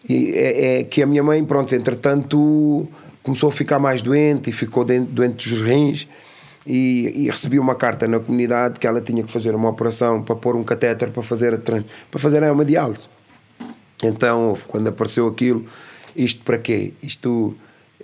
e 0.08 0.32
é, 0.32 0.80
é 0.80 0.84
que 0.84 1.02
a 1.02 1.06
minha 1.06 1.24
mãe, 1.24 1.44
pronto, 1.46 1.76
entretanto, 1.76 2.88
começou 3.22 3.50
a 3.50 3.52
ficar 3.52 3.80
mais 3.80 4.02
doente 4.02 4.50
e 4.50 4.54
ficou 4.54 4.84
doente 4.84 5.50
dos 5.50 5.62
rins. 5.62 6.08
E, 6.68 7.14
e 7.16 7.30
recebi 7.30 7.60
uma 7.60 7.76
carta 7.76 8.08
na 8.08 8.20
comunidade 8.20 8.80
que 8.80 8.88
ela 8.88 9.00
tinha 9.00 9.24
que 9.24 9.32
fazer 9.32 9.54
uma 9.54 9.70
operação 9.70 10.24
para 10.24 10.36
pôr 10.36 10.56
um 10.56 10.64
catéter 10.64 11.12
para 11.12 11.22
fazer 11.22 11.54
a 11.54 11.58
trans, 11.60 11.86
para 12.10 12.20
fazer 12.20 12.44
a 12.44 12.48
hemodiálise. 12.48 13.08
Então, 14.04 14.58
quando 14.68 14.88
apareceu 14.88 15.28
aquilo, 15.28 15.66
isto 16.16 16.44
para 16.44 16.58
quê? 16.58 16.94
Isto, 17.04 17.56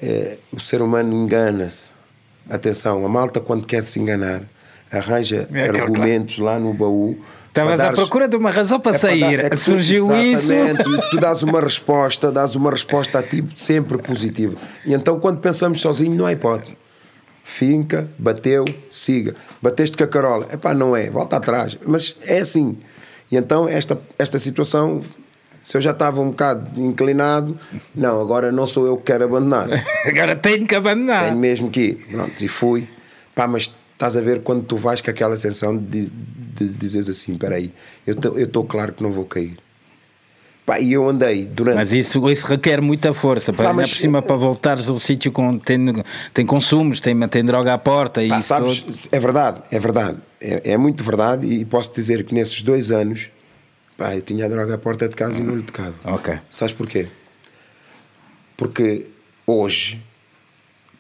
eh, 0.02 0.38
o 0.54 0.60
ser 0.60 0.82
humano 0.82 1.12
engana-se. 1.14 1.90
Atenção, 2.50 3.06
a 3.06 3.10
malta 3.10 3.40
quando 3.40 3.66
quer 3.66 3.84
se 3.84 4.00
enganar, 4.00 4.44
arranja 4.92 5.48
É, 5.54 5.68
claro, 5.70 5.84
argumentos 5.84 6.38
lá 6.38 6.60
no 6.60 6.74
baú. 6.74 7.18
Estavas 7.48 7.74
para 7.76 7.84
à 7.84 7.86
dares- 7.88 8.00
procura 8.00 8.28
de 8.28 8.36
uma 8.38 8.50
razão 8.52 8.80
para 8.80 8.96
é 8.96 9.00
para 9.00 9.10
sair. 9.10 9.38
dar- 9.38 9.46
é 9.46 9.50
tu- 9.50 9.58
Surgiu 9.58 10.16
isso. 10.16 10.54
e 10.54 11.10
tu 11.12 11.20
dás 11.20 11.44
uma 11.44 11.60
resposta, 11.62 12.32
dás 12.32 12.56
uma 12.56 12.72
resposta 12.72 13.20
a 13.20 13.24
ti 13.24 13.44
sempre 13.56 13.98
positiva. 13.98 14.56
E 14.86 14.94
então 14.94 15.20
quando 15.20 15.40
pensamos 15.40 15.82
sozinho, 15.82 16.16
não 16.16 16.26
há 16.26 16.32
hipótese. 16.32 16.78
Finca, 17.52 18.10
bateu, 18.18 18.64
siga. 18.90 19.36
Bateste 19.62 19.98
com 19.98 20.06
a 20.06 20.08
Carola. 20.08 20.48
Epá, 20.54 20.74
não 20.74 20.96
é, 20.96 21.10
volta 21.10 21.36
atrás. 21.36 21.78
Mas 21.86 22.16
é 22.26 22.40
assim. 22.40 22.78
E 23.30 23.36
então 23.36 23.68
esta, 23.68 24.02
esta 24.18 24.40
situação, 24.40 25.02
se 25.62 25.76
eu 25.76 25.82
já 25.82 25.92
estava 25.92 26.22
um 26.22 26.30
bocado 26.30 26.80
inclinado, 26.80 27.60
não, 27.94 28.22
agora 28.22 28.54
não 28.54 28.66
sou 28.66 28.88
eu 28.88 28.96
que 28.96 29.04
quero 29.04 29.26
abandonar. 29.26 29.68
Agora 30.08 30.34
tenho 30.34 30.66
que 30.66 30.74
abandonar. 30.74 31.26
Tenho 31.26 31.38
mesmo 31.38 31.70
que 31.70 31.82
ir. 31.82 31.96
Pronto, 32.10 32.42
e 32.42 32.48
fui. 32.48 32.88
Pá, 33.36 33.48
mas 33.50 33.72
estás 33.92 34.16
a 34.16 34.22
ver 34.22 34.42
quando 34.44 34.64
tu 34.64 34.78
vais 34.78 35.02
com 35.02 35.12
aquela 35.12 35.36
sensação 35.36 35.78
de, 35.78 36.10
de 36.10 36.68
dizeres 36.70 37.10
assim: 37.10 37.34
espera 37.34 37.56
aí, 37.56 37.74
eu 38.08 38.16
estou 38.38 38.64
claro 38.64 38.94
que 38.94 39.04
não 39.04 39.12
vou 39.12 39.26
cair. 39.26 39.58
Pá, 40.72 40.80
e 40.80 40.94
eu 40.94 41.10
andei 41.10 41.46
durante. 41.48 41.76
Mas 41.76 41.92
isso, 41.92 42.30
isso 42.30 42.48
requer 42.48 42.80
muita 42.80 43.14
força. 43.14 43.52
Para, 43.52 43.72
ainda 43.72 43.82
mas- 43.82 43.90
por 43.90 43.98
cima, 44.00 44.22
para 44.22 44.38
voltares 44.38 44.88
ao 44.88 44.98
sítio 44.98 45.30
com 45.30 45.58
tem, 45.58 45.78
tem 46.34 46.46
consumos, 46.46 47.02
tem, 47.02 47.28
tem 47.28 47.44
droga 47.44 47.74
à 47.74 47.78
porta 47.78 48.24
e 48.24 48.30
Pá, 48.30 48.40
isso 48.40 48.48
sabes, 48.48 48.82
todo. 48.82 49.10
é 49.12 49.20
verdade, 49.20 49.62
é 49.70 49.78
verdade. 49.78 50.18
É, 50.40 50.72
é 50.72 50.78
muito 50.78 51.04
verdade 51.04 51.46
e 51.46 51.66
posso 51.66 51.94
dizer 51.94 52.24
que 52.24 52.34
nesses 52.34 52.62
dois 52.62 52.90
anos 52.90 53.30
pá, 53.98 54.16
eu 54.16 54.22
tinha 54.22 54.46
a 54.46 54.48
droga 54.48 54.76
à 54.76 54.78
porta 54.78 55.10
de 55.10 55.16
casa 55.16 55.42
e 55.42 55.44
não 55.44 55.58
lhe 55.58 55.64
tocava. 55.64 55.94
Ok. 56.06 56.40
Sabes 56.50 56.74
porquê? 56.74 57.10
Porque 58.56 59.08
hoje, 59.46 60.02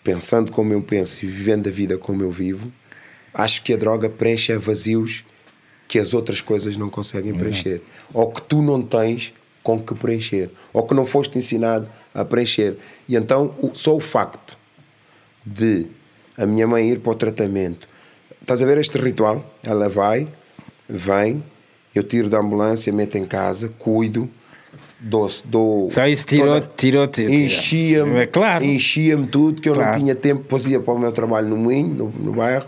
pensando 0.04 0.52
como 0.52 0.74
eu 0.74 0.82
penso 0.82 1.24
e 1.24 1.30
vivendo 1.30 1.70
a 1.70 1.72
vida 1.72 1.98
como 1.98 2.22
eu 2.24 2.32
vivo, 2.32 2.70
acho 3.34 3.62
que 3.62 3.74
a 3.74 3.78
droga 3.78 4.10
preenche 4.10 4.54
vazios 4.58 5.24
que 5.88 5.98
as 5.98 6.14
outras 6.14 6.42
coisas 6.42 6.76
não 6.76 6.90
conseguem 6.90 7.34
preencher. 7.34 7.82
Ou 8.14 8.30
que 8.34 8.42
tu 8.42 8.62
não 8.62 8.82
tens 8.82 9.34
com 9.64 9.80
que 9.80 9.94
preencher. 9.96 10.50
Ou 10.74 10.84
que 10.84 10.94
não 10.94 11.06
foste 11.06 11.38
ensinado 11.38 11.88
a 12.14 12.24
preencher. 12.26 12.78
E 13.08 13.16
então, 13.16 13.54
só 13.74 13.96
o 13.96 14.00
facto 14.00 14.58
de 15.46 15.86
a 16.38 16.46
minha 16.46 16.68
mãe 16.68 16.90
ir 16.90 17.00
para 17.00 17.12
o 17.12 17.16
tratamento. 17.16 17.88
Estás 18.42 18.62
a 18.62 18.66
ver 18.66 18.78
este 18.78 18.98
ritual? 18.98 19.46
Ela 19.64 19.88
vai, 19.90 20.28
vem, 20.90 21.44
eu 21.94 22.04
tiro 22.04 22.30
da 22.30 22.40
ambulância, 22.40 22.92
meto 22.92 23.18
em 23.18 23.26
casa, 23.26 23.70
cuido, 23.80 24.30
Dou, 25.04 25.28
dou 25.46 25.90
Só 25.90 26.06
isso 26.08 26.24
tirou- 26.28 26.62
tirou- 26.62 27.08
tirou- 27.08 27.34
Enchia-me, 27.34 28.20
É 28.20 28.28
claro. 28.28 28.64
enchia-me 28.64 29.26
tudo, 29.26 29.60
que 29.60 29.68
eu 29.68 29.74
Claro. 29.74 29.94
não 29.94 29.98
tinha 30.00 30.14
tempo, 30.14 30.44
depois 30.44 30.68
ia 30.68 30.80
para 30.80 30.94
o 30.94 31.00
meu 31.00 31.12
trabalho 31.12 31.48
no 31.48 31.58
Moinho, 31.58 31.88
no, 31.96 32.10
no 32.10 32.34
bairro, 32.34 32.68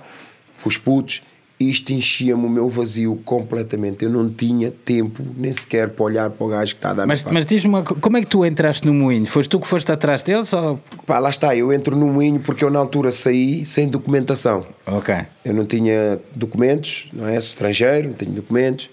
com 0.63 0.67
os 0.67 0.75
putos, 0.75 1.21
isto 1.59 1.93
enchia-me 1.93 2.45
o 2.45 2.49
meu 2.49 2.67
vazio 2.67 3.15
completamente. 3.23 4.03
Eu 4.03 4.09
não 4.09 4.29
tinha 4.29 4.71
tempo 4.71 5.23
nem 5.37 5.53
sequer 5.53 5.89
para 5.91 6.03
olhar 6.03 6.29
para 6.29 6.45
o 6.45 6.49
gajo 6.49 6.73
que 6.73 6.79
está 6.79 6.89
a 6.89 6.93
dar 6.93 7.07
Mas, 7.07 7.23
mas 7.23 7.45
diz-me, 7.45 7.81
como 7.83 8.17
é 8.17 8.21
que 8.21 8.27
tu 8.27 8.43
entraste 8.45 8.85
no 8.85 8.93
moinho? 8.93 9.25
Foste 9.27 9.49
tu 9.49 9.59
que 9.59 9.67
foste 9.67 9.91
atrás 9.91 10.23
deles 10.23 10.51
ou... 10.51 10.79
Pá, 11.05 11.19
lá 11.19 11.29
está, 11.29 11.55
eu 11.55 11.71
entro 11.71 11.95
no 11.95 12.07
Moinho 12.07 12.39
porque 12.39 12.63
eu 12.65 12.69
na 12.69 12.79
altura 12.79 13.11
saí 13.11 13.65
sem 13.65 13.87
documentação. 13.87 14.65
Ok. 14.85 15.15
Eu 15.45 15.53
não 15.53 15.65
tinha 15.65 16.19
documentos, 16.35 17.07
não 17.13 17.27
é? 17.27 17.37
Estrangeiro, 17.37 18.09
não 18.09 18.15
tenho 18.15 18.31
documentos. 18.31 18.89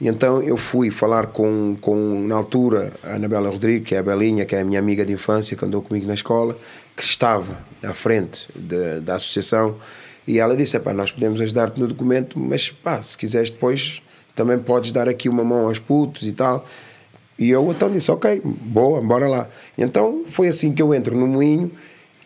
E 0.00 0.08
então 0.08 0.42
eu 0.42 0.56
fui 0.56 0.90
falar 0.90 1.26
com, 1.28 1.76
com 1.80 2.20
na 2.26 2.34
altura, 2.36 2.92
a 3.04 3.14
Anabela 3.14 3.48
Rodrigues, 3.50 3.88
que 3.88 3.94
é 3.94 3.98
a 3.98 4.02
Belinha, 4.02 4.44
que 4.44 4.54
é 4.56 4.60
a 4.60 4.64
minha 4.64 4.78
amiga 4.78 5.04
de 5.04 5.12
infância, 5.12 5.56
que 5.56 5.64
andou 5.64 5.82
comigo 5.82 6.06
na 6.06 6.14
escola, 6.14 6.56
que 6.96 7.02
estava 7.02 7.58
à 7.82 7.92
frente 7.92 8.46
de- 8.54 9.00
da 9.00 9.16
associação. 9.16 9.76
E 10.26 10.38
ela 10.38 10.56
disse: 10.56 10.76
"Epá, 10.76 10.92
nós 10.92 11.12
podemos 11.12 11.40
ajudar-te 11.40 11.78
no 11.78 11.86
documento, 11.86 12.38
mas 12.38 12.70
pá, 12.70 13.00
se 13.02 13.16
quiseres 13.16 13.50
depois 13.50 14.02
também 14.34 14.58
podes 14.58 14.90
dar 14.90 15.08
aqui 15.08 15.28
uma 15.28 15.44
mão 15.44 15.66
aos 15.66 15.78
putos 15.78 16.26
e 16.26 16.32
tal. 16.32 16.66
E 17.38 17.50
eu 17.50 17.70
então 17.70 17.90
disse: 17.90 18.10
Ok, 18.10 18.40
boa, 18.44 19.00
bora 19.00 19.28
lá. 19.28 19.48
Então 19.76 20.24
foi 20.26 20.48
assim 20.48 20.72
que 20.72 20.82
eu 20.82 20.94
entro 20.94 21.16
no 21.16 21.26
moinho 21.26 21.70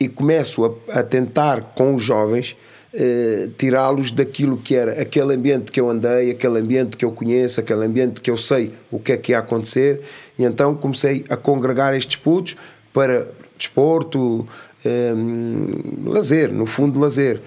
e 0.00 0.08
começo 0.08 0.64
a, 0.64 1.00
a 1.00 1.02
tentar 1.02 1.72
com 1.74 1.94
os 1.94 2.02
jovens 2.02 2.56
eh, 2.94 3.48
tirá-los 3.58 4.10
daquilo 4.10 4.56
que 4.56 4.74
era 4.74 5.00
aquele 5.00 5.34
ambiente 5.34 5.70
que 5.72 5.80
eu 5.80 5.90
andei, 5.90 6.30
aquele 6.30 6.58
ambiente 6.58 6.96
que 6.96 7.04
eu 7.04 7.12
conheço, 7.12 7.60
aquele 7.60 7.84
ambiente 7.84 8.20
que 8.20 8.30
eu 8.30 8.36
sei 8.36 8.72
o 8.90 8.98
que 8.98 9.12
é 9.12 9.16
que 9.16 9.32
ia 9.32 9.38
acontecer. 9.38 10.02
E 10.38 10.44
então 10.44 10.74
comecei 10.74 11.24
a 11.28 11.36
congregar 11.36 11.94
estes 11.94 12.16
putos 12.16 12.56
para 12.92 13.28
desporto, 13.56 14.46
eh, 14.88 15.14
lazer, 16.04 16.52
no 16.52 16.66
fundo, 16.66 16.98
lazer. 16.98 17.40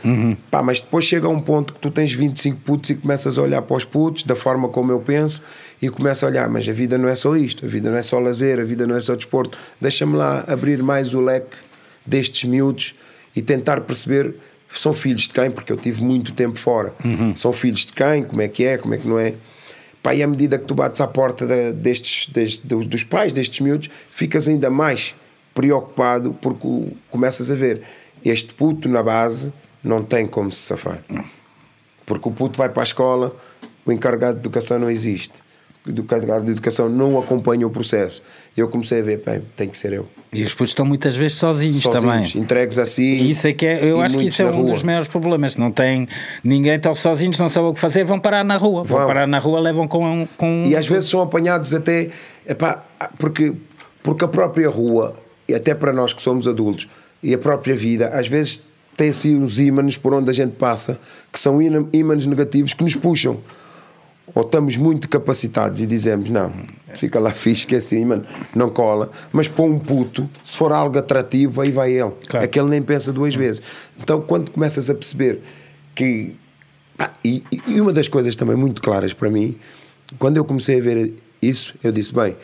Pá, 0.50 0.62
mas 0.62 0.80
depois 0.80 1.06
chega 1.06 1.28
a 1.28 1.30
um 1.30 1.40
ponto 1.42 1.74
que 1.74 1.80
tu 1.80 1.90
tens 1.92 2.12
25 2.14 2.60
putos 2.62 2.90
e 2.90 2.96
começas 2.96 3.38
a 3.38 3.42
olhar 3.42 3.62
para 3.62 3.78
os 3.78 3.84
putos 3.86 4.24
da 4.24 4.36
forma 4.36 4.70
como 4.70 4.92
eu 4.92 5.00
penso 5.00 5.42
e 5.82 5.90
começa 5.90 6.26
a 6.26 6.30
olhar, 6.30 6.48
mas 6.50 6.68
a 6.70 6.72
vida 6.72 6.98
não 6.98 7.10
é 7.10 7.16
só 7.16 7.36
isto, 7.36 7.66
a 7.66 7.68
vida 7.70 7.90
não 7.90 7.98
é 7.98 8.04
só 8.04 8.20
lazer, 8.20 8.60
a 8.60 8.64
vida 8.64 8.86
não 8.86 8.96
é 8.96 9.00
só 9.00 9.16
desporto. 9.16 9.58
Deixa-me 9.80 10.16
lá 10.16 10.44
abrir 10.48 10.82
mais 10.84 11.14
o 11.14 11.22
leque 11.22 11.56
destes 12.06 12.48
miúdos 12.50 12.94
e 13.36 13.42
tentar 13.42 13.82
perceber 13.82 14.36
são 14.74 14.94
filhos 14.94 15.24
de 15.24 15.30
quem, 15.30 15.52
porque 15.52 15.72
eu 15.72 15.76
tive 15.78 16.02
muito 16.04 16.32
tempo 16.34 16.58
fora. 16.58 16.94
São 17.36 17.52
filhos 17.52 17.86
de 17.86 17.92
quem, 17.94 18.24
como 18.24 18.42
é 18.42 18.48
que 18.48 18.64
é, 18.64 18.78
como 18.78 18.94
é 18.94 18.98
que 18.98 19.08
não 19.08 19.20
é. 19.20 19.34
Pá, 20.02 20.16
e 20.16 20.24
à 20.24 20.28
medida 20.28 20.58
que 20.58 20.66
tu 20.66 20.74
bates 20.74 21.00
à 21.02 21.08
porta 21.08 21.46
da- 21.46 21.72
destes, 21.72 22.28
destes- 22.32 22.62
dos, 22.66 22.86
dos 22.88 23.04
pais 23.04 23.32
destes 23.34 23.60
miúdos, 23.60 23.90
ficas 24.12 24.48
ainda 24.48 24.70
mais 24.70 25.14
preocupado 25.54 26.36
porque 26.42 26.94
começas 27.10 27.50
a 27.52 27.56
ver 27.56 27.82
este 28.24 28.54
puto 28.54 28.88
na 28.88 29.02
base 29.04 29.52
não 29.84 30.04
tem 30.04 30.26
como 30.28 30.52
se 30.52 30.62
safar. 30.62 31.00
Porque 32.06 32.28
o 32.30 32.32
puto 32.32 32.58
vai 32.58 32.70
para 32.70 32.82
a 32.82 32.84
escola, 32.84 33.36
o 33.86 33.92
encarregado 33.92 34.34
de 34.36 34.40
educação 34.42 34.78
não 34.80 34.90
existe. 34.90 35.34
O 35.88 35.90
encarregado 35.90 36.46
de 36.46 36.52
educação 36.52 36.88
não 36.88 37.18
acompanha 37.18 37.66
o 37.66 37.70
processo. 37.72 38.22
Eu 38.56 38.68
comecei 38.68 39.00
a 39.00 39.04
ver, 39.04 39.24
bem, 39.26 39.42
tem 39.56 39.68
que 39.68 39.76
ser 39.76 39.94
eu. 39.94 40.08
E 40.32 40.44
os 40.44 40.54
putos 40.54 40.70
estão 40.72 40.86
muitas 40.86 41.16
vezes 41.16 41.38
sozinhos, 41.38 41.82
Sozinhos, 41.82 42.32
também. 42.32 42.44
entregues 42.44 42.78
a 42.78 42.86
si. 42.86 43.02
E 43.02 43.32
isso 43.32 43.48
é 43.48 43.54
que 43.54 43.66
é, 43.66 43.84
eu 43.84 44.00
acho 44.00 44.16
que 44.16 44.28
isso 44.28 44.44
é 44.44 44.46
um 44.46 44.52
rua. 44.62 44.72
dos 44.74 44.84
maiores 44.84 45.08
problemas. 45.08 45.56
Não 45.56 45.72
tem 45.72 46.08
ninguém, 46.44 46.76
estão 46.76 46.94
sozinhos, 46.94 47.40
não 47.40 47.50
sabem 47.50 47.72
o 47.72 47.74
que 47.74 47.80
fazer, 47.80 48.04
vão 48.04 48.20
parar 48.20 48.44
na 48.44 48.58
rua. 48.58 48.84
Vão, 48.84 49.00
Vão. 49.00 49.08
parar 49.08 49.26
na 49.26 49.40
rua, 49.40 49.60
levam 49.60 49.88
com. 49.88 50.28
com 50.38 50.64
E 50.68 50.76
às 50.76 50.86
vezes 50.86 51.10
são 51.10 51.20
apanhados 51.22 51.74
até 51.74 52.12
epá, 52.48 52.84
porque, 53.18 53.52
porque 54.04 54.24
a 54.24 54.28
própria 54.28 54.70
rua, 54.70 55.16
e 55.52 55.56
até 55.56 55.76
para 55.76 55.92
nós 55.92 56.14
que 56.14 56.22
somos 56.22 56.48
adultos, 56.48 56.88
e 57.22 57.34
a 57.34 57.38
própria 57.38 57.76
vida, 57.76 58.08
às 58.08 58.28
vezes 58.28 58.64
tem 58.96 59.10
assim 59.10 59.36
uns 59.36 59.60
ímãs 59.60 59.98
por 59.98 60.14
onde 60.14 60.30
a 60.30 60.34
gente 60.34 60.54
passa, 60.54 60.98
que 61.32 61.40
são 61.40 61.62
ímã- 61.62 61.88
ímãs 61.92 62.26
negativos 62.26 62.74
que 62.74 62.82
nos 62.84 62.96
puxam. 62.96 63.40
Ou 64.34 64.44
estamos 64.44 64.78
muito 64.78 65.10
capacitados 65.10 65.82
e 65.82 65.86
dizemos, 65.86 66.30
não, 66.30 66.54
fica 66.94 67.20
lá 67.20 67.32
fixe 67.32 67.68
que 67.68 67.76
é 67.76 67.80
assim, 67.80 68.06
mano, 68.06 68.24
não 68.56 68.70
cola. 68.70 69.12
Mas 69.34 69.50
para 69.50 69.66
um 69.66 69.78
puto, 69.78 70.30
se 70.42 70.56
for 70.56 70.72
algo 70.72 70.98
atrativo, 70.98 71.60
aí 71.60 71.70
vai 71.70 71.92
ele. 71.92 72.12
Claro. 72.28 72.46
É 72.46 72.48
que 72.48 72.58
ele 72.58 72.70
nem 72.70 72.82
pensa 72.82 73.12
duas 73.12 73.36
vezes. 73.36 73.62
Então, 74.00 74.22
quando 74.22 74.50
começas 74.52 74.90
a 74.90 74.96
perceber 74.96 75.42
que. 75.94 76.34
Ah, 76.98 77.12
e, 77.26 77.44
e 77.68 77.82
uma 77.82 77.92
das 77.92 78.08
coisas 78.08 78.34
também 78.38 78.56
muito 78.56 78.82
claras 78.82 79.12
para 79.12 79.30
mim, 79.30 79.58
quando 80.18 80.38
eu 80.38 80.46
comecei 80.46 80.80
a 80.80 80.82
ver 80.82 81.14
isso, 81.42 81.74
eu 81.84 81.92
disse: 81.92 82.14
bem, 82.14 82.38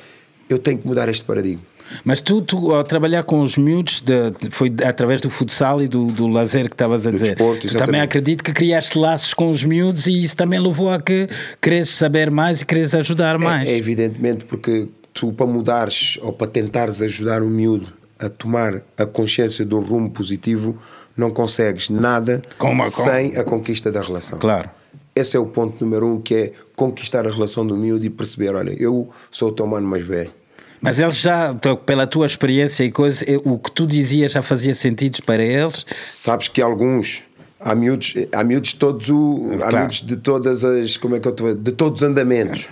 eu 0.49 0.59
tenho 0.59 0.77
que 0.77 0.85
mudar 0.85 1.07
este 1.07 1.23
paradigma. 1.23 1.61
Mas 2.03 2.21
tu, 2.21 2.41
tu, 2.41 2.73
ao 2.73 2.83
trabalhar 2.83 3.23
com 3.23 3.41
os 3.41 3.57
miúdos, 3.57 4.01
de- 4.01 4.31
foi 4.51 4.71
através 4.85 5.21
do 5.21 5.29
futsal 5.29 5.81
e 5.81 5.87
do, 5.87 6.05
do 6.07 6.27
lazer 6.27 6.67
que 6.67 6.73
estavas 6.75 7.05
a 7.07 7.11
dizer. 7.11 7.35
desporto, 7.35 7.67
também 7.77 8.01
acredito 8.01 8.43
que 8.43 8.51
criaste 8.53 8.97
laços 8.97 9.33
com 9.33 9.49
os 9.49 9.63
miúdos 9.63 10.07
e 10.07 10.23
isso 10.23 10.35
também 10.35 10.59
levou 10.59 10.91
a 10.91 11.01
que 11.01 11.27
queres 11.61 11.89
saber 11.89 12.29
mais 12.31 12.61
e 12.61 12.65
queres 12.65 12.93
ajudar 12.95 13.37
mais. 13.37 13.67
É, 13.67 13.73
é 13.73 13.77
evidentemente 13.77 14.45
porque 14.45 14.87
tu, 15.13 15.31
para 15.33 15.45
mudares 15.45 16.17
ou 16.21 16.31
para 16.33 16.47
tentares 16.47 17.01
ajudar 17.01 17.41
um 17.41 17.49
miúdo 17.49 17.87
a 18.19 18.29
tomar 18.29 18.81
a 18.97 19.05
consciência 19.05 19.63
do 19.65 19.79
rumo 19.79 20.09
positivo, 20.09 20.77
não 21.15 21.29
consegues 21.31 21.89
nada 21.89 22.41
Com 22.57 22.71
uma- 22.71 22.85
com- 22.85 23.03
sem 23.03 23.35
a 23.37 23.43
conquista 23.43 23.91
da 23.91 24.01
relação. 24.01 24.37
Claro. 24.39 24.69
Esse 25.15 25.35
é 25.35 25.39
o 25.39 25.47
ponto 25.47 25.83
número 25.83 26.05
um, 26.07 26.21
que 26.21 26.35
é 26.35 26.51
conquistar 26.75 27.25
a 27.25 27.31
relação 27.31 27.65
do 27.65 27.75
miúdo 27.75 28.05
e 28.05 28.09
perceber: 28.09 28.53
olha, 28.53 28.69
eu 28.79 29.09
sou 29.31 29.49
o 29.49 29.51
teu 29.51 29.65
mano 29.65 29.87
mais 29.87 30.05
velho. 30.05 30.29
Mas 30.79 30.99
eles 30.99 31.17
já, 31.17 31.53
tu- 31.53 31.77
pela 31.77 32.05
tua 32.05 32.25
experiência 32.25 32.83
e 32.83 32.91
coisa, 32.91 33.25
eh, 33.27 33.39
o 33.43 33.57
que 33.57 33.71
tu 33.71 33.87
dizias 33.87 34.31
já 34.31 34.41
fazia 34.41 34.75
sentido 34.75 35.23
para 35.23 35.43
eles? 35.43 35.85
Sabes 35.95 36.47
que 36.47 36.61
alguns 36.61 37.23
há 37.59 37.73
miúdos, 37.73 38.13
há 38.31 38.43
miúdos 38.43 38.69
de 38.71 38.75
todos 38.77 39.09
o, 39.09 39.49
há 39.53 39.57
Claro. 39.57 39.77
miúdos 39.79 40.01
de 40.01 40.15
todas 40.17 40.63
as 40.63 40.95
como 40.97 41.15
é 41.15 41.19
que 41.19 41.27
eu 41.27 41.31
estou 41.31 41.55
de 41.55 41.71
todos 41.71 42.01
os 42.03 42.07
andamentos. 42.07 42.67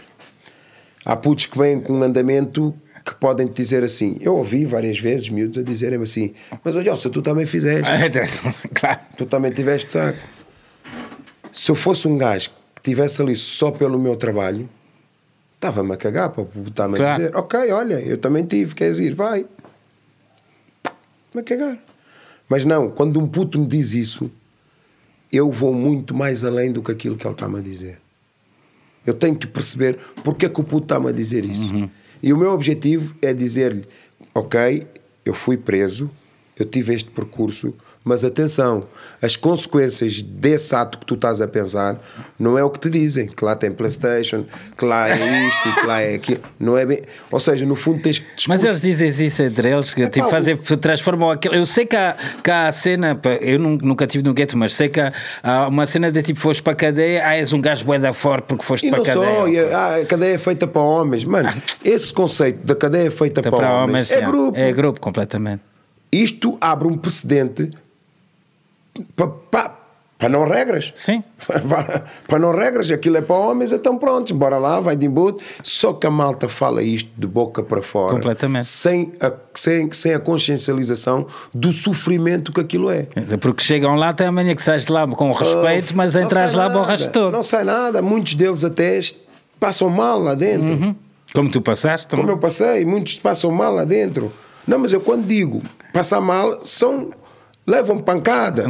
Há 1.04 1.16
putos 1.16 1.46
que 1.48 1.58
vêm 1.58 1.80
com 1.82 1.94
um 1.94 2.04
andamento 2.04 2.74
que 3.04 3.14
podem 3.16 3.46
te 3.48 3.54
dizer 3.54 3.84
assim. 3.84 4.18
Eu 4.20 4.36
ouvi 4.36 4.66
várias 4.66 5.00
vezes 5.00 5.30
miúdos 5.30 5.58
a 5.58 5.64
dizerem-me 5.64 6.04
assim: 6.04 6.34
"Mas 6.64 6.76
olha, 6.76 6.96
se 6.96 7.10
tu 7.10 7.22
também 7.22 7.46
fizeste, 7.46 7.92
claro. 8.74 9.00
tu 9.18 9.26
também 9.26 9.52
tiveste 9.52 9.94
saco". 9.94 10.18
Se 11.52 11.72
eu 11.72 11.76
fosse 11.76 12.08
um 12.08 12.18
gajo 12.18 12.50
que 12.50 12.82
estivesse 12.92 13.22
ali 13.22 13.36
só 13.36 13.72
pelo 13.72 13.98
meu 14.00 14.16
trabalho, 14.16 14.68
estava-me 15.70 15.94
a 15.94 15.98
cagar 15.98 16.30
para 16.30 16.44
estar-me 16.68 16.96
Claro. 16.98 17.12
a 17.12 17.18
dizer: 17.28 17.36
Ok, 17.36 17.72
olha, 17.72 18.00
eu 18.02 18.18
também 18.18 18.46
tive, 18.46 18.74
queres 18.76 19.00
ir? 19.00 19.14
Vai. 19.14 19.46
Me 21.34 21.42
a 21.42 21.44
cagar. 21.44 21.78
Mas 22.48 22.64
não, 22.66 22.90
quando 22.92 23.20
um 23.20 23.28
puto 23.28 23.60
me 23.60 23.68
diz 23.68 23.94
isso, 23.94 24.30
eu 25.32 25.52
vou 25.52 25.74
muito 25.74 26.14
mais 26.14 26.46
além 26.46 26.72
do 26.72 26.82
que 26.82 26.92
aquilo 26.92 27.16
que 27.18 27.26
ele 27.26 27.34
está-me 27.34 27.60
a 27.60 27.62
dizer. 27.62 28.00
Eu 29.06 29.14
tenho 29.14 29.36
que 29.36 29.46
perceber 29.48 29.98
porque 30.24 30.46
é 30.46 30.50
que 30.50 30.60
o 30.60 30.64
puto 30.64 30.86
está-me 30.86 31.10
a 31.10 31.12
dizer 31.12 31.44
isso. 31.46 31.90
E 32.24 32.32
o 32.34 32.38
meu 32.38 32.52
objetivo 32.52 33.16
é 33.22 33.34
dizer-lhe: 33.34 33.86
Ok, 34.34 34.88
eu 35.26 35.34
fui 35.34 35.58
preso, 35.58 36.10
eu 36.58 36.66
tive 36.66 36.94
este 36.94 37.10
percurso, 37.10 37.74
mas 38.08 38.24
atenção, 38.24 38.84
as 39.20 39.36
consequências 39.36 40.22
desse 40.22 40.76
ato 40.76 41.00
que 41.00 41.06
tu 41.08 41.16
estás 41.16 41.42
a 41.42 41.48
pensar 41.48 42.00
não 42.38 42.56
é 42.56 42.64
o 42.64 42.70
que 42.70 42.80
te 42.80 42.88
dizem, 42.88 43.26
que 43.28 43.44
lá 43.44 43.56
tem 43.56 43.72
Playstation, 43.72 44.46
que 44.78 44.86
lá 44.86 45.10
é 45.10 45.48
isto 45.48 45.74
que 45.82 45.86
lá 45.88 46.02
é 46.02 46.14
aquilo. 46.14 46.40
Não 46.60 46.78
é 46.78 46.86
bem. 46.86 47.02
Ou 47.32 47.40
seja, 47.40 47.66
no 47.66 47.76
fundo 47.76 48.04
tens 48.04 48.20
que 48.20 48.26
Mas 48.48 48.62
discutir- 48.62 48.68
eles 48.68 48.82
dizem 48.82 49.26
isso 49.26 49.42
entre 49.42 49.72
eles, 49.72 49.92
que 49.94 50.08
tipo, 50.08 50.26
pá, 50.28 50.32
fazer, 50.32 50.56
transformam 50.80 51.32
aquilo. 51.32 51.56
Eu 51.56 51.66
sei 51.66 51.84
que 51.88 51.96
há, 51.96 52.16
que 52.44 52.52
há 52.52 52.68
a 52.68 52.72
cena, 52.72 53.20
eu 53.42 53.58
nun- 53.58 53.80
nunca 53.82 54.06
tive 54.06 54.24
no 54.24 54.36
gueto, 54.36 54.56
mas 54.56 54.76
sei 54.76 54.88
que 54.88 55.00
há, 55.00 55.12
há 55.42 55.68
uma 55.68 55.88
cena 55.88 56.12
de 56.12 56.22
tipo, 56.22 56.40
foste 56.40 56.62
para 56.62 56.74
a 56.74 56.76
cadeia, 56.76 57.26
ah, 57.26 57.36
és 57.36 57.52
um 57.54 57.60
gajo 57.60 57.84
bué 57.86 57.98
da 57.98 58.14
forte 58.14 58.46
porque 58.46 58.64
foste 58.64 58.86
E 58.86 58.92
para 58.92 59.02
a 59.02 59.04
não 59.04 59.14
só, 59.14 59.26
cadeia. 59.26 59.50
e 59.50 59.74
a, 59.74 59.96
a 59.96 60.06
cadeia 60.06 60.36
é 60.36 60.38
feita 60.38 60.68
para 60.68 60.82
homens. 60.84 61.24
Mano, 61.24 61.50
esse 61.84 62.14
conceito 62.14 62.64
da 62.64 62.76
cadeia 62.76 63.10
feita 63.10 63.40
Então, 63.40 63.52
para, 63.52 63.62
para 63.68 63.74
homens, 63.78 63.90
homens, 63.90 64.12
é 64.12 64.20
já, 64.20 64.26
grupo. 64.28 64.60
É 64.60 64.72
grupo, 64.72 65.00
completamente. 65.02 65.62
Isto 66.12 66.56
abre 66.62 66.88
um 66.88 66.96
precedente 66.98 67.72
para, 69.52 70.30
não 70.30 70.48
regras. 70.48 70.92
Sim. 70.96 71.24
Para, 72.28 72.40
não 72.40 72.56
regras, 72.56 72.90
aquilo 72.90 73.18
é 73.18 73.22
para 73.22 73.36
homens, 73.36 73.72
então 73.72 73.98
pronto, 73.98 74.34
bora 74.34 74.58
lá, 74.58 74.80
vai 74.80 74.96
de 74.96 75.06
embudo. 75.06 75.40
Só 75.62 75.94
que 75.94 76.08
a 76.08 76.12
malta 76.12 76.48
fala 76.48 76.82
isto 76.82 77.10
de 77.18 77.28
boca 77.28 77.62
para 77.62 77.82
fora, 77.82 78.14
Completamente. 78.16 78.66
sem 78.66 79.14
a, 79.20 79.32
sem, 79.54 79.92
sem 79.92 80.14
a 80.14 80.20
consciencialização 80.20 81.28
do 81.54 81.72
sofrimento 81.72 82.52
que 82.52 82.62
aquilo 82.62 82.90
é. 82.90 83.08
Porque 83.40 83.64
chegam 83.64 83.96
lá 83.96 84.10
até 84.10 84.26
amanhã 84.26 84.56
que 84.56 84.64
sais 84.64 84.86
de 84.86 84.92
lá 84.92 85.08
com 85.08 85.32
respeito, 85.32 85.96
mas 85.96 86.16
Não 86.16 86.22
entras 86.22 86.54
lá 86.54 86.70
nada, 86.70 86.80
borras 86.80 87.08
todo. 87.08 87.32
Não 87.32 87.44
sai 87.44 87.64
nada, 87.64 88.02
muitos 88.02 88.36
deles 88.36 88.64
até 88.64 89.00
passam 89.60 89.90
mal 89.90 90.20
lá 90.20 90.34
dentro. 90.34 90.74
Uhum. 90.74 90.96
Como 91.34 91.52
tu 91.52 91.62
passaste. 91.62 92.16
Como 92.16 92.32
eu 92.32 92.38
passei, 92.38 92.86
muitos 92.86 93.16
passam 93.16 93.52
mal 93.52 93.74
lá 93.74 93.84
dentro. 93.84 94.32
Não, 94.66 94.80
mas 94.80 94.94
eu 94.94 95.02
quando 95.02 95.28
digo 95.28 95.62
passar 95.94 96.22
mal, 96.22 96.64
são 96.64 97.12
levam 97.68 98.00
pancada. 98.00 98.66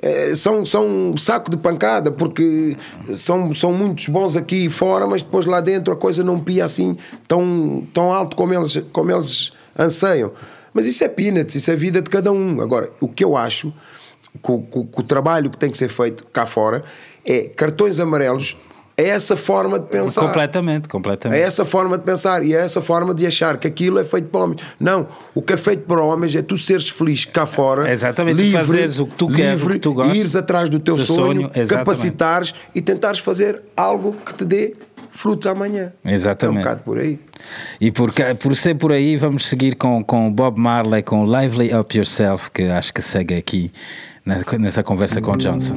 Eh, 0.00 0.34
são, 0.34 0.64
são 0.64 0.86
um 0.86 1.16
saco 1.16 1.50
de 1.50 1.56
pancada, 1.56 2.10
porque 2.10 2.76
são, 3.12 3.52
são 3.54 3.72
muitos 3.72 4.08
bons 4.08 4.36
aqui 4.36 4.68
fora, 4.70 5.06
mas 5.06 5.22
depois 5.22 5.44
lá 5.46 5.60
dentro 5.60 5.92
a 5.92 5.96
coisa 5.96 6.24
não 6.24 6.38
pia 6.40 6.64
assim 6.64 6.96
tão, 7.26 7.86
tão 7.92 8.12
alto 8.12 8.36
como 8.36 8.54
eles, 8.54 8.80
como 8.92 9.10
eles 9.12 9.52
anseiam. 9.78 10.32
Mas 10.72 10.86
isso 10.86 11.02
é 11.04 11.08
peanuts, 11.08 11.54
isso 11.56 11.70
é 11.70 11.76
vida 11.76 12.00
de 12.00 12.08
cada 12.10 12.30
um. 12.32 12.60
Agora, 12.60 12.90
o 13.00 13.08
que 13.08 13.24
eu 13.24 13.36
acho 13.36 13.72
que 14.42 14.52
o- 14.52 14.60
que 14.62 15.00
o 15.00 15.02
trabalho 15.02 15.50
que 15.50 15.56
tem 15.58 15.70
que 15.70 15.76
ser 15.78 15.88
feito 15.88 16.24
cá 16.32 16.46
fora 16.46 16.84
é 17.24 17.42
cartões 17.48 17.98
amarelos, 18.00 18.56
é 18.98 19.10
essa 19.10 19.36
forma 19.36 19.78
de 19.78 19.86
pensar. 19.86 20.22
Completamente, 20.22 20.86
É 20.86 20.88
completamente. 20.88 21.40
essa 21.40 21.64
forma 21.64 21.96
de 21.96 22.02
pensar 22.02 22.44
e 22.44 22.52
é 22.52 22.58
essa 22.58 22.82
forma 22.82 23.14
de 23.14 23.24
achar 23.24 23.56
que 23.56 23.68
aquilo 23.68 24.00
é 24.00 24.04
feito 24.04 24.26
para 24.28 24.40
homens. 24.40 24.60
Não, 24.80 25.06
o 25.32 25.40
que 25.40 25.52
é 25.52 25.56
feito 25.56 25.84
para 25.84 26.02
homens 26.02 26.34
é 26.34 26.42
tu 26.42 26.56
seres 26.56 26.88
feliz 26.90 27.24
cá 27.24 27.46
fora, 27.46 27.90
Exatamente, 27.92 28.36
tu 28.36 28.42
livre, 28.42 28.58
fazeres 28.64 28.98
o 28.98 29.06
que 29.06 29.14
tu 29.14 29.28
queres, 29.28 29.62
o 29.62 29.64
livre, 29.64 29.74
que 29.74 29.80
tu 29.80 29.94
gostas, 29.94 30.16
ires 30.16 30.34
atrás 30.34 30.68
do 30.68 30.80
teu 30.80 30.96
do 30.96 31.06
sonho, 31.06 31.48
sonho, 31.52 31.68
capacitares 31.68 32.52
e 32.74 32.82
tentares 32.82 33.20
fazer 33.20 33.62
algo 33.76 34.16
que 34.26 34.34
te 34.34 34.44
dê 34.44 34.74
frutos 35.12 35.46
amanhã. 35.46 35.92
Exatamente. 36.04 36.56
É 36.56 36.60
um 36.60 36.64
bocado 36.64 36.82
por 36.82 36.98
aí. 36.98 37.20
E 37.80 37.92
por, 37.92 38.12
por 38.40 38.56
ser 38.56 38.74
por 38.74 38.90
aí, 38.92 39.16
vamos 39.16 39.46
seguir 39.46 39.76
com, 39.76 40.02
com 40.02 40.32
Bob 40.32 40.58
Marley, 40.60 41.04
com 41.04 41.24
Lively 41.24 41.72
Up 41.72 41.96
Yourself, 41.96 42.50
que 42.50 42.64
acho 42.64 42.92
que 42.92 43.00
segue 43.00 43.36
aqui 43.36 43.70
nessa 44.58 44.82
conversa 44.82 45.20
com 45.20 45.32
o 45.32 45.36
Johnson. 45.36 45.74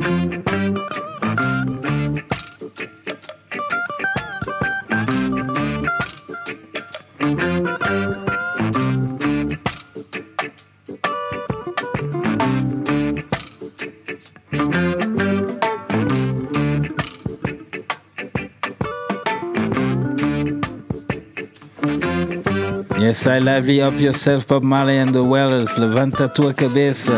thank 0.00 0.24
you. 0.24 0.29
I 23.26 23.38
lively 23.38 23.82
up 23.82 24.00
yourself, 24.00 24.46
Bob 24.46 24.62
Marley 24.62 24.98
and 24.98 25.12
the 25.12 25.20
Wellers. 25.20 25.76
Levanta 25.76 26.24
a 26.24 26.28
tua 26.28 26.54
cabeça. 26.54 27.12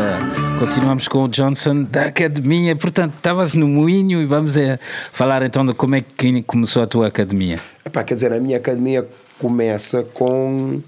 Continuamos 0.59 1.07
com 1.07 1.23
o 1.23 1.27
Johnson 1.29 1.83
da 1.83 2.05
academia. 2.05 2.75
Portanto, 2.75 3.13
estavas 3.15 3.53
no 3.53 3.67
moinho 3.67 4.21
e 4.21 4.25
vamos 4.25 4.57
a 4.57 4.79
falar 5.13 5.43
então 5.43 5.65
de 5.65 5.73
como 5.73 5.95
é 5.95 6.01
que 6.01 6.41
começou 6.43 6.83
a 6.83 6.87
tua 6.87 7.07
academia. 7.07 7.59
Epá, 7.85 8.03
quer 8.03 8.15
dizer, 8.15 8.33
a 8.33 8.39
minha 8.39 8.57
academia 8.57 9.07
começa 9.39 10.03
com 10.13 10.81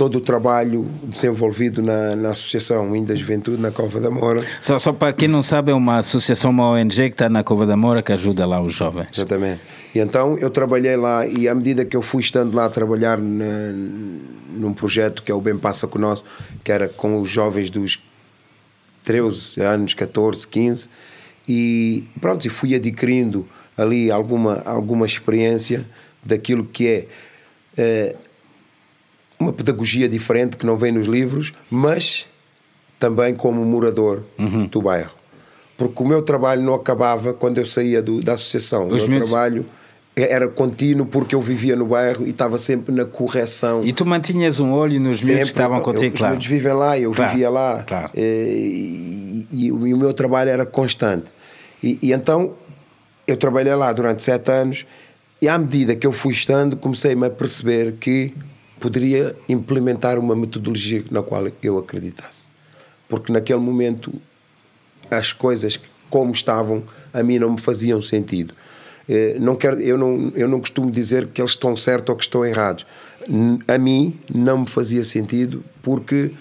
todo 0.00 0.16
o 0.16 0.20
trabalho 0.22 0.88
desenvolvido 1.04 1.82
na, 1.82 2.16
na 2.16 2.30
Associação 2.30 2.90
Ainda 2.94 3.14
Juventude, 3.14 3.60
na 3.60 3.70
Cova 3.70 4.00
da 4.00 4.10
Moura. 4.10 4.42
Só, 4.58 4.78
só 4.78 4.94
para 4.94 5.12
quem 5.12 5.28
não 5.28 5.42
sabe, 5.42 5.72
é 5.72 5.74
uma 5.74 5.98
associação, 5.98 6.52
uma 6.52 6.70
ONG 6.70 6.94
que 6.94 7.08
está 7.08 7.28
na 7.28 7.44
Cova 7.44 7.66
da 7.66 7.76
Moura 7.76 8.02
que 8.02 8.10
ajuda 8.10 8.46
lá 8.46 8.62
os 8.62 8.72
jovens. 8.72 9.08
Exatamente. 9.12 9.60
E 9.94 9.98
então 9.98 10.38
eu 10.38 10.48
trabalhei 10.48 10.96
lá 10.96 11.26
e 11.26 11.46
à 11.46 11.54
medida 11.54 11.84
que 11.84 11.94
eu 11.94 12.00
fui 12.00 12.22
estando 12.22 12.54
lá 12.54 12.64
a 12.64 12.70
trabalhar 12.70 13.18
na, 13.18 13.74
num 14.56 14.72
projeto 14.72 15.22
que 15.22 15.30
é 15.30 15.34
o 15.34 15.40
Bem 15.42 15.58
Passa 15.58 15.86
com 15.86 15.98
Nós, 15.98 16.24
que 16.64 16.72
era 16.72 16.88
com 16.88 17.20
os 17.20 17.28
jovens 17.28 17.68
dos 17.68 18.02
13 19.04 19.60
anos, 19.60 19.92
14, 19.92 20.48
15, 20.48 20.88
e 21.46 22.04
pronto, 22.18 22.46
e 22.46 22.48
fui 22.48 22.74
adquirindo 22.74 23.46
ali 23.76 24.10
alguma, 24.10 24.62
alguma 24.64 25.04
experiência 25.04 25.84
daquilo 26.24 26.64
que 26.64 26.88
é 26.88 27.06
eh, 27.76 28.16
uma 29.40 29.52
pedagogia 29.52 30.06
diferente 30.08 30.56
que 30.56 30.66
não 30.66 30.76
vem 30.76 30.92
nos 30.92 31.06
livros, 31.06 31.52
mas 31.70 32.26
também 32.98 33.34
como 33.34 33.64
morador 33.64 34.22
do 34.70 34.82
bairro. 34.82 35.12
Porque 35.78 36.02
o 36.02 36.06
meu 36.06 36.20
trabalho 36.20 36.62
não 36.62 36.74
acabava 36.74 37.32
quando 37.32 37.56
eu 37.56 37.64
saía 37.64 38.02
do- 38.02 38.20
da 38.20 38.34
associação. 38.34 38.86
Os 38.88 38.92
o 38.92 38.96
meu 38.98 39.08
miúdos- 39.08 39.30
trabalho 39.30 39.64
era 40.14 40.46
contínuo 40.48 41.06
porque 41.06 41.34
eu 41.34 41.40
vivia 41.40 41.74
no 41.74 41.86
bairro 41.86 42.26
e 42.26 42.30
estava 42.30 42.58
sempre 42.58 42.94
na 42.94 43.06
correção. 43.06 43.82
E 43.82 43.90
tu 43.94 44.04
mantinhas 44.04 44.60
um 44.60 44.72
olho 44.72 45.00
nos 45.00 45.22
miúdos 45.24 45.44
que 45.44 45.50
estavam 45.52 45.78
então, 45.78 45.84
contigo, 45.94 46.04
eu, 46.04 46.12
Os 46.12 46.18
claro. 46.18 46.32
miúdos 46.34 46.46
vivem 46.46 46.72
lá, 46.74 46.98
eu 46.98 47.12
Claro, 47.12 47.30
vivia 47.30 47.48
lá. 47.48 47.82
claro. 47.86 48.10
eh, 48.14 48.20
E, 48.22 49.46
e- 49.50 49.66
e 49.68 49.72
o 49.72 49.96
meu 49.96 50.12
trabalho 50.12 50.50
era 50.50 50.66
constante. 50.66 51.24
E, 51.82 51.98
e 52.02 52.12
então 52.12 52.52
eu 53.26 53.36
trabalhei 53.38 53.74
lá 53.74 53.90
durante 53.92 54.22
sete 54.22 54.50
anos 54.50 54.84
e 55.40 55.48
à 55.48 55.56
medida 55.56 55.96
que 55.96 56.06
eu 56.06 56.12
fui 56.12 56.34
estando, 56.34 56.76
comecei-me 56.76 57.26
a 57.26 57.30
perceber 57.30 57.94
que 57.98 58.34
poderia 58.80 59.36
implementar 59.48 60.18
uma 60.18 60.34
metodologia 60.34 61.04
na 61.10 61.22
qual 61.22 61.46
eu 61.62 61.78
acreditasse. 61.78 62.48
Porque 63.08 63.32
naquele 63.32 63.60
momento 63.60 64.12
as 65.10 65.32
coisas 65.32 65.78
como 66.08 66.32
estavam 66.32 66.82
a 67.12 67.22
mim 67.22 67.38
não 67.38 67.52
me 67.52 67.60
faziam 67.60 68.00
sentido. 68.00 68.54
Eh, 69.08 69.36
Não 69.38 69.56
quero, 69.56 69.80
eu, 69.80 69.98
não, 69.98 70.32
eu 70.34 70.48
não 70.48 70.60
costumo 70.60 70.90
dizer 70.90 71.28
que 71.28 71.40
eles 71.40 71.52
estão 71.52 71.76
certos 71.76 72.10
ou 72.10 72.16
que 72.16 72.24
estão 72.24 72.44
errados. 72.44 72.86
A 73.68 73.78
mim 73.78 74.18
não 74.32 74.60
me 74.60 74.68
fazia 74.68 75.04
sentido 75.04 75.62
porque 75.82 76.32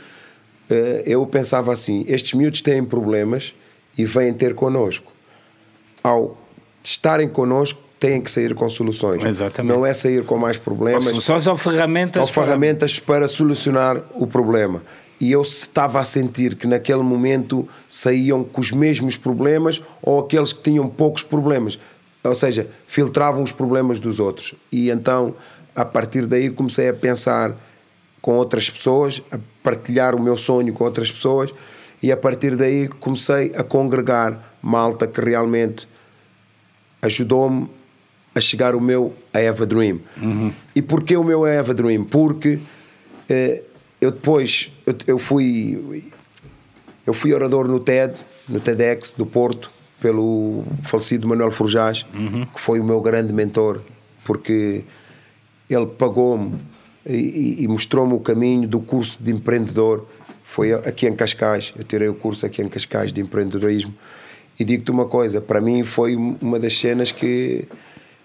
eh, 0.69 1.03
eu 1.05 1.25
pensava 1.25 1.73
assim: 1.73 2.05
estes 2.07 2.33
miúdos 2.33 2.61
têm 2.61 2.83
problemas 2.83 3.53
e 3.97 4.05
vêm 4.05 4.33
ter 4.33 4.55
connosco. 4.55 5.11
Ao 6.03 6.37
estarem 6.83 7.27
connosco, 7.27 7.81
têm 7.99 8.21
que 8.21 8.31
sair 8.31 8.55
com 8.55 8.69
soluções. 8.69 9.23
Exatamente. 9.23 9.71
Não 9.71 9.85
é 9.85 9.93
sair 9.93 10.23
com 10.23 10.37
mais 10.37 10.57
problemas 10.57 11.03
Soluções 11.03 11.45
ou 11.45 11.57
ferramentas. 11.57 12.21
ou 12.21 12.27
ferramentas 12.27 12.99
para 12.99 13.27
solucionar 13.27 14.01
o 14.15 14.25
problema. 14.25 14.81
E 15.19 15.33
eu 15.33 15.41
estava 15.41 15.99
a 15.99 16.03
sentir 16.05 16.55
que 16.55 16.65
naquele 16.65 17.03
momento 17.03 17.67
saíam 17.89 18.41
com 18.43 18.61
os 18.61 18.71
mesmos 18.71 19.17
problemas 19.17 19.83
ou 20.01 20.19
aqueles 20.19 20.53
que 20.53 20.63
tinham 20.63 20.87
poucos 20.87 21.23
problemas. 21.23 21.77
Ou 22.23 22.33
seja, 22.33 22.69
filtravam 22.87 23.43
os 23.43 23.51
problemas 23.51 23.99
dos 23.99 24.19
outros. 24.19 24.53
E 24.71 24.89
então, 24.89 25.35
a 25.75 25.83
partir 25.83 26.25
daí, 26.25 26.49
comecei 26.49 26.87
a 26.87 26.93
pensar 26.93 27.53
com 28.21 28.35
outras 28.35 28.69
pessoas, 28.69 29.21
a 29.29 29.37
partilhar 29.61 30.15
o 30.15 30.21
meu 30.21 30.37
sonho 30.37 30.71
com 30.73 30.85
outras 30.85 31.11
pessoas. 31.11 31.53
E 32.01 32.13
a 32.13 32.17
partir 32.17 32.55
daí, 32.55 32.87
comecei 32.87 33.53
a 33.55 33.63
congregar 33.63 34.55
malta 34.61 35.05
que 35.05 35.19
realmente 35.19 35.87
ajudou-me 37.01 37.69
a 38.39 38.41
chegar 38.41 38.73
o 38.75 38.81
meu 38.81 39.13
a 39.33 39.65
Dream. 39.65 39.99
E 40.75 40.81
porquê 40.81 41.15
o 41.15 41.23
meu 41.23 41.45
I 41.47 41.57
Have 41.57 41.71
a 41.71 41.73
Dream? 41.73 42.03
Porque 42.05 42.57
eh, 43.29 43.61
eu 44.01 44.11
depois 44.11 44.71
eu, 44.87 44.95
eu 45.05 45.19
fui 45.19 46.03
eu 47.05 47.13
fui 47.13 47.33
orador 47.33 47.67
no 47.67 47.79
TED, 47.79 48.13
no 48.47 48.59
TEDx 48.59 49.13
do 49.17 49.25
Porto, 49.25 49.69
pelo 50.01 50.63
falecido 50.83 51.27
Manuel 51.27 51.51
Forjás, 51.51 52.05
que 52.53 52.61
foi 52.61 52.79
o 52.79 52.83
meu 52.83 53.01
grande 53.01 53.33
mentor, 53.33 53.81
porque 54.23 54.83
ele 55.69 55.85
pagou-me 55.87 56.55
e- 57.05 57.57
e 57.63 57.67
mostrou-me 57.67 58.13
o 58.13 58.19
caminho 58.19 58.67
do 58.67 58.79
curso 58.79 59.17
de 59.21 59.31
empreendedor. 59.31 60.07
Foi 60.45 60.71
aqui 60.73 61.07
em 61.07 61.15
Cascais, 61.15 61.73
eu 61.77 61.83
tirei 61.83 62.07
o 62.07 62.13
curso 62.13 62.45
aqui 62.45 62.61
em 62.61 62.67
Cascais 62.69 63.11
de 63.11 63.21
empreendedorismo. 63.21 63.93
E 64.59 64.63
digo-te 64.65 64.91
uma 64.91 65.05
coisa, 65.05 65.39
para 65.41 65.59
mim 65.61 65.83
foi 65.83 66.15
uma 66.15 66.59
das 66.59 66.77
cenas 66.77 67.11
que 67.11 67.65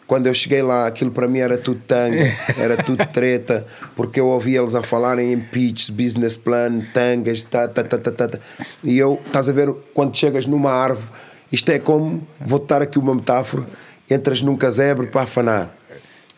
quando 0.06 0.26
eu 0.26 0.34
cheguei 0.34 0.60
lá, 0.62 0.86
aquilo 0.86 1.10
para 1.10 1.26
mim 1.26 1.38
era 1.38 1.56
tudo 1.56 1.80
tanga, 1.86 2.30
era 2.58 2.76
tudo 2.76 3.04
treta, 3.06 3.66
porque 3.96 4.20
eu 4.20 4.26
ouvia 4.26 4.58
eles 4.60 4.74
a 4.74 4.82
falarem 4.82 5.32
em 5.32 5.40
pitch, 5.40 5.90
business 5.90 6.36
plan, 6.36 6.80
tangas, 6.92 7.42
tá, 7.42 7.66
tá, 7.68 7.82
tá, 7.82 7.98
tá, 7.98 8.10
tá, 8.10 8.28
tá. 8.28 8.38
E 8.82 8.98
eu, 8.98 9.20
estás 9.26 9.48
a 9.48 9.52
ver, 9.52 9.72
quando 9.94 10.14
chegas 10.16 10.44
numa 10.46 10.70
árvore, 10.70 11.06
isto 11.50 11.70
é 11.70 11.78
como, 11.78 12.26
vou-te 12.40 12.66
dar 12.68 12.82
aqui 12.82 12.98
uma 12.98 13.14
metáfora, 13.14 13.66
entras 14.10 14.42
num 14.42 14.56
casebre 14.56 15.06
para 15.06 15.22
afanar. 15.22 15.74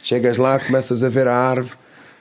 Chegas 0.02 0.36
lá, 0.36 0.60
começas 0.60 1.02
a 1.02 1.08
ver 1.08 1.26
a 1.26 1.34
árvore, 1.36 1.76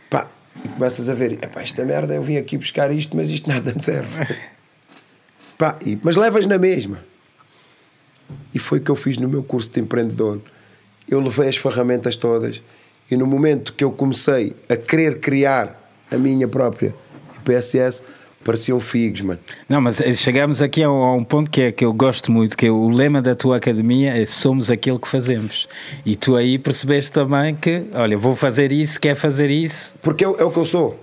pá, 0.09 0.27
e 0.63 0.67
começas 0.69 1.09
a 1.09 1.13
ver, 1.13 1.33
epá, 1.33 1.61
esta 1.61 1.83
merda, 1.85 2.15
eu 2.15 2.23
vim 2.23 2.37
aqui 2.37 2.57
buscar 2.57 2.91
isto, 2.91 3.15
mas 3.15 3.29
isto 3.29 3.47
nada 3.47 3.71
me 3.73 3.81
serve. 3.83 4.35
Pá, 5.57 5.77
e- 5.85 5.97
mas 6.03 6.17
levas 6.17 6.45
na 6.45 6.57
mesma. 6.57 6.99
E 8.53 8.59
foi 8.59 8.79
o 8.79 8.81
que 8.81 8.91
eu 8.91 8.95
fiz 8.95 9.15
no 9.17 9.29
meu 9.29 9.41
curso 9.43 9.69
de 9.69 9.79
empreendedor. 9.79 10.41
Eu 11.07 11.19
levei 11.19 11.49
as 11.49 11.57
ferramentas 11.57 12.15
todas 12.15 12.61
e 13.09 13.15
no 13.15 13.27
momento 13.27 13.73
que 13.73 13.83
eu 13.83 13.91
comecei 13.91 14.55
a 14.67 14.75
querer 14.75 15.19
criar 15.19 15.81
a 16.11 16.17
minha 16.17 16.47
própria 16.47 16.93
IPSS, 17.37 18.03
pareciam 18.43 18.79
figos, 18.79 19.21
mano. 19.21 19.39
Não, 19.67 19.81
mas 19.81 19.99
eh, 19.99 20.13
chegamos 20.13 20.61
aqui 20.61 20.83
a 20.83 20.89
um, 20.89 21.17
um 21.17 21.23
ponto 21.23 21.49
que 21.49 21.61
é 21.61 21.71
que 21.71 21.83
eu 21.83 21.91
gosto 21.91 22.31
muito, 22.31 22.55
que 22.55 22.67
é 22.67 22.71
o 22.71 22.89
lema 22.89 23.21
da 23.21 23.35
tua 23.35 23.57
academia 23.57 24.15
é 24.15 24.25
somos 24.25 24.69
aquilo 24.69 24.99
que 24.99 25.07
fazemos. 25.07 25.67
E 26.05 26.15
tu 26.15 26.35
aí 26.35 26.57
percebeste 26.57 27.11
também 27.11 27.55
que, 27.55 27.83
olha, 27.93 28.15
vou 28.17 28.35
fazer 28.35 28.71
isso, 28.71 28.99
quer 28.99 29.15
fazer 29.15 29.49
isso. 29.49 29.95
Porque 30.01 30.23
é, 30.23 30.27
é 30.27 30.43
o 30.43 30.51
que 30.51 30.57
eu 30.57 30.65
sou. 30.65 30.99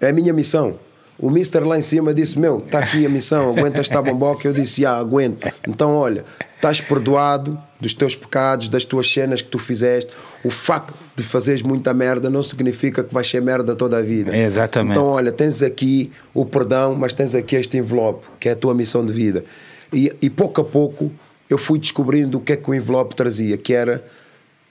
É 0.00 0.08
a 0.08 0.12
minha 0.12 0.32
missão. 0.32 0.76
O 1.18 1.30
mister 1.30 1.66
lá 1.66 1.78
em 1.78 1.82
cima 1.82 2.12
disse: 2.12 2.38
Meu, 2.38 2.58
está 2.58 2.80
aqui 2.80 3.06
a 3.06 3.08
missão, 3.08 3.50
aguenta 3.50 3.80
esta 3.80 4.02
bomboca. 4.02 4.46
Eu 4.46 4.52
disse: 4.52 4.84
Ah, 4.84 4.96
aguento. 4.96 5.46
Então, 5.66 5.94
olha, 5.94 6.24
estás 6.56 6.80
perdoado 6.80 7.58
dos 7.80 7.94
teus 7.94 8.16
pecados, 8.16 8.68
das 8.68 8.84
tuas 8.84 9.10
cenas 9.10 9.40
que 9.40 9.48
tu 9.48 9.58
fizeste. 9.58 10.10
O 10.42 10.50
facto 10.50 10.94
de 11.14 11.22
fazeres 11.22 11.62
muita 11.62 11.94
merda 11.94 12.28
não 12.28 12.42
significa 12.42 13.04
que 13.04 13.14
vais 13.14 13.28
ser 13.28 13.40
merda 13.40 13.76
toda 13.76 13.98
a 13.98 14.02
vida. 14.02 14.34
É, 14.36 14.44
exatamente. 14.44 14.92
Então, 14.92 15.06
olha, 15.06 15.30
tens 15.30 15.62
aqui 15.62 16.10
o 16.32 16.44
perdão, 16.44 16.94
mas 16.94 17.12
tens 17.12 17.34
aqui 17.34 17.56
este 17.56 17.78
envelope, 17.78 18.26
que 18.40 18.48
é 18.48 18.52
a 18.52 18.56
tua 18.56 18.74
missão 18.74 19.04
de 19.04 19.12
vida. 19.12 19.44
E, 19.92 20.12
e 20.20 20.28
pouco 20.28 20.60
a 20.60 20.64
pouco 20.64 21.12
eu 21.48 21.58
fui 21.58 21.78
descobrindo 21.78 22.38
o 22.38 22.40
que 22.40 22.52
é 22.52 22.56
que 22.56 22.68
o 22.68 22.74
envelope 22.74 23.14
trazia, 23.14 23.56
que 23.56 23.72
era 23.72 24.04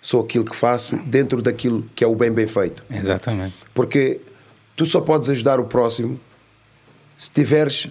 sou 0.01 0.21
aquilo 0.21 0.43
que 0.43 0.55
faço 0.55 0.97
dentro 1.05 1.41
daquilo 1.41 1.85
que 1.95 2.03
é 2.03 2.07
o 2.07 2.13
bem 2.13 2.29
bem 2.29 2.45
feito. 2.45 2.83
Exatamente. 2.91 3.55
Porque 3.73 4.19
tu 4.75 4.85
só 4.85 4.99
podes 4.99 5.29
ajudar 5.29 5.61
o 5.61 5.65
próximo 5.65 6.19
se 7.23 7.31
tiveres 7.31 7.87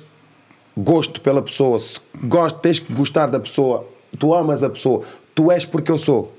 gosto 0.76 1.20
pela 1.22 1.41
pessoa, 1.41 1.78
se 1.78 1.99
gost, 2.22 2.59
tens 2.61 2.78
que 2.78 2.93
gostar 2.93 3.28
da 3.28 3.41
pessoa, 3.41 3.89
tu 4.18 4.35
amas 4.35 4.62
a 4.62 4.68
pessoa, 4.68 5.03
tu 5.35 5.51
és 5.51 5.64
porque 5.64 5.91
eu 5.91 5.97
sou. 5.97 6.37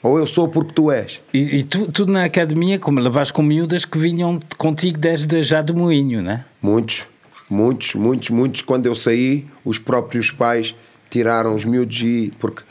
Ou 0.00 0.18
eu 0.18 0.26
sou 0.26 0.46
porque 0.46 0.72
tu 0.72 0.90
és. 0.92 1.20
E, 1.32 1.38
e 1.58 1.62
tu, 1.64 1.90
tu 1.90 2.06
na 2.06 2.24
academia, 2.24 2.78
como 2.78 3.00
levaste 3.00 3.32
com 3.32 3.42
miúdas 3.42 3.84
que 3.84 3.98
vinham 3.98 4.38
contigo 4.56 4.98
desde 4.98 5.42
já 5.42 5.62
do 5.62 5.74
moinho, 5.74 6.22
né? 6.22 6.44
Muitos, 6.62 7.06
muitos, 7.50 7.94
muitos, 7.94 8.30
muitos. 8.30 8.62
Quando 8.62 8.86
eu 8.86 8.94
saí, 8.94 9.44
os 9.64 9.78
próprios 9.78 10.30
pais 10.30 10.74
tiraram 11.10 11.54
os 11.54 11.64
miúdos 11.64 12.00
e. 12.02 12.32
Porque 12.38 12.62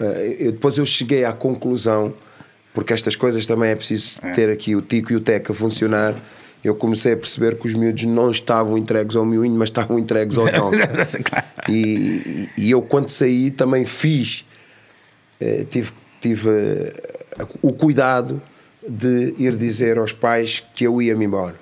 eh, 0.00 0.36
eu- 0.40 0.52
depois 0.52 0.76
eu 0.76 0.84
cheguei 0.84 1.24
à 1.24 1.32
conclusão, 1.32 2.12
porque 2.74 2.92
estas 2.92 3.14
coisas 3.16 3.46
também 3.46 3.70
é 3.70 3.76
preciso 3.76 4.20
ter 4.34 4.50
aqui 4.50 4.74
o 4.76 4.82
Tico 4.82 5.12
e 5.12 5.16
o 5.16 5.20
Teco 5.20 5.52
a 5.52 5.54
funcionar. 5.54 6.14
Eu 6.62 6.74
comecei 6.74 7.12
a 7.14 7.16
perceber 7.16 7.56
que 7.58 7.66
os 7.66 7.74
miúdos 7.74 8.04
não 8.04 8.30
estavam 8.30 8.76
entregues 8.76 9.16
ao 9.16 9.24
miúinho, 9.24 9.54
mas 9.56 9.68
estavam 9.70 9.98
entregues 9.98 10.36
ao 10.36 10.44
Johnson. 10.50 11.18
e, 11.68 12.48
e 12.56 12.70
eu, 12.70 12.82
quando 12.82 13.08
saí, 13.08 13.50
também 13.50 13.84
fiz 13.84 14.44
eh, 15.40 15.64
tive, 15.70 15.92
tive 16.20 16.50
eh, 16.50 16.92
o 17.62 17.72
cuidado 17.72 18.42
de 18.86 19.34
ir 19.38 19.56
dizer 19.56 19.96
aos 19.98 20.12
pais 20.12 20.62
que 20.74 20.84
eu 20.86 21.00
ia-me 21.00 21.24
embora. 21.24 21.54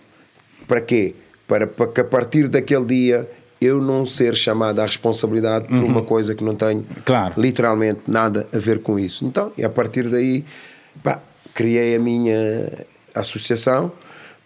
Para 0.67 0.81
quê? 0.81 1.15
Para, 1.47 1.67
para 1.67 1.87
que 1.87 2.01
a 2.01 2.05
partir 2.05 2.49
daquele 2.49 2.85
dia 2.85 3.31
eu 3.61 3.81
não 3.81 4.05
ser 4.07 4.37
chamado 4.37 4.81
à 4.81 4.85
responsabilidade 4.87 5.67
por 5.67 5.77
uma 5.83 6.03
coisa 6.03 6.35
que 6.35 6.45
não 6.45 6.55
tenho 6.55 6.85
Claro. 7.05 7.35
literalmente 7.41 8.01
nada 8.07 8.47
a 8.53 8.59
ver 8.59 8.81
com 8.81 8.99
isso. 8.99 9.25
Então, 9.25 9.53
e 9.59 9.65
a 9.65 9.69
partir 9.71 10.09
daí, 10.09 10.45
pá, 11.03 11.21
criei 11.55 11.97
a 11.97 11.99
minha 11.99 12.71
associação, 13.15 13.91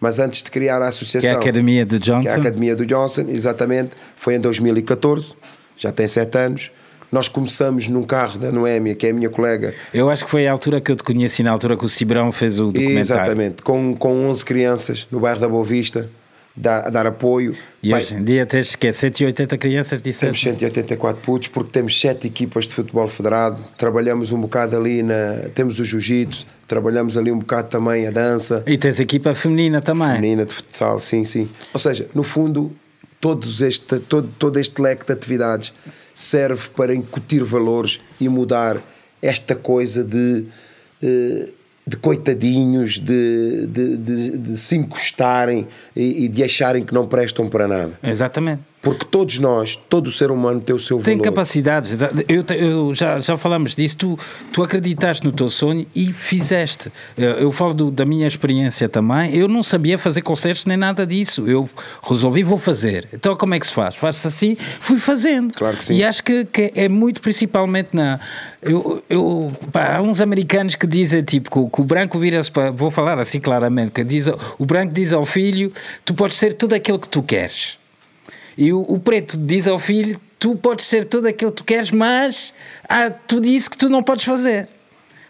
mas 0.03 0.18
antes 0.18 0.42
de 0.42 0.50
criar 0.50 0.78
a 0.78 0.78
Que 0.78 0.84
é 0.84 0.88
associação 0.88 1.30
a 1.30 1.34
Academia 1.36 1.86
de 1.86 2.00
que 2.00 2.11
é 2.11 2.12
a 2.14 2.20
Johnson. 2.20 2.40
Academia 2.40 2.74
do 2.74 2.84
Johnson, 2.84 3.24
exatamente, 3.28 3.90
foi 4.16 4.34
em 4.34 4.40
2014, 4.40 5.32
já 5.78 5.92
tem 5.92 6.09
sete 6.09 6.36
anos. 6.36 6.72
Nós 7.12 7.28
começamos 7.28 7.88
num 7.88 8.03
carro 8.03 8.36
da 8.36 8.50
Noémia, 8.50 8.96
que 8.96 9.07
é 9.07 9.11
a 9.11 9.14
minha 9.14 9.30
colega, 9.30 9.72
Eu 9.94 10.11
acho 10.11 10.24
que 10.24 10.30
foi 10.30 10.48
a 10.48 10.50
altura 10.50 10.80
que 10.80 10.90
eu 10.90 10.96
te 10.96 11.05
conheci, 11.05 11.44
na 11.44 11.53
altura 11.53 11.76
que 11.76 11.84
o 11.84 11.88
Cibrão 11.88 12.32
fez 12.32 12.59
o 12.59 12.72
documentário. 12.72 13.00
exatamente, 13.00 13.62
com, 13.62 13.94
com 13.94 14.26
11 14.28 14.44
crianças 14.44 15.07
no 15.09 15.20
bairro 15.20 15.38
da 15.38 15.48
Boa 15.48 15.64
Vista, 15.64 16.11
dar, 16.57 16.86
a 16.86 16.90
dar 16.90 17.07
apoio. 17.07 17.55
E 17.82 17.92
hoje 17.92 18.14
em 18.14 18.24
dia 18.24 18.46
tens 18.46 18.76
que 18.76 18.86
é 18.86 18.92
180 18.92 19.59
crianças, 19.59 20.03
temos 20.03 20.16
disseste? 20.16 20.50
184 20.50 21.22
putos 21.22 21.48
porque 21.48 21.70
temos 21.70 21.98
sete 21.98 22.26
equipas 22.26 22.66
de 22.66 22.74
futebol 22.74 23.09
federado. 23.09 23.59
Trabalhamos 23.76 24.32
um 24.32 24.40
bocado 24.40 24.76
ali 24.76 25.03
na. 25.03 25.48
Temos 25.55 25.78
o 25.78 25.84
jiu-jitsu, 25.84 26.46
trabalhamos 26.66 27.16
ali 27.16 27.32
um 27.32 27.38
bocado 27.38 27.68
também 27.68 28.07
a 28.07 28.11
dança. 28.11 28.62
E 28.66 28.78
tens 28.78 29.00
equipa 29.00 29.34
feminina 29.34 29.80
também. 29.80 30.14
Feminina 30.14 30.44
de 30.44 30.53
futsal, 30.53 30.98
sim, 30.98 31.24
sim. 31.24 31.48
Ou 31.72 31.80
seja, 31.80 32.09
no 32.14 32.22
fundo, 32.22 32.72
todos 33.20 33.61
este, 33.61 33.98
todo, 34.00 34.28
todo 34.38 34.59
este 34.59 34.80
leque 34.80 35.07
de 35.07 35.12
atividades 35.12 35.72
serve 36.14 36.68
para 36.76 36.94
incutir 36.94 37.42
valores 37.42 38.00
e 38.20 38.28
mudar 38.28 38.78
esta 39.20 39.55
coisa 39.55 40.05
de 40.05 40.44
eh, 41.03 41.53
de 41.86 41.96
coitadinhos, 41.96 42.98
de, 42.98 43.66
de, 43.66 43.96
de, 43.96 44.38
de 44.38 44.56
se 44.56 44.76
encostarem 44.76 45.66
e, 45.96 46.24
e 46.24 46.28
de 46.28 46.44
acharem 46.44 46.84
que 46.84 46.94
não 46.94 47.06
prestam 47.06 47.48
para 47.48 47.66
nada. 47.66 47.92
Exatamente. 48.02 48.71
Porque 48.82 49.04
todos 49.04 49.38
nós, 49.38 49.76
todo 49.88 50.10
ser 50.10 50.32
humano 50.32 50.60
tem 50.60 50.74
o 50.74 50.78
seu 50.78 50.98
Tem 50.98 51.14
valor. 51.16 51.22
capacidades. 51.30 51.96
Eu, 52.28 52.44
eu 52.56 52.92
já, 52.96 53.20
já 53.20 53.36
falamos 53.36 53.76
disso. 53.76 53.96
Tu, 53.96 54.18
tu 54.52 54.60
acreditaste 54.60 55.24
no 55.24 55.30
teu 55.30 55.48
sonho 55.48 55.86
e 55.94 56.12
fizeste. 56.12 56.90
Eu, 57.16 57.30
eu 57.34 57.52
falo 57.52 57.74
do- 57.74 57.90
da 57.92 58.04
minha 58.04 58.26
experiência 58.26 58.88
também. 58.88 59.32
Eu 59.36 59.46
não 59.46 59.62
sabia 59.62 59.96
fazer 59.96 60.22
concertos 60.22 60.66
nem 60.66 60.76
nada 60.76 61.06
disso. 61.06 61.46
Eu 61.46 61.70
resolvi, 62.02 62.42
vou 62.42 62.58
fazer. 62.58 63.08
Então, 63.12 63.36
como 63.36 63.54
é 63.54 63.60
que 63.60 63.68
se 63.68 63.72
faz? 63.72 63.94
Faz-se 63.94 64.26
assim, 64.26 64.56
fui 64.80 64.98
fazendo. 64.98 65.54
Claro 65.54 65.76
que 65.76 65.84
sim. 65.84 65.94
E 65.94 66.02
acho 66.02 66.20
que, 66.24 66.44
que 66.44 66.72
é 66.74 66.88
muito 66.88 67.20
principalmente 67.22 67.90
na. 67.92 68.18
Eu, 68.60 69.00
eu, 69.08 69.52
pá, 69.70 69.96
há 69.96 70.02
uns 70.02 70.20
americanos 70.20 70.74
que 70.74 70.88
dizem 70.88 71.22
tipo 71.22 71.48
que, 71.52 71.58
o- 71.60 71.70
que 71.70 71.80
o 71.80 71.84
branco 71.84 72.18
vira-se 72.18 72.50
para. 72.50 72.72
Vou 72.72 72.90
falar 72.90 73.16
assim 73.20 73.38
claramente: 73.38 73.92
que 73.92 74.02
diz, 74.02 74.26
o 74.58 74.66
branco 74.66 74.92
diz 74.92 75.12
ao 75.12 75.24
filho: 75.24 75.72
tu 76.04 76.14
podes 76.14 76.36
ser 76.36 76.54
tudo 76.54 76.74
aquilo 76.74 76.98
que 76.98 77.08
tu 77.08 77.22
queres. 77.22 77.80
E 78.57 78.72
o, 78.72 78.80
o 78.80 78.98
preto 78.98 79.36
diz 79.36 79.66
ao 79.66 79.78
filho: 79.78 80.20
Tu 80.38 80.55
podes 80.57 80.84
ser 80.86 81.05
tudo 81.05 81.26
aquilo 81.28 81.50
que 81.50 81.59
tu 81.59 81.64
queres, 81.64 81.90
mas 81.90 82.53
há 82.88 83.11
tudo 83.11 83.46
isso 83.46 83.70
que 83.70 83.76
tu 83.78 83.88
não 83.88 84.03
podes 84.03 84.24
fazer. 84.24 84.68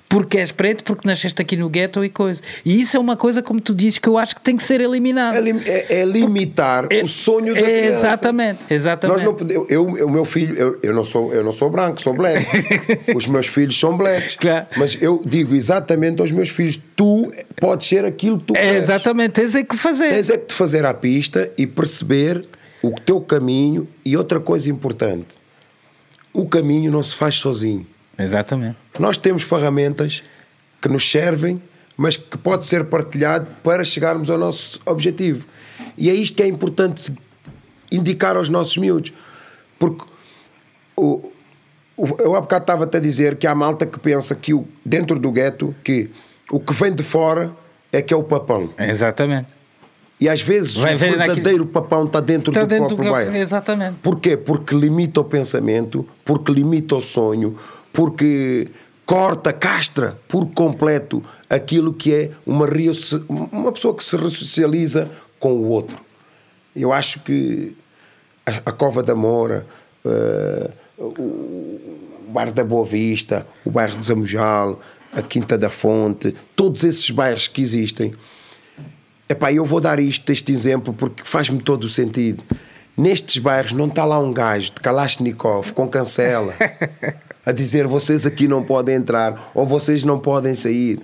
Porque 0.08 0.36
és 0.36 0.52
preto, 0.52 0.84
porque 0.84 1.08
nasceste 1.08 1.40
aqui 1.40 1.56
no 1.56 1.70
gueto 1.70 2.04
e 2.04 2.10
coisa. 2.10 2.42
E 2.66 2.82
isso 2.82 2.98
é 2.98 3.00
uma 3.00 3.16
coisa, 3.16 3.40
como 3.40 3.58
tu 3.62 3.74
dizes, 3.74 3.98
que 3.98 4.06
eu 4.06 4.18
acho 4.18 4.34
que 4.34 4.42
tem 4.42 4.58
que 4.58 4.62
ser 4.62 4.78
eliminada. 4.82 5.38
É, 5.38 5.86
é- 5.88 6.00
é 6.00 6.04
limitar 6.04 6.86
É- 6.90 7.02
o 7.02 7.08
sonho 7.08 7.54
da 7.54 7.60
é 7.60 7.64
criança. 7.64 7.88
exatamente, 8.08 8.58
exatamente. 8.68 9.24
Nós 9.24 9.40
não 9.40 9.48
eu, 9.48 9.66
eu- 9.70 10.06
o 10.06 10.10
meu 10.10 10.26
filho, 10.26 10.54
eu, 10.54 10.78
eu, 10.82 10.92
não 10.94 11.02
sou, 11.02 11.32
eu 11.32 11.42
não 11.42 11.50
sou 11.52 11.70
branco, 11.70 12.02
sou 12.02 12.12
black. 12.12 12.44
Os 13.16 13.26
meus 13.26 13.46
filhos 13.46 13.80
são 13.80 13.96
blacks. 13.96 14.36
Claro. 14.36 14.66
Mas 14.76 14.98
eu 15.00 15.22
digo 15.24 15.54
exatamente 15.54 16.20
aos 16.20 16.30
meus 16.30 16.50
filhos: 16.50 16.78
tu 16.94 17.32
podes 17.58 17.88
ser 17.88 18.04
aquilo 18.04 18.38
que 18.38 18.44
tu 18.48 18.54
É 18.54 18.60
queres. 18.66 18.82
exatamente, 18.82 19.30
tens 19.32 19.54
é 19.54 19.62
que 19.64 19.78
fazer. 19.78 20.10
Tens 20.10 20.28
é 20.28 20.36
que 20.36 20.44
te 20.44 20.54
fazer 20.54 20.84
à 20.84 20.92
pista 20.92 21.50
e 21.56 21.66
perceber 21.66 22.42
o 22.82 22.90
teu 23.00 23.20
caminho. 23.20 23.86
E 24.04 24.16
outra 24.16 24.40
coisa 24.40 24.70
importante: 24.70 25.36
o 26.32 26.46
caminho 26.46 26.90
não 26.90 27.02
se 27.02 27.14
faz 27.14 27.36
sozinho. 27.36 27.86
Exatamente. 28.18 28.76
Nós 28.98 29.16
temos 29.16 29.42
ferramentas 29.42 30.22
que 30.80 30.88
nos 30.88 31.08
servem, 31.10 31.62
mas 31.96 32.16
que 32.16 32.36
pode 32.36 32.66
ser 32.66 32.84
partilhado 32.84 33.46
para 33.62 33.84
chegarmos 33.84 34.28
ao 34.30 34.36
nosso 34.38 34.80
objetivo. 34.84 35.46
E 35.96 36.10
é 36.10 36.14
isto 36.14 36.36
que 36.36 36.42
é 36.42 36.46
importante 36.46 37.12
indicar 37.90 38.36
aos 38.36 38.48
nossos 38.48 38.76
miúdos. 38.76 39.12
Porque 39.78 40.04
o, 40.96 41.32
o- 41.96 42.16
eu 42.18 42.34
há 42.34 42.40
bocado 42.40 42.62
estava-te 42.64 42.96
a 42.96 43.00
dizer 43.00 43.36
que 43.36 43.46
há 43.46 43.54
malta 43.54 43.86
que 43.86 43.98
pensa 43.98 44.34
que 44.34 44.54
o, 44.54 44.66
dentro 44.84 45.18
do 45.18 45.30
gueto 45.30 45.74
que 45.84 46.10
o 46.50 46.58
que 46.60 46.72
vem 46.72 46.94
de 46.94 47.02
fora 47.02 47.52
é 47.92 48.00
que 48.02 48.12
é 48.12 48.16
o 48.16 48.22
papão. 48.22 48.70
Exatamente. 48.78 49.48
E 50.22 50.28
às 50.28 50.40
vezes 50.40 50.76
Vai 50.76 50.94
o 50.94 50.98
ver 50.98 51.16
naquilo- 51.16 51.34
verdadeiro 51.34 51.66
papão 51.66 52.04
está 52.04 52.20
dentro 52.20 52.50
Está 52.52 52.60
do 52.64 52.68
dentro 52.68 52.88
do 52.90 52.96
próprio 52.96 53.12
que- 53.12 53.24
bairro. 53.24 53.36
Exatamente. 53.36 53.96
Porquê? 54.02 54.36
Porque 54.36 54.72
limita 54.74 55.20
o 55.20 55.24
pensamento, 55.24 56.06
porque 56.24 56.52
limita 56.52 56.94
o 56.94 57.02
sonho, 57.02 57.58
porque 57.92 58.68
corta, 59.04 59.52
castra 59.52 60.16
por 60.28 60.46
completo 60.52 61.22
aquilo 61.50 61.92
que 61.92 62.14
é 62.14 62.30
uma, 62.46 62.66
uma 63.50 63.72
pessoa 63.72 63.94
que 63.96 64.04
se 64.04 64.14
ressocializa 64.16 65.10
com 65.40 65.54
o 65.54 65.66
outro. 65.68 65.98
Eu 66.76 66.92
acho 66.92 67.18
que 67.20 67.74
a, 68.46 68.52
a 68.66 68.72
Cova 68.72 69.02
da 69.02 69.14
Moura, 69.16 69.66
o, 70.96 71.02
o 71.04 72.24
bairro 72.28 72.52
da 72.52 72.64
Boa 72.64 72.86
Vista, 72.86 73.46
o 73.64 73.70
bairro 73.70 73.96
de 73.98 74.06
Zamujal, 74.06 74.80
a 75.12 75.20
Quinta 75.20 75.58
da 75.58 75.68
Fonte, 75.68 76.34
todos 76.56 76.84
esses 76.84 77.10
bairros 77.10 77.48
que 77.48 77.60
existem, 77.60 78.14
Epá, 79.32 79.52
eu 79.52 79.64
vou 79.64 79.80
dar 79.80 79.98
isto, 79.98 80.30
este 80.30 80.52
exemplo, 80.52 80.92
porque 80.92 81.22
faz-me 81.24 81.60
todo 81.60 81.84
o 81.84 81.88
sentido. 81.88 82.42
Nestes 82.96 83.38
bairros 83.38 83.72
não 83.72 83.86
está 83.86 84.04
lá 84.04 84.18
um 84.18 84.32
gajo 84.32 84.66
de 84.74 84.80
Kalashnikov 84.80 85.72
com 85.72 85.88
cancela 85.88 86.54
a 87.44 87.50
dizer 87.52 87.86
vocês 87.86 88.26
aqui 88.26 88.46
não 88.46 88.62
podem 88.62 88.96
entrar 88.96 89.50
ou 89.54 89.64
vocês 89.66 90.04
não 90.04 90.18
podem 90.18 90.54
sair. 90.54 91.00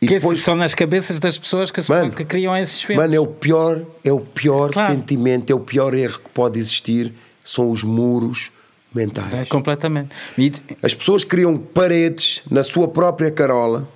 E 0.00 0.06
Que 0.06 0.14
depois, 0.14 0.40
são 0.42 0.54
nas 0.54 0.74
cabeças 0.74 1.18
das 1.18 1.36
pessoas 1.38 1.70
que, 1.70 1.80
Mano, 1.88 2.12
que 2.12 2.24
criam 2.24 2.56
esses 2.56 2.82
filmes. 2.82 3.02
mano, 3.02 3.14
é 3.14 3.20
o 3.20 3.26
pior, 3.26 3.82
é 4.04 4.12
o 4.12 4.20
pior 4.20 4.70
Claro. 4.70 4.92
sentimento, 4.94 5.50
é 5.50 5.54
o 5.56 5.60
pior 5.60 5.94
erro 5.94 6.18
que 6.20 6.28
pode 6.30 6.58
existir, 6.58 7.12
são 7.42 7.70
os 7.70 7.82
muros 7.82 8.52
mentais. 8.94 9.32
É, 9.34 9.44
completamente. 9.46 10.10
E- 10.38 10.52
As 10.82 10.94
pessoas 10.94 11.24
criam 11.24 11.56
paredes 11.58 12.42
na 12.50 12.62
sua 12.62 12.86
própria 12.86 13.30
carola 13.30 13.88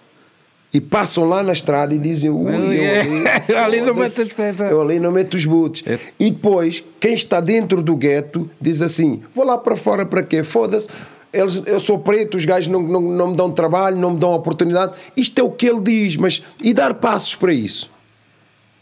e 0.72 0.80
passam 0.80 1.24
lá 1.24 1.42
na 1.42 1.52
estrada 1.52 1.94
e 1.94 1.98
dizem 1.98 2.30
Ui, 2.30 2.54
eu 2.54 3.56
É. 3.56 3.58
Ali 3.58 3.80
não 3.82 3.94
foda-se, 3.94 4.18
meto 4.20 4.28
os 4.28 4.32
pés, 4.32 4.60
é." 4.60 4.72
Eu 4.72 4.80
ali 4.82 4.98
não 4.98 5.10
meto 5.12 5.34
os 5.34 5.44
boots. 5.44 5.82
É. 5.86 5.98
E 6.18 6.30
depois, 6.30 6.84
quem 7.00 7.14
está 7.14 7.40
dentro 7.40 7.82
do 7.82 7.96
gueto 7.96 8.48
diz 8.60 8.82
assim: 8.82 9.22
vou 9.34 9.44
lá 9.44 9.56
para 9.56 9.76
fora 9.76 10.04
para 10.04 10.22
quê? 10.22 10.42
Foda-se. 10.42 10.88
Eles, 11.30 11.62
eu 11.66 11.78
sou 11.78 11.98
preto, 11.98 12.36
os 12.38 12.44
gajos 12.46 12.68
não, 12.68 12.80
não, 12.82 13.00
não 13.02 13.26
me 13.28 13.36
dão 13.36 13.50
trabalho, 13.52 13.96
não 13.98 14.12
me 14.12 14.18
dão 14.18 14.32
oportunidade. 14.32 14.92
Isto 15.14 15.38
é 15.38 15.42
o 15.42 15.50
que 15.50 15.66
ele 15.66 15.80
diz, 15.80 16.16
mas 16.16 16.42
e 16.60 16.72
dar 16.72 16.94
passos 16.94 17.34
para 17.34 17.52
isso? 17.52 17.90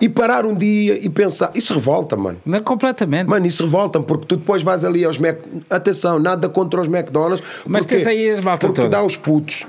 E 0.01 0.09
parar 0.09 0.45
um 0.45 0.55
dia 0.55 0.99
e 1.03 1.09
pensar. 1.09 1.51
Isso 1.55 1.72
revolta, 1.72 2.16
mano. 2.16 2.39
Não, 2.45 2.61
completamente. 2.61 3.26
Mano, 3.28 3.47
isso 3.47 3.64
revolta-me, 3.64 4.05
porque 4.05 4.26
tu 4.26 4.37
depois 4.37 4.62
vais 4.62 4.84
ali 4.84 5.05
aos 5.05 5.16
Mac... 5.18 5.39
Atenção, 5.70 6.18
nada 6.18 6.49
contra 6.51 6.80
os 6.82 6.87
McDonald's. 6.87 7.43
Mas 7.66 7.84
Porquê? 7.87 7.97
tens 7.97 8.07
aí 8.07 8.30
as 8.30 8.41
malta 8.45 8.66
Porque 8.66 8.82
toda. 8.82 8.91
dá 8.91 9.03
os 9.03 9.16
putos. 9.16 9.64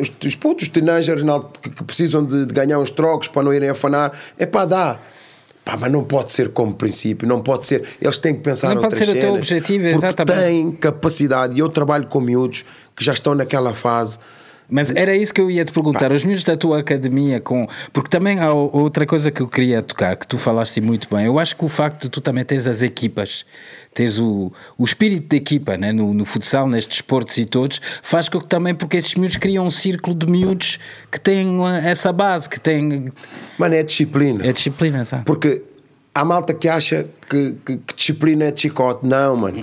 Os, 0.00 0.10
os 0.26 0.34
putos 0.34 0.68
teenagers 0.68 1.22
na- 1.22 1.40
que, 1.60 1.70
que 1.70 1.84
precisam 1.84 2.24
de, 2.24 2.46
de 2.46 2.54
ganhar 2.54 2.78
uns 2.78 2.90
trocos 2.90 3.28
para 3.28 3.42
não 3.42 3.54
irem 3.54 3.68
afanar. 3.68 4.12
É 4.38 4.46
pá, 4.46 4.64
dá. 4.64 4.98
Pá, 5.64 5.76
mas 5.76 5.92
não 5.92 6.02
pode 6.02 6.32
ser 6.32 6.48
como 6.48 6.74
princípio, 6.74 7.28
não 7.28 7.40
pode 7.40 7.66
ser. 7.68 7.84
Eles 8.00 8.18
têm 8.18 8.34
que 8.34 8.40
pensar 8.40 8.68
Não 8.74 8.82
pode 8.82 8.86
outras 8.94 9.04
ser 9.04 9.10
o 9.10 9.12
teu 9.14 9.22
cenas, 9.22 9.38
objetivo, 9.38 9.86
exatamente. 9.86 10.38
têm 10.40 10.72
capacidade. 10.72 11.56
E 11.56 11.60
eu 11.60 11.68
trabalho 11.68 12.06
com 12.08 12.20
miúdos 12.20 12.64
que 12.96 13.04
já 13.04 13.12
estão 13.12 13.34
naquela 13.34 13.72
fase. 13.72 14.18
Mas 14.68 14.90
era 14.90 15.14
isso 15.14 15.34
que 15.34 15.40
eu 15.40 15.50
ia 15.50 15.64
te 15.64 15.72
perguntar. 15.72 16.10
Os 16.12 16.24
miúdos 16.24 16.44
da 16.44 16.56
tua 16.56 16.78
academia, 16.80 17.40
com. 17.40 17.68
Porque 17.92 18.08
também 18.08 18.38
há 18.40 18.52
outra 18.52 19.04
coisa 19.04 19.30
que 19.30 19.42
eu 19.42 19.48
queria 19.48 19.82
tocar, 19.82 20.16
que 20.16 20.26
tu 20.26 20.38
falaste 20.38 20.80
muito 20.80 21.08
bem. 21.14 21.26
Eu 21.26 21.38
acho 21.38 21.54
que 21.56 21.64
o 21.64 21.68
facto 21.68 22.02
de 22.04 22.08
tu 22.08 22.20
também 22.22 22.42
teres 22.44 22.66
as 22.66 22.80
equipas, 22.80 23.44
teres 23.92 24.18
o, 24.18 24.50
o 24.78 24.84
espírito 24.84 25.28
de 25.28 25.36
equipa 25.36 25.76
né? 25.76 25.92
no, 25.92 26.14
no 26.14 26.24
futsal, 26.24 26.66
nestes 26.66 26.96
esportes 26.96 27.36
e 27.36 27.44
todos, 27.44 27.80
faz 28.02 28.28
com 28.30 28.40
que 28.40 28.46
também, 28.46 28.74
porque 28.74 28.96
esses 28.96 29.14
miúdos 29.14 29.36
criam 29.36 29.66
um 29.66 29.70
círculo 29.70 30.16
de 30.16 30.26
miúdos 30.26 30.78
que 31.10 31.20
têm 31.20 31.58
essa 31.84 32.10
base, 32.12 32.48
que 32.48 32.58
têm. 32.58 33.12
Mano, 33.58 33.74
é 33.74 33.82
disciplina. 33.82 34.46
É 34.46 34.52
disciplina, 34.52 35.04
sabe? 35.04 35.24
Porque 35.26 35.62
há 36.14 36.24
malta 36.24 36.54
que 36.54 36.68
acha 36.68 37.04
que, 37.28 37.56
que- 37.66 37.76
que 37.76 37.94
disciplina 37.94 38.46
é 38.46 38.50
de 38.50 38.62
chicote. 38.62 39.06
Não, 39.06 39.36
mano. 39.36 39.62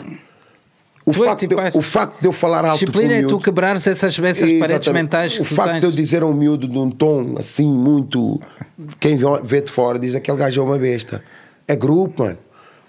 O 1.10 1.12
é 1.12 1.26
facto, 1.26 1.40
tipo, 1.40 1.56
de, 1.56 1.78
o 1.78 1.82
facto 1.82 2.22
de 2.22 2.28
eu 2.28 2.32
falar 2.32 2.64
alto 2.64 2.80
Disciplina 2.80 3.14
é 3.16 3.24
tu 3.24 3.40
quebrares 3.40 3.88
essas, 3.88 4.20
essas 4.20 4.54
paredes 4.54 4.88
mentais 4.90 5.36
que 5.36 5.42
O 5.42 5.46
facto 5.46 5.72
tens. 5.72 5.80
de 5.80 5.86
eu 5.88 5.92
dizer 5.92 6.22
a 6.22 6.26
um 6.28 6.34
miúdo 6.34 6.68
de 6.68 6.78
um 6.78 6.92
tom 6.92 7.36
assim, 7.40 7.68
muito. 7.68 8.40
Quem 9.00 9.18
vê 9.44 9.62
de 9.62 9.72
fora 9.72 9.98
diz 9.98 10.14
aquele 10.14 10.38
gajo 10.38 10.62
é 10.62 10.64
uma 10.64 10.78
besta. 10.78 11.24
É 11.68 11.76
grupo, 11.76 12.24
mano. 12.24 12.38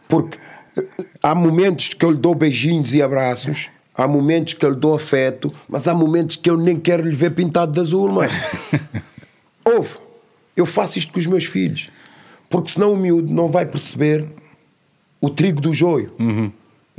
Porque 0.06 0.38
eh, 0.76 0.84
há 1.22 1.34
momentos 1.34 1.88
que 1.88 2.04
eu 2.04 2.10
lhe 2.10 2.18
dou 2.18 2.34
beijinhos 2.34 2.94
e 2.94 3.00
abraços, 3.00 3.70
há 3.94 4.06
momentos 4.06 4.52
que 4.52 4.66
eu 4.66 4.70
lhe 4.70 4.76
dou 4.76 4.94
afeto, 4.94 5.50
mas 5.66 5.88
há 5.88 5.94
momentos 5.94 6.36
que 6.36 6.50
eu 6.50 6.58
nem 6.58 6.78
quero 6.78 7.02
lhe 7.02 7.16
ver 7.16 7.30
pintado 7.30 7.72
de 7.72 7.80
azul, 7.80 8.10
mano. 8.12 8.32
Ouve, 9.64 9.96
eu 10.54 10.66
faço 10.66 10.98
isto 10.98 11.10
com 11.10 11.18
os 11.18 11.26
meus 11.26 11.44
filhos. 11.44 11.88
Porque 12.50 12.72
senão 12.72 12.92
o 12.92 12.96
miúdo 12.96 13.32
não 13.32 13.48
vai 13.48 13.64
perceber 13.64 14.26
o 15.20 15.30
trigo 15.30 15.60
do 15.60 15.72
joio. 15.72 16.12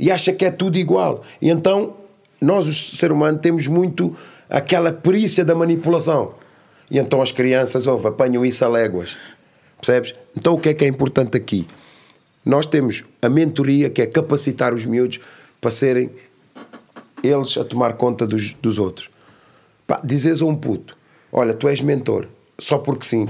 E 0.02 0.10
acha 0.10 0.32
que 0.32 0.44
é 0.44 0.50
tudo 0.50 0.76
igual. 0.76 1.22
E 1.40 1.48
então, 1.48 1.94
nós, 2.40 2.66
o 2.66 2.74
ser 2.74 3.12
humano, 3.12 3.38
temos 3.38 3.68
muito 3.68 4.16
aquela 4.50 4.92
perícia 4.92 5.44
da 5.44 5.54
manipulação. 5.54 6.34
E 6.90 6.98
então 6.98 7.22
as 7.22 7.30
crianças, 7.30 7.86
ouve, 7.86 8.08
apanham 8.08 8.44
isso 8.44 8.64
a 8.64 8.68
léguas. 8.68 9.16
Percebes? 9.80 10.12
Então 10.36 10.54
o 10.54 10.60
que 10.60 10.70
é 10.70 10.74
que 10.74 10.84
é 10.84 10.88
importante 10.88 11.36
aqui? 11.36 11.68
Nós 12.44 12.66
temos 12.66 13.04
a 13.22 13.28
mentoria, 13.28 13.88
que 13.88 14.02
é 14.02 14.06
capacitar 14.06 14.74
os 14.74 14.84
miúdos 14.84 15.20
para 15.60 15.70
serem 15.70 16.10
eles 17.22 17.56
a 17.56 17.64
tomar 17.64 17.92
conta 17.92 18.26
dos, 18.26 18.54
dos 18.54 18.80
outros. 18.80 19.08
Pá, 19.86 20.00
dizes 20.02 20.42
a 20.42 20.46
um 20.46 20.56
puto: 20.56 20.96
Olha, 21.30 21.54
tu 21.54 21.68
és 21.68 21.80
mentor, 21.80 22.26
só 22.58 22.76
porque 22.76 23.06
sim. 23.06 23.28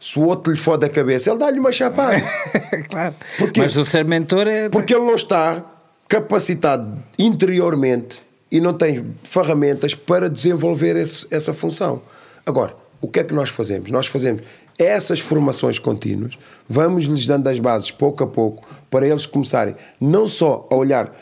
Se 0.00 0.18
o 0.18 0.24
outro 0.24 0.50
lhe 0.50 0.58
fode 0.58 0.86
a 0.86 0.88
cabeça, 0.88 1.30
ele 1.30 1.38
dá-lhe 1.38 1.60
uma 1.60 1.72
chapada. 1.72 2.22
claro. 2.88 3.14
Porquê? 3.38 3.60
Mas 3.60 3.76
o 3.76 3.84
ser 3.84 4.06
mentor 4.06 4.48
é. 4.48 4.70
Porque 4.70 4.94
ele 4.94 5.04
não 5.04 5.14
está 5.14 5.73
capacitado 6.08 7.02
interiormente 7.18 8.22
e 8.50 8.60
não 8.60 8.72
tem 8.74 9.04
ferramentas 9.24 9.94
para 9.94 10.28
desenvolver 10.30 10.96
esse- 10.96 11.26
essa 11.30 11.52
função. 11.52 12.02
Agora, 12.46 12.74
o 13.00 13.08
que 13.08 13.20
é 13.20 13.24
que 13.24 13.34
nós 13.34 13.48
fazemos? 13.48 13.90
Nós 13.90 14.06
fazemos 14.06 14.42
essas 14.78 15.20
formações 15.20 15.78
contínuas, 15.78 16.36
vamos-lhes 16.68 17.26
dando 17.26 17.48
as 17.48 17.58
bases 17.58 17.90
pouco 17.90 18.22
a 18.24 18.26
pouco 18.26 18.64
para 18.90 19.06
eles 19.06 19.24
começarem 19.26 19.74
não 20.00 20.28
só 20.28 20.66
a 20.70 20.74
olhar 20.74 21.12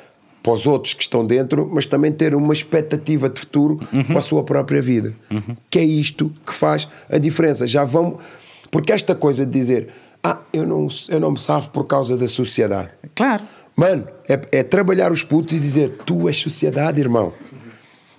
para 0.43 0.53
os 0.53 0.67
outros 0.67 0.95
que 0.95 1.03
estão 1.03 1.25
dentro, 1.25 1.69
mas 1.73 1.87
também 1.87 2.11
ter 2.11 2.35
uma 2.35 2.53
expectativa 2.53 3.29
de 3.29 3.39
futuro 3.39 3.79
para 4.09 4.19
a 4.19 4.23
sua 4.23 4.43
própria 4.43 4.83
vida. 4.83 5.15
Que 5.71 5.79
é 5.79 5.85
isto 5.85 6.33
que 6.45 6.53
faz 6.53 6.89
a 7.09 7.17
diferença. 7.17 7.65
Já 7.67 7.85
vamos. 7.85 8.17
Porque 8.71 8.91
esta 8.93 9.15
coisa 9.15 9.47
de 9.47 9.53
dizer, 9.53 9.91
ah, 10.25 10.39
eu 10.53 10.67
não, 10.67 10.89
eu 11.09 11.21
não 11.21 11.31
me 11.31 11.39
safo 11.39 11.71
por 11.71 11.85
causa 11.87 12.17
da 12.17 12.27
sociedade. 12.27 12.91
Claro. 13.15 13.45
Mano, 13.75 14.07
é, 14.29 14.41
é 14.59 14.63
trabalhar 14.63 15.11
os 15.13 15.23
putos 15.23 15.55
e 15.55 15.61
dizer: 15.61 15.91
tu 16.05 16.29
és 16.29 16.37
sociedade, 16.37 17.01
irmão. 17.01 17.33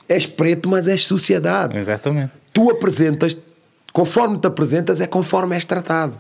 És 0.07 0.25
preto, 0.25 0.67
mas 0.69 0.87
és 0.87 1.05
sociedade. 1.05 1.77
Exatamente. 1.77 2.31
Tu 2.51 2.69
apresentas, 2.69 3.37
conforme 3.91 4.37
te 4.37 4.47
apresentas, 4.47 4.99
é 5.01 5.07
conforme 5.07 5.55
és 5.55 5.65
tratado. 5.65 6.17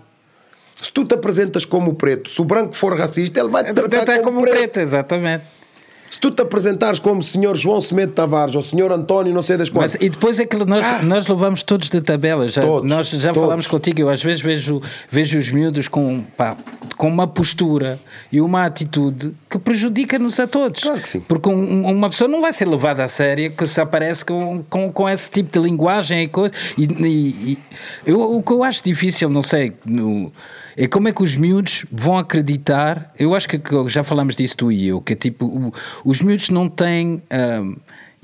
Se 0.73 0.91
tu 0.91 1.05
te 1.05 1.13
apresentas 1.13 1.65
como 1.65 1.93
preto, 1.93 2.29
se 2.29 2.41
o 2.41 2.45
branco 2.45 2.73
for 2.73 2.97
racista, 2.97 3.39
ele 3.39 3.49
vai 3.49 3.63
te 3.63 3.73
tratar 3.73 4.01
Até 4.01 4.19
como, 4.19 4.37
como 4.37 4.41
preto. 4.41 4.57
preto, 4.57 4.79
exatamente. 4.79 5.45
Se 6.13 6.19
tu 6.19 6.29
te 6.29 6.43
apresentares 6.43 6.99
como 6.99 7.23
senhor 7.23 7.57
João 7.57 7.81
Semedo 7.81 8.11
Tavares 8.11 8.53
ou 8.55 8.61
senhor 8.61 8.91
António, 8.91 9.33
não 9.33 9.41
sei 9.41 9.57
das 9.57 9.67
quantas. 9.67 9.95
e 9.95 10.09
depois 10.09 10.39
é 10.39 10.45
que 10.45 10.55
nós, 10.57 10.85
Ah. 10.85 11.01
nós 11.01 11.27
levamos 11.27 11.63
todos 11.63 11.89
de 11.89 11.99
tabela. 12.01 12.47
Já, 12.51 12.61
Todos, 12.61 12.87
nós 12.87 13.09
já 13.09 13.29
todos. 13.33 13.41
falámos 13.41 13.65
contigo. 13.65 13.99
Eu 14.01 14.09
às 14.09 14.21
vezes 14.21 14.39
vejo, 14.39 14.79
vejo 15.09 15.39
os 15.39 15.49
miúdos 15.51 15.87
com, 15.87 16.21
pá, 16.37 16.55
com 16.97 17.07
uma 17.07 17.25
postura 17.25 17.99
e 18.31 18.39
uma 18.39 18.63
atitude 18.63 19.33
que 19.49 19.57
prejudica-nos 19.57 20.39
a 20.39 20.45
todos. 20.45 20.83
Claro 20.83 21.01
que 21.01 21.09
sim. 21.09 21.19
Porque 21.19 21.49
um- 21.49 21.83
uma 21.89 22.11
pessoa 22.11 22.27
não 22.27 22.41
vai 22.41 22.53
ser 22.53 22.67
levada 22.67 23.03
a 23.03 23.07
sério 23.07 23.51
que 23.51 23.65
se 23.65 23.81
aparece 23.81 24.23
com, 24.23 24.63
com, 24.69 24.91
com 24.93 25.09
esse 25.09 25.31
tipo 25.31 25.51
de 25.51 25.65
linguagem 25.67 26.21
e 26.21 26.27
coisa. 26.27 26.53
E, 26.77 26.83
e- 26.83 27.51
e 27.53 27.57
eu, 28.05 28.21
o 28.37 28.43
que 28.43 28.51
eu 28.53 28.63
acho 28.63 28.83
difícil, 28.83 29.29
não 29.29 29.41
sei, 29.41 29.73
no- 29.83 30.31
é 30.77 30.87
como 30.87 31.07
é 31.07 31.11
que 31.13 31.21
os 31.23 31.35
miúdos 31.35 31.85
vão 31.91 32.17
acreditar. 32.17 33.11
Eu 33.19 33.33
acho 33.35 33.47
que, 33.47 33.59
já 33.87 34.03
falámos 34.03 34.35
disso 34.35 34.57
tu 34.57 34.71
e 34.71 34.87
eu, 34.87 35.01
que 35.01 35.13
é 35.13 35.15
tipo, 35.15 35.45
o- 35.45 35.73
os 36.03 36.19
miúdos 36.21 36.49
não 36.49 36.67
têm. 36.69 37.21
ahm, 37.29 37.75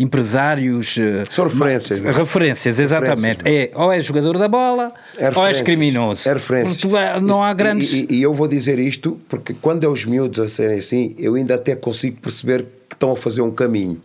empresários 0.01 0.97
eh, 0.97 1.23
São 1.29 1.45
referências, 1.45 1.99
ma- 2.01 2.09
não 2.11 2.17
é? 2.17 2.19
referências, 2.21 2.79
exatamente. 2.79 3.43
Referências, 3.43 3.73
é, 3.73 3.77
ou 3.77 3.91
é 3.91 4.01
jogador 4.01 4.37
da 4.37 4.47
bola 4.47 4.93
ou 5.35 5.45
és 5.45 5.61
criminoso. 5.61 6.27
É 6.27 6.33
referências. 6.33 6.81
Não 7.21 7.43
há 7.43 7.53
grandes. 7.53 7.93
E, 7.93 8.07
e- 8.09 8.15
e 8.15 8.21
eu 8.21 8.33
vou 8.33 8.47
dizer 8.47 8.79
isto 8.79 9.19
porque 9.27 9.53
quando 9.53 9.83
é 9.83 9.87
os 9.89 10.05
miúdos 10.05 10.39
a 10.39 10.47
serem 10.47 10.79
assim, 10.79 11.13
eu 11.19 11.35
ainda 11.35 11.55
até 11.55 11.75
consigo 11.75 12.19
perceber 12.21 12.65
que 12.87 12.95
estão 12.95 13.11
a 13.11 13.15
fazer 13.17 13.41
um 13.41 13.51
caminho. 13.51 14.01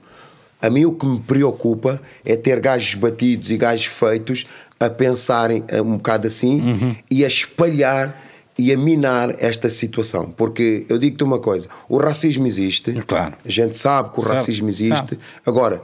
A 0.61 0.68
mim 0.68 0.84
o 0.84 0.92
que 0.92 1.07
me 1.07 1.20
preocupa 1.20 2.01
é 2.24 2.34
ter 2.36 2.59
gajos 2.59 2.95
batidos 2.97 3.51
e 3.53 3.57
gajos 3.57 3.86
feitos 3.86 4.47
a 4.80 4.90
pensarem 4.90 5.62
eh, 5.68 5.80
um 5.80 5.97
bocado 5.97 6.26
assim 6.26 6.61
Uhum. 6.61 6.97
e 7.11 7.24
a 7.24 7.28
espalhar 7.28 8.20
e 8.59 8.72
a 8.72 8.78
minar 8.78 9.34
esta 9.42 9.68
situação. 9.68 10.30
Porque 10.30 10.86
eu 10.88 10.98
digo-te 10.98 11.24
uma 11.24 11.38
coisa: 11.38 11.68
o 11.88 11.96
racismo 11.98 12.46
existe, 12.46 12.92
Claro. 13.07 13.34
a 13.44 13.50
gente 13.50 13.76
sabe 13.78 14.12
que 14.12 14.20
o 14.20 14.22
Sabe, 14.22 14.36
racismo 14.36 14.68
existe. 14.68 14.96
sabe. 14.96 15.18
Agora, 15.44 15.82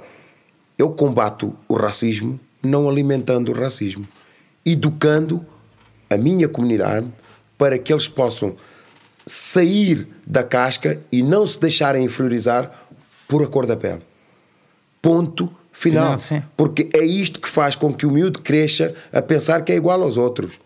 eu 0.79 0.91
combato 0.91 1.55
o 1.69 1.75
racismo 1.75 2.39
não 2.63 2.89
alimentando 2.89 3.51
o 3.51 3.55
racismo, 3.55 4.07
educando 4.65 5.45
a 6.09 6.17
minha 6.17 6.49
comunidade 6.49 7.07
para 7.57 7.79
que 7.79 7.93
eles 7.93 8.09
possam 8.09 8.55
sair 9.27 10.09
da 10.27 10.43
casca 10.43 11.01
e 11.13 11.23
não 11.23 11.47
se 11.47 11.59
deixarem 11.61 12.05
inferiorizar 12.05 12.71
por 13.29 13.43
a 13.43 13.47
cor 13.47 13.67
da 13.67 13.77
pele. 13.77 14.03
Ponto 15.01 15.51
final. 15.73 16.17
Não. 16.31 16.43
Porque 16.57 16.89
é 16.93 17.05
isto 17.05 17.41
que 17.41 17.49
faz 17.49 17.75
com 17.75 17.93
que 17.95 18.07
o 18.07 18.11
miúdo 18.11 18.41
cresça 18.41 18.95
a 19.13 19.23
pensar 19.23 19.63
que 19.63 19.73
é 19.73 19.77
igual 19.77 20.03
aos 20.03 20.17
outros. 20.17 20.59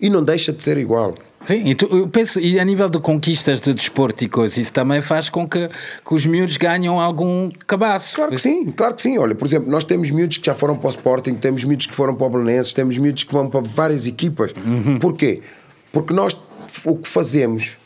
E 0.00 0.08
não 0.10 0.22
deixa 0.22 0.52
de 0.52 0.62
ser 0.62 0.78
igual. 0.78 1.14
Sim, 1.44 1.68
e 1.68 1.74
tu- 1.74 1.86
eu 1.90 2.08
penso, 2.08 2.40
e 2.40 2.58
a 2.58 2.64
nível 2.64 2.88
de 2.88 2.98
conquistas 2.98 3.60
de 3.60 3.72
desporto 3.72 4.24
e 4.24 4.28
coisas, 4.28 4.58
isso 4.58 4.72
também 4.72 5.00
faz 5.00 5.28
com 5.28 5.48
que, 5.48 5.68
que 5.68 6.14
os 6.14 6.26
miúdos 6.26 6.56
ganham 6.56 6.98
algum 7.00 7.48
cabaço. 7.66 8.16
Claro 8.16 8.32
que 8.32 8.38
sim, 8.40 8.66
claro 8.72 8.94
que 8.94 9.02
sim. 9.02 9.16
Olha, 9.18 9.34
por 9.34 9.46
exemplo, 9.46 9.70
nós 9.70 9.84
temos 9.84 10.10
miúdos 10.10 10.38
que 10.38 10.44
já 10.46 10.54
foram 10.54 10.76
para 10.76 10.88
o 10.88 10.90
Sporting, 10.90 11.34
temos 11.36 11.62
miúdos 11.64 11.86
que 11.86 11.94
foram 11.94 12.14
para 12.16 12.26
o 12.26 12.30
Belenenses, 12.30 12.72
temos 12.72 12.98
miúdos 12.98 13.22
que 13.24 13.32
vão 13.32 13.48
para 13.48 13.60
várias 13.60 14.06
equipas. 14.06 14.52
Porquê? 15.00 15.40
Porque 15.92 16.12
nós 16.12 16.36
o 16.84 16.96
que 16.96 17.08
fazemos 17.08 17.76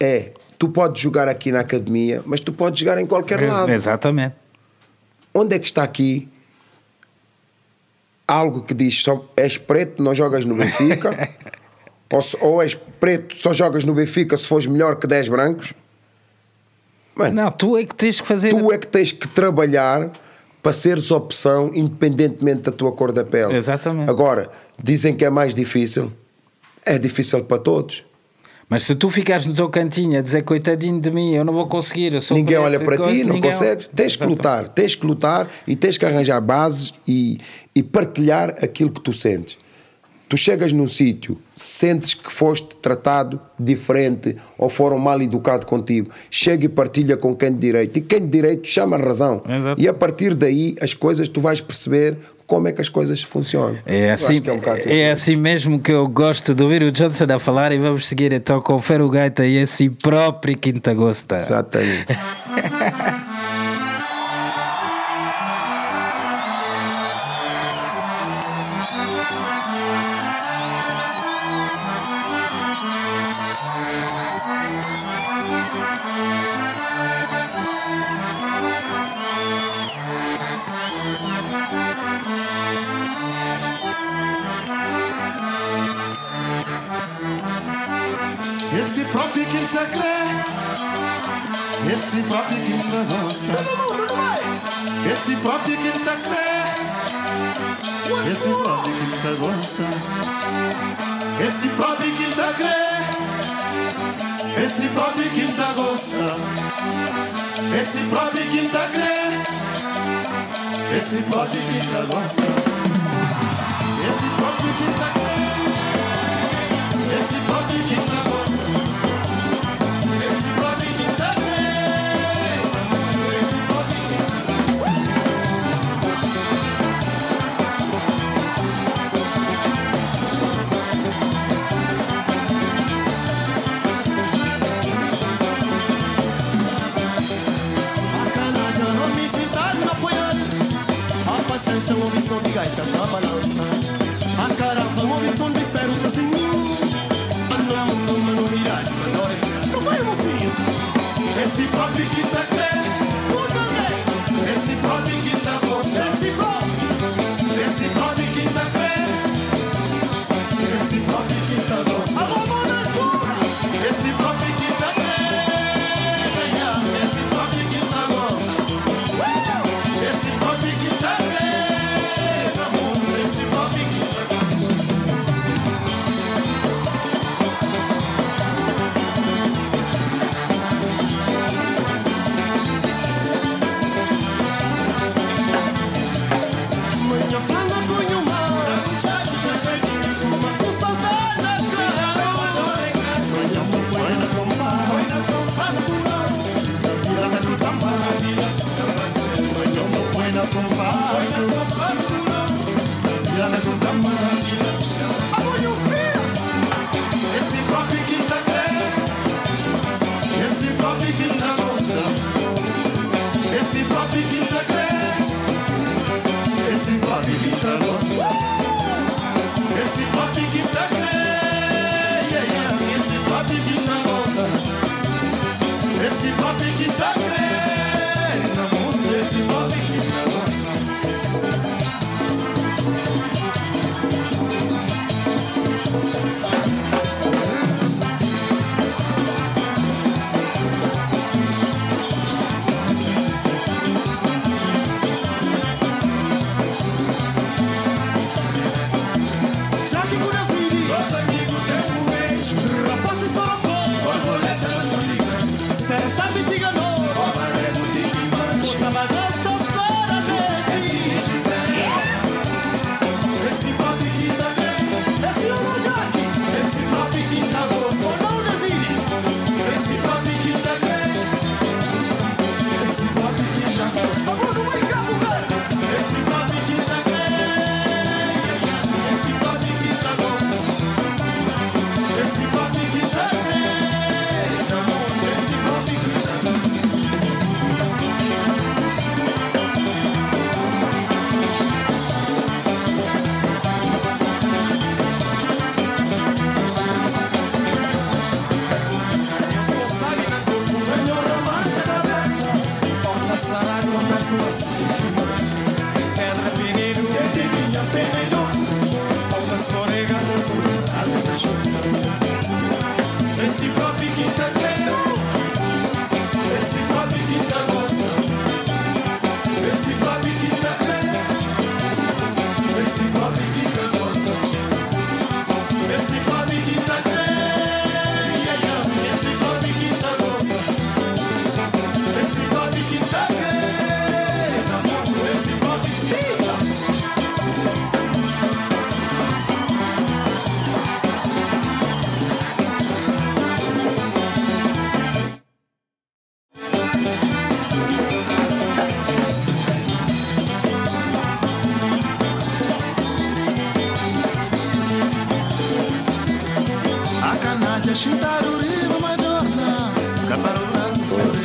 é 0.00 0.30
tu 0.58 0.68
podes 0.68 1.00
jogar 1.00 1.28
aqui 1.28 1.52
na 1.52 1.60
academia, 1.60 2.22
mas 2.24 2.40
tu 2.40 2.52
podes 2.52 2.80
jogar 2.80 2.98
em 2.98 3.06
qualquer 3.06 3.40
lado. 3.46 3.70
Exatamente. 3.70 4.34
Onde 5.34 5.54
é 5.54 5.58
que 5.58 5.66
está 5.66 5.82
aqui 5.82 6.28
algo 8.26 8.62
que 8.62 8.72
diz 8.74 9.02
só 9.02 9.24
és 9.36 9.58
preto, 9.58 10.02
não 10.02 10.14
jogas 10.14 10.44
no 10.44 10.54
Benfica? 10.54 11.28
ou, 12.12 12.22
se- 12.22 12.36
ou 12.40 12.62
és 12.62 12.74
preto, 13.00 13.34
só 13.36 13.52
jogas 13.52 13.82
no 13.84 13.94
Benfica 13.94 14.36
se 14.36 14.46
fores 14.46 14.66
melhor 14.66 14.96
que 14.96 15.06
10 15.06 15.28
brancos? 15.28 15.72
Mano, 17.14 17.34
Não, 17.36 17.50
tu 17.50 17.76
é 17.76 17.84
que 17.84 17.94
tens 17.94 18.20
que 18.20 18.26
fazer. 18.26 18.50
tu 18.50 18.72
é 18.72 18.78
que 18.78 18.86
tens 18.86 19.12
que 19.12 19.28
trabalhar 19.28 20.10
para 20.62 20.72
seres 20.72 21.10
opção 21.10 21.70
independentemente 21.74 22.62
da 22.62 22.72
tua 22.72 22.92
cor 22.92 23.12
da 23.12 23.24
pele. 23.24 23.54
Exatamente. 23.56 24.08
Agora, 24.08 24.48
dizem 24.82 25.14
que 25.14 25.24
é 25.24 25.30
mais 25.30 25.54
difícil. 25.54 26.12
É 26.84 26.98
difícil 26.98 27.44
para 27.44 27.58
todos. 27.58 28.04
Mas 28.68 28.84
se 28.84 28.94
tu 28.94 29.10
ficares 29.10 29.44
no 29.44 29.52
teu 29.52 29.68
cantinho 29.68 30.18
a 30.18 30.22
dizer 30.22 30.42
coitadinho 30.42 30.98
de 30.98 31.10
mim, 31.10 31.34
eu 31.34 31.44
não 31.44 31.52
vou 31.52 31.66
conseguir. 31.66 32.14
Ninguém 32.30 32.56
olha 32.56 32.80
para 32.80 32.96
coisa", 32.96 33.12
ti, 33.12 33.24
não 33.24 33.34
ninguém- 33.34 33.50
consegues. 33.50 33.88
Tens 33.88 34.16
que 34.16 34.24
lutar, 34.24 34.68
tens 34.68 34.94
que 34.94 35.04
lutar 35.06 35.46
e 35.66 35.76
tens 35.76 35.98
que 35.98 36.06
arranjar 36.06 36.40
bases 36.40 36.94
e, 37.06 37.38
e 37.74 37.82
partilhar 37.82 38.50
aquilo 38.64 38.90
que 38.90 39.00
tu 39.00 39.12
sentes. 39.12 39.58
Tu 40.32 40.36
chegas 40.38 40.72
num 40.72 40.88
sítio, 40.88 41.38
sentes 41.54 42.14
que 42.14 42.32
foste 42.32 42.74
tratado 42.76 43.38
diferente 43.60 44.34
ou 44.56 44.70
foram 44.70 44.98
mal 44.98 45.20
educado 45.20 45.66
contigo, 45.66 46.10
chega 46.30 46.64
e 46.64 46.70
partilha 46.70 47.18
com 47.18 47.36
quem 47.36 47.52
de 47.52 47.58
direito. 47.58 47.98
E 47.98 48.00
quem 48.00 48.20
de 48.20 48.28
direito 48.28 48.66
chama 48.66 48.96
a 48.96 48.98
razão. 48.98 49.42
Exato. 49.46 49.78
E 49.78 49.86
a 49.86 49.92
partir 49.92 50.34
daí, 50.34 50.74
as 50.80 50.94
coisas, 50.94 51.28
tu 51.28 51.38
vais 51.38 51.60
perceber 51.60 52.16
como 52.46 52.66
é 52.66 52.72
que 52.72 52.80
as 52.80 52.88
coisas 52.88 53.22
funcionam. 53.22 53.76
É 53.84 54.10
assim, 54.10 54.40
é 54.42 54.52
um 54.52 54.60
é 54.86 55.10
assim 55.10 55.36
mesmo 55.36 55.78
que 55.78 55.92
eu 55.92 56.06
gosto 56.06 56.54
de 56.54 56.62
ouvir 56.62 56.82
o 56.82 56.90
Johnson 56.90 57.26
a 57.28 57.38
falar 57.38 57.70
e 57.70 57.76
vamos 57.76 58.06
seguir 58.06 58.32
então 58.32 58.58
com 58.62 58.76
o 58.76 58.80
Fero 58.80 59.10
Gaita 59.10 59.44
e 59.44 59.58
esse 59.58 59.90
próprio 59.90 60.56
Quinta 60.56 60.94
Gosta. 60.94 61.36
Exatamente. 61.36 62.06
esse 92.12 92.22
próprio 92.24 92.58
que 92.58 92.72
te 92.72 93.00
gosta. 93.08 93.56
Esse 95.10 95.36
próprio 95.36 95.76
que 95.78 95.92
te 95.92 96.16
crê, 96.28 96.52
esse 98.30 98.48
próprio 98.48 98.92
que 98.92 99.06
te 99.22 99.32
gosta. 99.40 99.84
Esse 101.40 101.68
próprio 101.70 102.12
que 102.12 102.26
te 102.26 102.48
crê, 102.58 102.82
esse 104.62 104.88
próprio 104.88 105.30
que 105.30 105.46
te 105.46 105.68
gosta. 105.74 106.36
Esse 107.80 108.00
próprio 108.10 108.42
que 108.42 108.60
te 108.68 108.84
crê, 108.92 109.18
esse 110.98 111.22
próprio 111.22 111.60
que 111.62 111.80
te 111.80 112.02
gosta. 112.12 112.71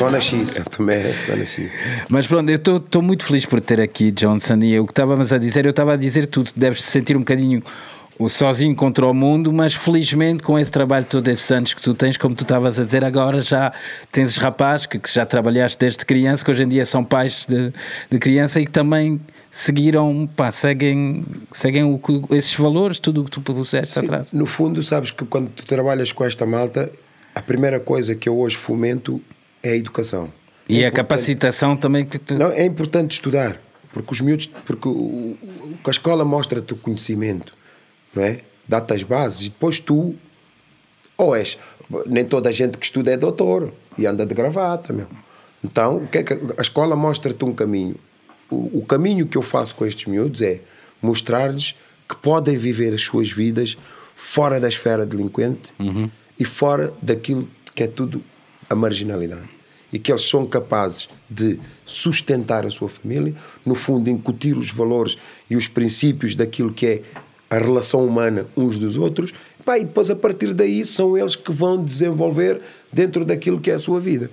Só 0.07 0.11
nasci, 0.11 0.45
São 0.45 0.63
Tomé, 0.63 1.03
só 1.25 1.35
nasci. 1.35 1.69
Mas 2.07 2.25
pronto, 2.25 2.49
eu 2.49 2.77
estou 2.77 3.01
muito 3.01 3.25
feliz 3.25 3.45
por 3.45 3.59
ter 3.59 3.81
aqui 3.81 4.09
Johnson 4.09 4.57
e 4.63 4.79
o 4.79 4.85
que 4.85 4.93
estávamos 4.93 5.33
a 5.33 5.37
dizer, 5.37 5.65
eu 5.65 5.71
estava 5.71 5.93
a 5.93 5.97
dizer 5.97 6.27
tu 6.27 6.45
deves 6.55 6.81
te 6.81 6.87
sentir 6.87 7.17
um 7.17 7.19
bocadinho 7.19 7.61
sozinho 8.29 8.73
contra 8.73 9.05
o 9.05 9.13
mundo, 9.13 9.51
mas 9.51 9.73
felizmente 9.73 10.41
com 10.41 10.57
esse 10.57 10.71
trabalho 10.71 11.05
todos 11.05 11.29
esses 11.29 11.51
anos 11.51 11.73
que 11.73 11.81
tu 11.81 11.93
tens, 11.93 12.15
como 12.15 12.33
tu 12.33 12.43
estavas 12.43 12.79
a 12.79 12.85
dizer 12.85 13.03
agora, 13.03 13.41
já 13.41 13.73
tens 14.09 14.31
os 14.31 14.37
rapazes 14.37 14.85
que, 14.85 14.97
que 14.97 15.13
já 15.13 15.25
trabalhaste 15.25 15.77
desde 15.77 16.05
criança, 16.05 16.43
que 16.43 16.51
hoje 16.51 16.63
em 16.63 16.69
dia 16.69 16.85
são 16.85 17.03
pais 17.03 17.45
de, 17.45 17.73
de 18.09 18.17
criança 18.17 18.61
e 18.61 18.65
que 18.65 18.71
também 18.71 19.19
seguiram, 19.51 20.27
pá, 20.37 20.53
seguem, 20.53 21.25
seguem 21.51 21.83
o, 21.83 21.99
esses 22.31 22.55
valores, 22.55 22.97
tudo 22.97 23.21
o 23.21 23.25
que 23.25 23.31
tu 23.31 23.41
puseste 23.41 23.93
Sim, 23.93 24.05
atrás. 24.05 24.29
no 24.31 24.45
fundo, 24.45 24.81
sabes 24.81 25.11
que 25.11 25.25
quando 25.25 25.49
tu 25.49 25.65
trabalhas 25.65 26.13
com 26.13 26.23
esta 26.23 26.45
malta, 26.45 26.89
a 27.35 27.41
primeira 27.41 27.77
coisa 27.77 28.15
que 28.15 28.29
eu 28.29 28.39
hoje 28.39 28.55
fomento 28.55 29.21
é 29.63 29.71
a 29.71 29.75
educação. 29.75 30.31
E 30.69 30.83
É 30.83 30.87
a 30.87 30.91
capacitação 30.91 31.75
também 31.77 32.05
que 32.05 32.17
tu... 32.19 32.35
Não, 32.35 32.49
é 32.51 32.65
importante 32.65 33.11
estudar, 33.13 33.59
porque 33.93 34.13
os 34.13 34.21
miúdos, 34.21 34.47
porque 34.65 34.87
o, 34.87 34.91
o- 34.91 35.37
a 35.85 35.89
escola 35.89 36.25
mostra-te 36.25 36.73
o 36.73 36.75
conhecimento, 36.77 37.53
não 38.13 38.23
é? 38.23 38.41
Dá-te 38.67 38.93
as 38.93 39.03
bases 39.03 39.47
e 39.47 39.49
depois 39.49 39.79
tu, 39.79 40.13
ou 41.17 41.33
és, 41.35 41.57
nem 42.05 42.25
toda 42.25 42.49
a 42.49 42.51
gente 42.51 42.77
que 42.77 42.85
estuda 42.85 43.11
é 43.11 43.17
doutor 43.17 43.73
e 43.97 44.05
anda 44.05 44.25
de 44.25 44.33
gravata, 44.35 44.91
meu. 44.91 45.07
Então, 45.63 45.97
o 45.97 46.07
que 46.07 46.17
é 46.17 46.23
que 46.23 46.33
a 46.57 46.61
escola 46.61 46.95
mostra-te 46.95 47.43
um 47.45 47.53
caminho? 47.53 47.95
O, 48.49 48.79
o 48.79 48.85
caminho 48.85 49.25
que 49.25 49.37
eu 49.37 49.41
faço 49.41 49.73
com 49.75 49.85
estes 49.85 50.05
miúdos 50.05 50.41
é 50.41 50.59
mostrar-lhes 51.01 51.75
que 52.07 52.15
podem 52.17 52.57
viver 52.57 52.93
as 52.93 53.01
suas 53.03 53.29
vidas 53.31 53.77
fora 54.15 54.59
da 54.59 54.67
esfera 54.67 55.05
delinquente 55.05 55.73
e 56.39 56.43
fora 56.45 56.93
daquilo 57.01 57.47
que 57.73 57.83
é 57.83 57.87
tudo 57.87 58.21
a 58.69 58.75
marginalidade. 58.75 59.49
E 59.91 59.97
que 59.97 60.11
eles 60.11 60.27
são 60.27 60.45
capazes 60.45 61.07
de 61.29 61.59
sustentar 61.85 62.65
a 62.65 62.69
sua 62.69 62.89
família, 62.89 63.33
no 63.65 63.73
fundo, 63.73 64.09
incutir 64.09 64.57
os 64.57 64.69
valores 64.69 65.17
e 65.49 65.55
os 65.55 65.67
princípios 65.67 66.35
daquilo 66.35 66.73
que 66.73 66.85
é 66.85 67.01
a 67.49 67.57
relação 67.57 68.05
humana 68.05 68.45
uns 68.55 68.77
dos 68.77 68.97
outros, 68.97 69.33
pá, 69.63 69.77
e 69.77 69.85
depois 69.85 70.09
a 70.09 70.15
partir 70.15 70.53
daí 70.53 70.83
são 70.83 71.17
eles 71.17 71.35
que 71.35 71.51
vão 71.51 71.81
desenvolver 71.81 72.61
dentro 72.91 73.23
daquilo 73.23 73.59
que 73.59 73.71
é 73.71 73.75
a 73.75 73.79
sua 73.79 73.99
vida. 73.99 74.29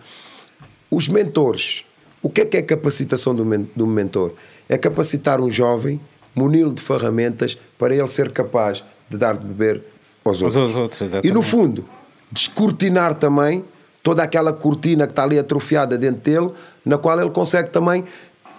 Os 0.91 1.09
mentores, 1.09 1.85
o 2.21 2.29
que 2.29 2.41
é 2.41 2.45
que 2.45 2.57
é 2.57 2.63
capacitação 2.63 3.35
do, 3.35 3.45
men 3.45 3.69
do 3.77 3.87
mentor? 3.87 4.35
É 4.69 4.77
capacitar 4.77 5.41
um 5.41 5.51
jovem, 5.51 6.01
muni-lo 6.35 6.73
de 6.73 6.81
ferramentas 6.81 7.57
para 7.79 7.95
ele 7.95 8.09
ser 8.09 8.33
capaz 8.33 8.85
de 9.09 9.17
dar 9.17 9.37
de 9.37 9.47
beber 9.47 9.83
aos 10.25 10.43
Aos 10.43 10.57
outros. 10.57 10.77
outros, 10.77 11.25
e 11.25 11.31
no 11.31 11.43
fundo, 11.43 11.85
descortinar 12.33 13.15
também 13.15 13.65
toda 14.05 14.23
aquela 14.23 14.53
cortina 14.53 15.07
que 15.07 15.13
está 15.13 15.25
ali 15.25 15.37
atrofiada 15.39 15.99
dentro 15.99 16.21
dele, 16.21 16.53
na 16.85 16.97
qual 16.99 17.19
ele 17.21 17.31
consegue 17.31 17.71
também 17.71 18.05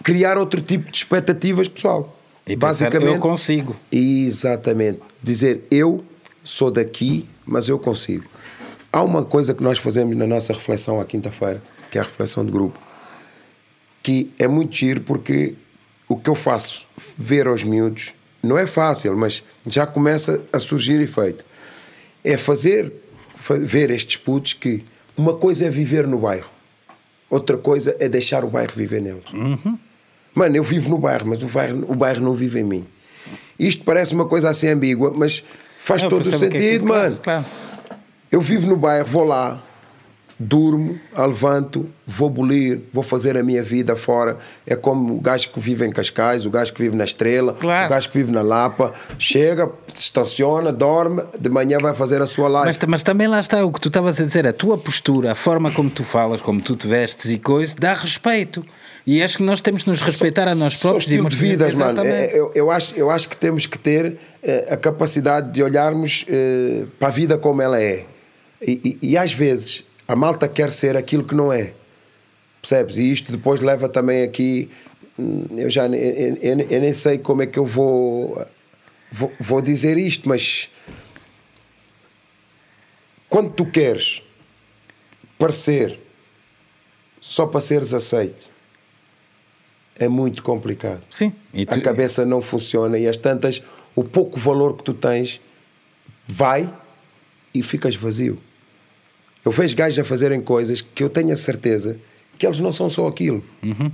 criar 0.03 0.37
outro 0.37 0.59
tipo 0.61 0.91
de 0.91 0.97
expectativas 0.97 1.67
pessoal. 1.69 2.17
E 2.45 2.57
pensar, 2.57 2.85
eu 3.15 3.19
consigo. 3.19 3.75
Exatamente. 3.91 4.99
Dizer 5.23 5.63
eu 5.71 6.03
sou 6.43 6.69
daqui, 6.69 7.27
mas 7.45 7.69
eu 7.69 7.79
consigo. 7.79 8.25
Há 8.91 9.01
uma 9.03 9.23
coisa 9.23 9.53
que 9.53 9.63
nós 9.63 9.77
fazemos 9.77 10.15
na 10.15 10.25
nossa 10.27 10.51
reflexão 10.51 10.99
à 10.99 11.05
quinta-feira, 11.05 11.61
que 11.91 11.97
é 11.97 12.01
a 12.01 12.03
reflexão 12.03 12.43
de 12.45 12.51
grupo, 12.51 12.79
que 14.01 14.31
é 14.37 14.47
muito 14.47 14.75
giro 14.75 15.01
porque 15.01 15.55
o 16.07 16.15
que 16.15 16.29
eu 16.29 16.35
faço 16.35 16.85
ver 17.17 17.47
aos 17.47 17.63
miúdos 17.63 18.13
não 18.43 18.57
é 18.57 18.67
fácil, 18.67 19.15
mas 19.17 19.43
já 19.67 19.85
começa 19.87 20.41
a 20.53 20.59
surgir 20.59 20.99
efeito. 21.01 21.43
É 22.23 22.37
fazer 22.37 22.91
fa- 23.37 23.57
ver 23.57 23.89
estes 23.91 24.17
putos 24.17 24.53
que 24.53 24.83
uma 25.17 25.33
coisa 25.33 25.65
é 25.65 25.69
viver 25.69 26.07
no 26.07 26.19
bairro, 26.19 26.49
outra 27.29 27.57
coisa 27.57 27.95
é 27.99 28.07
deixar 28.09 28.43
o 28.43 28.47
bairro 28.47 28.71
viver 28.75 29.01
neles. 29.01 29.23
Mano, 30.33 30.55
eu 30.55 30.63
vivo 30.63 30.89
no 30.89 30.97
bairro, 30.97 31.27
mas 31.27 31.41
o 31.41 31.47
bairro, 31.47 31.85
o 31.87 31.95
bairro 31.95 32.21
não 32.21 32.33
vive 32.33 32.59
em 32.59 32.63
mim. 32.63 32.85
Isto 33.57 33.83
parece 33.83 34.13
uma 34.13 34.25
coisa 34.25 34.49
assim 34.49 34.67
ambígua, 34.67 35.13
mas 35.15 35.43
faz 35.79 36.03
Eu 36.03 36.09
todo 36.09 36.25
o 36.25 36.35
é 36.35 36.37
sentido, 36.37 36.55
aquilo, 36.55 36.87
claro, 36.87 37.03
mano. 37.03 37.19
Claro. 37.23 37.45
Eu 38.31 38.41
vivo 38.41 38.67
no 38.67 38.75
bairro, 38.75 39.07
vou 39.07 39.23
lá, 39.23 39.63
durmo, 40.37 40.99
levanto, 41.17 41.89
vou 42.05 42.29
bolir, 42.29 42.81
vou 42.93 43.03
fazer 43.03 43.37
a 43.37 43.43
minha 43.43 43.63
vida 43.63 43.95
fora. 43.95 44.37
É 44.67 44.75
como 44.75 45.15
o 45.15 45.21
gajo 45.21 45.49
que 45.51 45.59
vive 45.59 45.85
em 45.85 45.91
Cascais, 45.91 46.45
o 46.45 46.49
gajo 46.49 46.73
que 46.73 46.81
vive 46.81 46.95
na 46.95 47.03
Estrela, 47.05 47.53
Claro. 47.53 47.87
o 47.87 47.89
gajo 47.89 48.09
que 48.09 48.17
vive 48.17 48.31
na 48.31 48.41
Lapa. 48.41 48.93
Chega, 49.17 49.69
estaciona, 49.93 50.71
dorme, 50.71 51.23
de 51.39 51.49
manhã 51.49 51.77
vai 51.79 51.93
fazer 51.93 52.21
a 52.21 52.27
sua 52.27 52.47
live. 52.49 52.67
Mas, 52.67 52.77
mas 52.87 53.03
também 53.03 53.27
lá 53.27 53.39
está 53.39 53.65
o 53.65 53.71
que 53.71 53.79
tu 53.79 53.87
estavas 53.87 54.19
a 54.19 54.25
dizer, 54.25 54.45
a 54.45 54.53
tua 54.53 54.77
postura, 54.77 55.31
a 55.31 55.35
forma 55.35 55.71
como 55.71 55.89
tu 55.89 56.03
falas, 56.03 56.41
como 56.41 56.61
tu 56.61 56.75
te 56.75 56.85
vestes 56.87 57.31
e 57.31 57.39
coisas, 57.39 57.73
dá 57.73 57.93
respeito. 57.93 58.65
E 59.07 59.21
acho 59.21 59.37
que 59.37 59.43
nós 59.43 59.61
temos 59.61 59.83
de 59.83 59.89
nos 59.89 60.01
respeitar 60.01 60.47
a 60.47 60.55
nós 60.55 60.73
Só 60.73 60.89
próprios. 60.89 61.03
estilo 61.05 61.27
e 61.27 61.29
de 61.29 61.35
vida, 61.35 61.71
mano. 61.75 62.03
É, 62.03 62.37
Eu, 62.37 62.51
eu 62.55 62.71
acho, 62.71 62.93
eu 62.95 63.09
acho 63.11 63.29
que 63.29 63.37
temos 63.37 63.67
que 63.67 63.77
ter 63.77 64.17
eh, 64.43 64.67
a 64.71 64.75
capacidade 64.75 65.51
de 65.51 65.61
olharmos 65.63 66.25
eh, 66.27 66.85
para 66.99 67.09
a 67.09 67.11
vida 67.11 67.37
como 67.37 67.61
ela 67.61 67.79
é. 67.79 68.05
E, 68.61 68.97
e- 69.01 69.09
e 69.11 69.17
às 69.17 69.31
vezes 69.31 69.83
a 70.07 70.15
malta 70.15 70.47
quer 70.47 70.71
ser 70.71 70.95
aquilo 70.95 71.23
que 71.23 71.35
não 71.35 71.51
é. 71.51 71.73
Percebes? 72.61 72.97
E 72.97 73.11
isto 73.11 73.31
depois 73.31 73.61
leva 73.61 73.87
também 73.89 74.23
aqui. 74.23 74.69
hum, 75.17 75.45
Eu 75.57 75.69
já 75.69 75.87
eu, 75.87 76.35
eu- 76.41 76.59
eu 76.69 76.81
nem 76.81 76.93
sei 76.93 77.17
como 77.17 77.41
é 77.41 77.47
que 77.47 77.57
eu 77.59 77.65
vou, 77.65 78.45
vou, 79.11 79.31
vou 79.39 79.61
dizer 79.61 79.97
isto, 79.97 80.27
mas 80.27 80.69
quando 83.29 83.51
tu 83.53 83.65
queres 83.65 84.21
parecer 85.37 85.99
só 87.21 87.45
para 87.45 87.59
seres 87.61 87.93
aceito, 87.93 88.49
é 89.97 90.07
muito 90.07 90.43
complicado. 90.43 91.03
Sim. 91.09 91.31
Tu- 91.53 91.73
A 91.73 91.81
cabeça 91.81 92.25
não 92.25 92.41
funciona 92.41 92.97
e 92.99 93.07
as 93.07 93.17
tantas, 93.17 93.61
o 93.95 94.03
pouco 94.03 94.39
valor 94.39 94.77
que 94.77 94.83
tu 94.83 94.93
tens 94.93 95.41
vai 96.27 96.71
e 97.53 97.63
ficas 97.63 97.95
vazio. 97.95 98.37
Eu 99.45 99.51
vejo 99.51 99.75
gajos 99.77 99.99
a 99.99 100.03
fazerem 100.03 100.41
coisas 100.41 100.81
que 100.81 101.03
eu 101.03 101.09
tenho 101.09 101.31
a 101.31 101.35
certeza 101.35 101.97
que 102.37 102.45
eles 102.45 102.59
não 102.59 102.71
são 102.71 102.89
só 102.89 103.07
aquilo. 103.07 103.43
Uhum. 103.63 103.91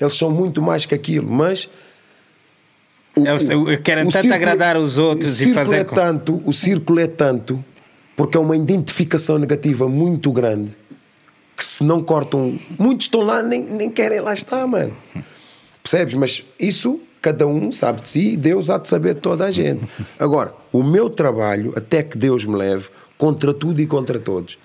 Eles 0.00 0.14
são 0.14 0.30
muito 0.30 0.60
mais 0.60 0.84
que 0.84 0.94
aquilo, 0.94 1.30
mas. 1.30 1.70
o- 3.16 3.26
Eles 3.26 3.44
o- 3.48 3.80
querem 3.82 4.04
o 4.04 4.10
tanto 4.10 4.22
círculo- 4.22 4.34
agradar 4.34 4.76
os 4.76 4.98
outros 4.98 5.30
o 5.30 5.34
e 5.34 5.36
círculo 5.46 5.54
fazer 5.64 5.76
É 5.76 5.84
com- 5.84 5.94
tanto, 5.94 6.42
o 6.44 6.52
círculo 6.52 7.00
é 7.00 7.06
tanto, 7.06 7.64
porque 8.16 8.36
é 8.36 8.40
uma 8.40 8.56
identificação 8.56 9.38
negativa 9.38 9.88
muito 9.88 10.32
grande 10.32 10.72
que 11.56 11.64
se 11.64 11.84
não 11.84 12.02
cortam. 12.02 12.58
Muitos 12.78 13.06
estão 13.06 13.20
lá 13.22 13.40
nem, 13.40 13.62
nem 13.62 13.88
querem 13.88 14.18
lá 14.20 14.34
estar, 14.34 14.66
mano. 14.66 14.92
Percebes? 15.82 16.14
Mas 16.14 16.44
isso 16.58 17.00
cada 17.22 17.46
um 17.46 17.70
sabe 17.72 18.02
de 18.02 18.08
si 18.08 18.36
Deus 18.36 18.68
há 18.68 18.76
de 18.78 18.88
saber 18.88 19.14
de 19.14 19.20
toda 19.20 19.44
a 19.46 19.50
gente. 19.52 19.84
Agora, 20.18 20.52
o 20.72 20.82
meu 20.82 21.08
trabalho, 21.08 21.72
até 21.76 22.02
que 22.02 22.18
Deus 22.18 22.44
me 22.44 22.56
leve, 22.56 22.88
contra 23.24 23.54
tudo 23.54 23.80
e 23.80 23.86
contra 23.86 24.18
todos, 24.18 24.58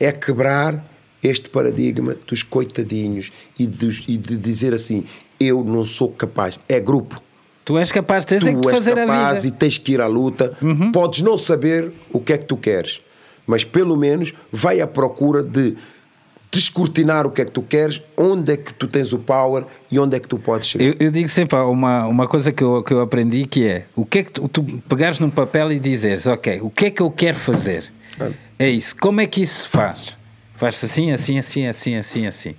é 0.00 0.10
quebrar 0.12 0.82
este 1.22 1.50
paradigma 1.50 2.16
dos 2.26 2.42
coitadinhos 2.42 3.30
e, 3.58 3.66
dos- 3.66 4.02
e 4.08 4.16
de 4.16 4.36
dizer 4.36 4.72
assim: 4.72 5.04
eu 5.38 5.62
não 5.64 5.84
sou 5.84 6.10
capaz. 6.10 6.58
É 6.68 6.80
grupo. 6.80 7.20
Tu 7.64 7.76
és 7.76 7.92
capaz, 7.92 8.24
tens 8.24 8.46
é 8.46 8.54
que 8.54 8.60
Tu 8.60 8.70
és 8.70 8.76
fazer 8.78 8.92
a 8.98 9.06
capaz 9.06 9.42
vida. 9.42 9.48
Uhum. 9.52 9.56
e 9.56 9.58
tens 9.58 9.76
que 9.78 9.92
ir 9.92 10.00
à 10.00 10.06
luta. 10.06 10.56
Podes 10.92 11.20
não 11.20 11.36
saber 11.36 11.92
o 12.10 12.18
que 12.18 12.32
é 12.32 12.38
que 12.38 12.46
tu 12.46 12.56
queres, 12.56 13.00
mas 13.46 13.62
pelo 13.62 13.94
menos 13.96 14.32
vai 14.50 14.80
à 14.80 14.86
procura 14.86 15.42
de 15.42 15.76
descortinar 16.50 17.26
o 17.26 17.30
que 17.30 17.42
é 17.42 17.44
que 17.44 17.50
tu 17.50 17.62
queres, 17.62 18.02
onde 18.16 18.52
é 18.52 18.56
que 18.56 18.72
tu 18.72 18.88
tens 18.88 19.12
o 19.12 19.18
power 19.18 19.64
e 19.90 19.98
onde 19.98 20.16
é 20.16 20.20
que 20.20 20.28
tu 20.28 20.38
podes 20.38 20.68
chegar. 20.68 20.84
Eu, 20.84 20.94
eu 20.98 21.10
digo 21.10 21.28
sempre 21.28 21.56
uma, 21.58 22.06
uma 22.06 22.26
coisa 22.26 22.50
que 22.50 22.62
eu, 22.62 22.82
que 22.82 22.92
eu 22.92 23.00
aprendi 23.00 23.46
que 23.46 23.66
é 23.66 23.86
o 23.94 24.04
que 24.04 24.18
é 24.18 24.22
que 24.22 24.32
tu, 24.32 24.48
tu 24.48 24.62
pegares 24.88 25.20
num 25.20 25.30
papel 25.30 25.70
e 25.72 25.78
dizeres, 25.78 26.26
ok, 26.26 26.60
o 26.62 26.70
que 26.70 26.86
é 26.86 26.90
que 26.90 27.02
eu 27.02 27.10
quero 27.10 27.36
fazer? 27.36 27.92
É 28.58 28.68
isso. 28.68 28.96
Como 28.96 29.20
é 29.20 29.26
que 29.26 29.42
isso 29.42 29.62
se 29.62 29.68
faz? 29.68 30.16
Faz-se 30.56 30.86
assim, 30.86 31.12
assim, 31.12 31.38
assim, 31.38 31.66
assim, 31.66 31.96
assim, 31.96 32.26
assim. 32.26 32.54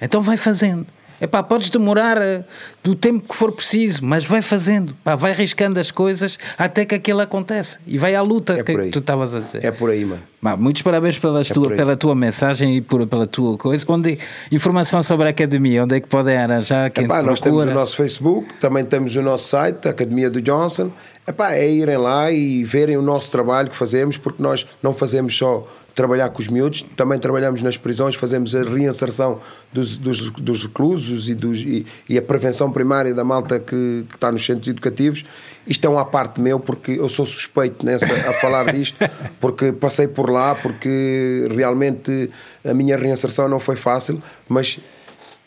Então 0.00 0.20
vai 0.20 0.36
fazendo. 0.36 0.86
Epá, 1.20 1.42
podes 1.42 1.68
demorar 1.68 2.16
eh, 2.20 2.44
do 2.82 2.94
tempo 2.94 3.28
que 3.28 3.34
for 3.34 3.50
preciso, 3.52 4.04
mas 4.04 4.24
vai 4.24 4.40
fazendo. 4.40 4.94
Pá, 5.02 5.16
vai 5.16 5.32
riscando 5.32 5.80
as 5.80 5.90
coisas 5.90 6.38
até 6.56 6.84
que 6.84 6.94
aquilo 6.94 7.20
acontece. 7.20 7.78
E 7.86 7.98
vai 7.98 8.14
à 8.14 8.22
luta 8.22 8.54
É 8.54 8.62
que, 8.62 8.72
aí. 8.72 8.90
tu 8.90 9.00
estavas 9.00 9.34
a 9.34 9.40
dizer. 9.40 9.64
É 9.64 9.70
por 9.70 9.90
aí, 9.90 10.04
mano. 10.04 10.22
Bah, 10.40 10.56
muitos 10.56 10.82
parabéns 10.82 11.18
pelas 11.18 11.50
É 11.50 11.54
tua, 11.54 11.70
pela 11.70 11.96
tua 11.96 12.14
mensagem 12.14 12.76
e 12.76 12.80
por, 12.80 13.04
pela 13.06 13.26
tua 13.26 13.58
coisa. 13.58 13.84
Onde, 13.88 14.18
informação 14.52 15.02
sobre 15.02 15.26
a 15.26 15.30
academia, 15.30 15.82
onde 15.82 15.96
é 15.96 16.00
que 16.00 16.06
podem 16.06 16.36
arranjar? 16.36 16.90
Quem 16.90 17.04
Epá, 17.04 17.22
nós 17.22 17.40
temos 17.40 17.64
o 17.64 17.66
nosso 17.66 17.96
Facebook, 17.96 18.54
também 18.60 18.84
temos 18.84 19.16
o 19.16 19.22
nosso 19.22 19.48
site, 19.48 19.88
a 19.88 19.90
Academia 19.90 20.30
do 20.30 20.40
Johnson. 20.40 20.92
Epá, 21.26 21.52
é 21.52 21.68
irem 21.68 21.96
lá 21.98 22.30
e 22.30 22.64
verem 22.64 22.96
o 22.96 23.02
nosso 23.02 23.30
trabalho 23.30 23.68
que 23.68 23.76
fazemos, 23.76 24.16
porque 24.16 24.42
nós 24.42 24.66
não 24.82 24.94
fazemos 24.94 25.36
só 25.36 25.66
trabalhar 25.94 26.28
com 26.28 26.40
os 26.40 26.46
miúdos, 26.48 26.82
também 26.96 27.18
trabalhamos 27.18 27.60
nas 27.62 27.76
prisões, 27.76 28.14
fazemos 28.14 28.54
a 28.54 28.62
reinserção 28.62 29.40
dos, 29.72 29.96
dos, 29.96 30.30
dos 30.30 30.62
reclusos 30.62 31.28
e, 31.28 31.34
dos, 31.34 31.58
e, 31.58 31.84
e 32.08 32.16
a 32.16 32.22
prevenção 32.22 32.70
primária 32.70 33.12
da 33.12 33.24
malta 33.24 33.58
que, 33.58 34.04
que 34.08 34.14
está 34.14 34.30
nos 34.30 34.44
centros 34.44 34.68
educativos. 34.68 35.24
Isto 35.66 35.86
é 35.86 35.90
uma 35.90 36.04
parte 36.04 36.40
meu, 36.40 36.60
porque 36.60 36.92
eu 36.92 37.08
sou 37.08 37.26
suspeito 37.26 37.84
nessa, 37.84 38.06
a 38.06 38.32
falar 38.34 38.72
disto, 38.72 38.96
porque 39.40 39.72
passei 39.72 40.06
por 40.06 40.30
lá, 40.30 40.54
porque 40.54 41.48
realmente 41.50 42.30
a 42.64 42.72
minha 42.72 42.96
reinserção 42.96 43.48
não 43.48 43.58
foi 43.58 43.76
fácil, 43.76 44.22
mas 44.48 44.78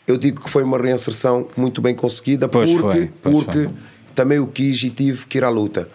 eu 0.06 0.16
digo 0.16 0.42
que 0.42 0.50
foi 0.50 0.62
uma 0.62 0.78
reinserção 0.78 1.48
muito 1.56 1.80
bem 1.80 1.94
conseguida 1.94 2.48
Pois 2.48 2.70
porque, 2.72 3.10
foi, 3.22 3.32
porque 3.32 3.64
foi. 3.64 3.72
também 4.14 4.38
o 4.38 4.46
quis 4.46 4.82
e 4.82 4.90
tive 4.90 5.26
que 5.26 5.38
ir 5.38 5.44
à 5.44 5.48
luta. 5.48 5.88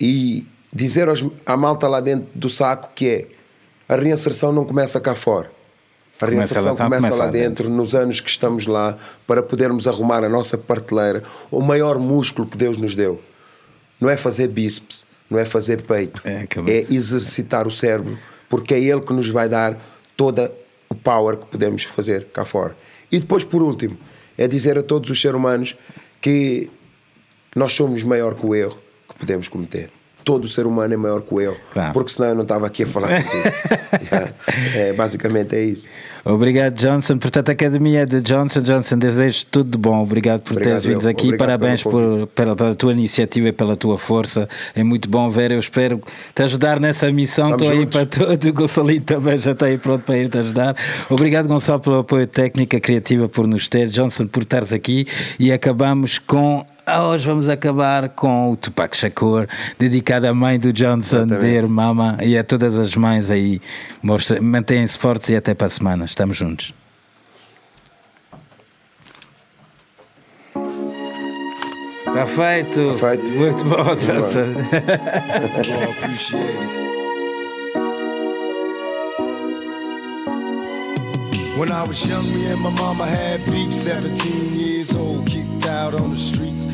E 0.00 0.46
dizer 0.72 1.08
aos, 1.08 1.24
à 1.46 1.56
malta 1.56 1.88
lá 1.88 2.00
dentro 2.00 2.28
do 2.38 2.50
saco 2.50 2.90
que 2.94 3.08
é 3.08 3.28
a 3.88 3.96
reinserção 3.96 4.52
não 4.52 4.64
começa 4.64 5.00
cá 5.00 5.14
fora. 5.14 5.50
A 6.16 6.26
Começa 6.26 6.30
reinserção 6.54 6.72
lá- 6.72 6.76
tá, 6.78 6.84
começa, 6.84 7.02
começa 7.02 7.18
lá 7.18 7.24
lá 7.26 7.30
dentro, 7.30 7.68
nos 7.68 7.94
anos 7.94 8.20
que 8.20 8.30
estamos 8.30 8.66
lá, 8.66 8.96
para 9.26 9.42
podermos 9.42 9.88
arrumar 9.88 10.22
a 10.22 10.28
nossa 10.28 10.56
parteleira, 10.56 11.22
o 11.50 11.60
maior 11.60 11.98
músculo 11.98 12.46
que 12.48 12.56
Deus 12.56 12.78
nos 12.78 12.94
deu. 12.94 13.20
Não 14.00 14.08
é 14.08 14.16
fazer 14.16 14.48
bíceps, 14.48 15.04
não 15.28 15.38
é 15.38 15.44
fazer 15.44 15.82
peito, 15.82 16.20
É 16.24 16.46
é 16.68 16.78
exercitar 16.92 17.66
o 17.66 17.70
cérebro, 17.70 18.16
porque 18.48 18.74
é 18.74 18.80
ele 18.80 19.00
que 19.00 19.12
nos 19.12 19.28
vai 19.28 19.48
dar 19.48 19.76
toda 20.16 20.52
o 20.88 20.94
power 20.94 21.36
que 21.36 21.46
podemos 21.46 21.82
fazer 21.82 22.26
cá 22.32 22.44
fora. 22.44 22.76
E 23.10 23.18
depois, 23.18 23.42
por 23.42 23.60
último, 23.62 23.98
é 24.38 24.46
dizer 24.46 24.78
a 24.78 24.82
todos 24.82 25.10
os 25.10 25.20
seres 25.20 25.36
humanos 25.36 25.74
que 26.20 26.70
nós 27.56 27.72
somos 27.72 28.02
maior 28.04 28.34
que 28.34 28.46
o 28.46 28.54
erro 28.54 28.78
que 29.08 29.14
podemos 29.18 29.48
cometer. 29.48 29.90
Todo 30.24 30.48
ser 30.48 30.66
humano 30.66 30.94
é 30.94 30.96
maior 30.96 31.20
que 31.20 31.34
erro, 31.36 31.56
Claro. 31.72 31.92
porque 31.92 32.10
senão 32.10 32.30
eu 32.30 32.34
não 32.34 32.42
estava 32.42 32.66
aqui 32.66 32.84
a 32.84 32.86
falar 32.86 33.08
contigo. 33.22 33.54
Yeah. 34.10 34.32
é, 34.74 34.92
basicamente 34.94 35.54
é 35.54 35.62
isso. 35.62 35.88
Obrigado, 36.24 36.74
Johnson. 36.74 37.18
Portanto, 37.18 37.50
a 37.50 37.52
Academia 37.52 38.06
de 38.06 38.22
Johnson 38.22 38.62
Johnson 38.62 38.96
desejo 38.96 39.44
tudo 39.50 39.72
de 39.72 39.76
bom. 39.78 40.02
Obrigado 40.02 40.40
por 40.40 40.52
Obrigado, 40.52 40.80
teres 40.80 40.84
vindo 40.86 41.04
eu. 41.04 41.10
aqui. 41.10 41.26
Obrigado 41.26 41.38
Parabéns 41.46 41.82
por, 41.82 42.26
pela, 42.28 42.56
pela 42.56 42.74
tua 42.74 42.92
iniciativa 42.92 43.48
e 43.48 43.52
pela 43.52 43.76
tua 43.76 43.98
força. 43.98 44.48
É 44.74 44.82
muito 44.82 45.08
bom 45.08 45.28
ver. 45.28 45.52
Eu 45.52 45.58
espero 45.58 46.00
te 46.34 46.42
ajudar 46.42 46.80
nessa 46.80 47.12
missão. 47.12 47.50
Estou 47.52 47.70
aí 47.70 47.84
para 47.84 48.06
todo. 48.06 48.48
O 48.48 48.52
Gonçalinho 48.54 49.02
também 49.02 49.36
já 49.36 49.50
está 49.52 49.66
aí 49.66 49.76
pronto 49.76 50.02
para 50.04 50.16
ir-te 50.16 50.38
ajudar. 50.38 50.74
Obrigado, 51.10 51.46
Gonçalo, 51.46 51.80
pelo 51.80 51.98
apoio 51.98 52.26
técnico, 52.26 52.80
criativa 52.80 53.28
por 53.28 53.46
nos 53.46 53.68
ter. 53.68 53.88
Johnson, 53.88 54.26
por 54.26 54.42
estares 54.44 54.72
aqui. 54.72 55.06
E 55.38 55.52
acabamos 55.52 56.18
com. 56.18 56.64
Ah, 56.86 57.02
Hoje 57.08 57.26
vamos 57.26 57.48
acabar 57.48 58.08
com 58.10 58.50
o 58.50 58.56
Tupac 58.56 58.96
Shakur, 58.96 59.46
dedicado 59.78 60.26
à 60.26 60.34
mãe 60.34 60.58
do 60.58 60.72
Johnson, 60.72 61.18
Exatamente. 61.18 61.50
Dear 61.50 61.68
Mama, 61.68 62.18
e 62.22 62.36
a 62.36 62.44
todas 62.44 62.76
as 62.76 62.94
mães 62.94 63.30
aí. 63.30 63.60
Mantenham-se 64.40 64.98
fortes 64.98 65.30
e 65.30 65.36
até 65.36 65.54
para 65.54 65.66
a 65.66 65.70
semana. 65.70 66.04
Estamos 66.04 66.36
juntos. 66.36 66.74
Está 72.06 72.26
feito. 72.26 72.92
Tá 72.92 73.08
feito. 73.08 73.24
Muito 73.24 73.64
bom, 73.64 73.96
Johnson. 73.96 74.54
Well, 74.54 75.90
appreciate 75.90 76.40
it. 76.40 76.84
When 81.58 81.70
I 81.70 81.84
was 81.84 82.04
young, 82.04 82.24
me 82.34 82.46
and 82.46 82.60
my 82.60 82.70
mama 82.70 83.06
had 83.06 83.44
beef. 83.46 83.72
17 83.72 84.56
years 84.56 84.94
old, 84.96 85.24
kicked 85.26 85.66
out 85.66 85.94
on 85.94 86.10
the 86.10 86.16
streets. 86.16 86.73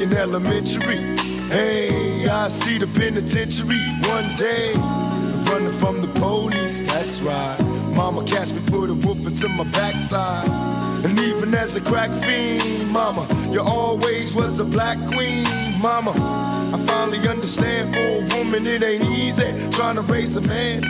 In 0.00 0.12
elementary. 0.12 0.98
Hey, 1.48 2.28
I 2.28 2.46
see 2.46 2.78
the 2.78 2.86
penitentiary 2.86 3.80
one 4.06 4.32
day. 4.36 4.72
Running 5.50 5.72
from 5.72 6.00
the 6.02 6.08
police, 6.20 6.82
that's 6.82 7.20
right. 7.20 7.56
Mama 7.96 8.22
catch 8.24 8.52
me, 8.52 8.60
put 8.66 8.90
a 8.90 8.94
whooping 8.94 9.34
to 9.38 9.48
my 9.48 9.64
backside. 9.64 10.46
And 11.04 11.18
even 11.18 11.52
as 11.52 11.74
a 11.74 11.80
crack 11.80 12.10
fiend, 12.10 12.92
mama, 12.92 13.26
you 13.50 13.60
always 13.60 14.36
was 14.36 14.60
a 14.60 14.64
black 14.64 14.98
queen, 15.08 15.42
mama. 15.82 16.12
I 16.12 16.78
finally 16.86 17.26
understand 17.26 17.92
for 17.92 17.98
a 18.00 18.38
woman 18.38 18.68
it 18.68 18.84
ain't 18.84 19.02
easy 19.02 19.50
trying 19.70 19.96
to 19.96 20.02
raise 20.02 20.36
a 20.36 20.42
man. 20.42 20.80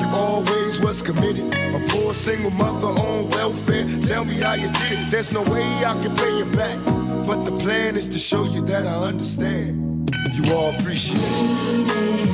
You 0.00 0.06
always 0.12 0.80
was 0.80 1.02
committed. 1.02 1.54
A 1.54 1.86
poor 1.90 2.12
single 2.14 2.50
mother 2.50 2.88
on 2.88 3.28
welfare. 3.28 3.86
Tell 4.02 4.24
me 4.24 4.40
how 4.40 4.54
you 4.54 4.72
did 4.72 4.98
it. 4.98 5.10
There's 5.12 5.30
no 5.30 5.42
way 5.42 5.62
I 5.84 5.94
can 6.02 6.16
pay 6.16 6.36
you 6.38 6.46
back. 6.46 7.05
But 7.26 7.44
the 7.44 7.58
plan 7.58 7.96
is 7.96 8.08
to 8.10 8.18
show 8.20 8.44
you 8.44 8.60
that 8.66 8.86
I 8.86 8.94
understand. 9.08 10.08
You 10.32 10.54
all 10.54 10.72
appreciate 10.76 11.18
it. 11.20 12.26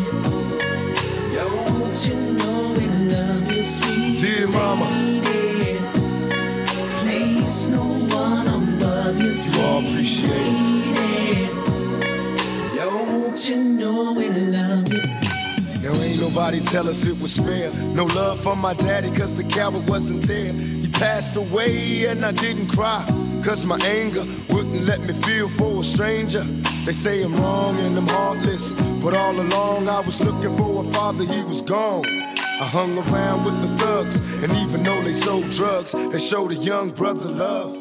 Don't 1.32 2.06
you 2.06 2.14
know 2.36 2.74
we 2.76 2.86
love 3.08 3.52
you, 3.52 3.62
sweet 3.62 4.18
Dear 4.20 4.48
mama, 4.48 4.84
Place 7.00 7.66
no 7.68 7.82
one 8.14 8.46
above 8.46 9.18
you, 9.18 9.32
you 9.32 9.60
all 9.62 9.78
appreciate 9.78 10.30
it. 10.30 11.50
Don't 12.74 13.48
you 13.48 13.56
know 13.56 14.12
we 14.12 14.28
love 14.28 14.92
you? 14.92 15.02
Now 15.80 15.94
ain't 15.94 16.20
nobody 16.20 16.60
tell 16.60 16.86
us 16.86 17.06
it 17.06 17.18
was 17.18 17.38
fair. 17.38 17.72
No 17.94 18.04
love 18.04 18.40
for 18.40 18.56
my 18.56 18.74
daddy, 18.74 19.10
cause 19.12 19.34
the 19.34 19.44
coward 19.44 19.88
wasn't 19.88 20.22
there. 20.24 20.52
He 20.52 20.88
passed 20.88 21.36
away 21.36 22.04
and 22.04 22.26
I 22.26 22.32
didn't 22.32 22.68
cry. 22.68 23.06
Cause 23.44 23.66
my 23.66 23.78
anger 23.84 24.24
wouldn't 24.50 24.84
let 24.84 25.00
me 25.00 25.12
feel 25.12 25.48
for 25.48 25.80
a 25.80 25.82
stranger. 25.82 26.44
They 26.86 26.92
say 26.92 27.24
I'm 27.24 27.34
wrong 27.34 27.76
and 27.80 27.98
I'm 27.98 28.06
heartless. 28.06 28.72
But 29.02 29.14
all 29.14 29.38
along 29.38 29.88
I 29.88 30.00
was 30.00 30.20
looking 30.24 30.56
for 30.56 30.84
a 30.84 30.86
father, 30.92 31.24
he 31.24 31.42
was 31.42 31.60
gone. 31.60 32.06
I 32.06 32.64
hung 32.64 32.96
around 32.96 33.44
with 33.44 33.60
the 33.60 33.76
thugs, 33.78 34.20
and 34.42 34.52
even 34.52 34.84
though 34.84 35.02
they 35.02 35.12
sold 35.12 35.50
drugs, 35.50 35.90
they 35.92 36.20
showed 36.20 36.52
a 36.52 36.54
young 36.54 36.90
brother 36.90 37.28
love. 37.28 37.74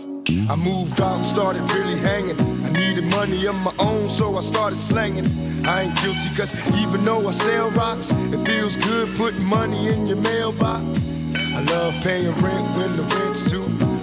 I 0.49 0.55
moved 0.55 0.99
out 0.99 1.24
started 1.24 1.62
really 1.74 1.99
hanging. 1.99 2.39
I 2.66 2.72
needed 2.72 3.03
money 3.12 3.45
of 3.45 3.55
my 3.62 3.74
own, 3.78 4.09
so 4.09 4.36
I 4.38 4.41
started 4.41 4.78
slanging. 4.78 5.28
I 5.66 5.84
ain't 5.84 5.95
guilty, 6.01 6.36
cause 6.36 6.51
even 6.82 7.05
though 7.05 7.28
I 7.28 7.32
sell 7.32 7.70
rocks, 7.72 8.09
it 8.12 8.43
feels 8.47 8.78
good 8.78 9.16
putting 9.16 9.45
money 9.45 9.89
in 9.89 10.07
your 10.07 10.18
mailbox. 10.18 11.05
I 11.36 11.62
love 11.66 11.93
paying 12.01 12.34
rent 12.41 12.68
when 12.78 12.97
the 12.97 13.03
rent's 13.16 13.43
due. 13.43 13.80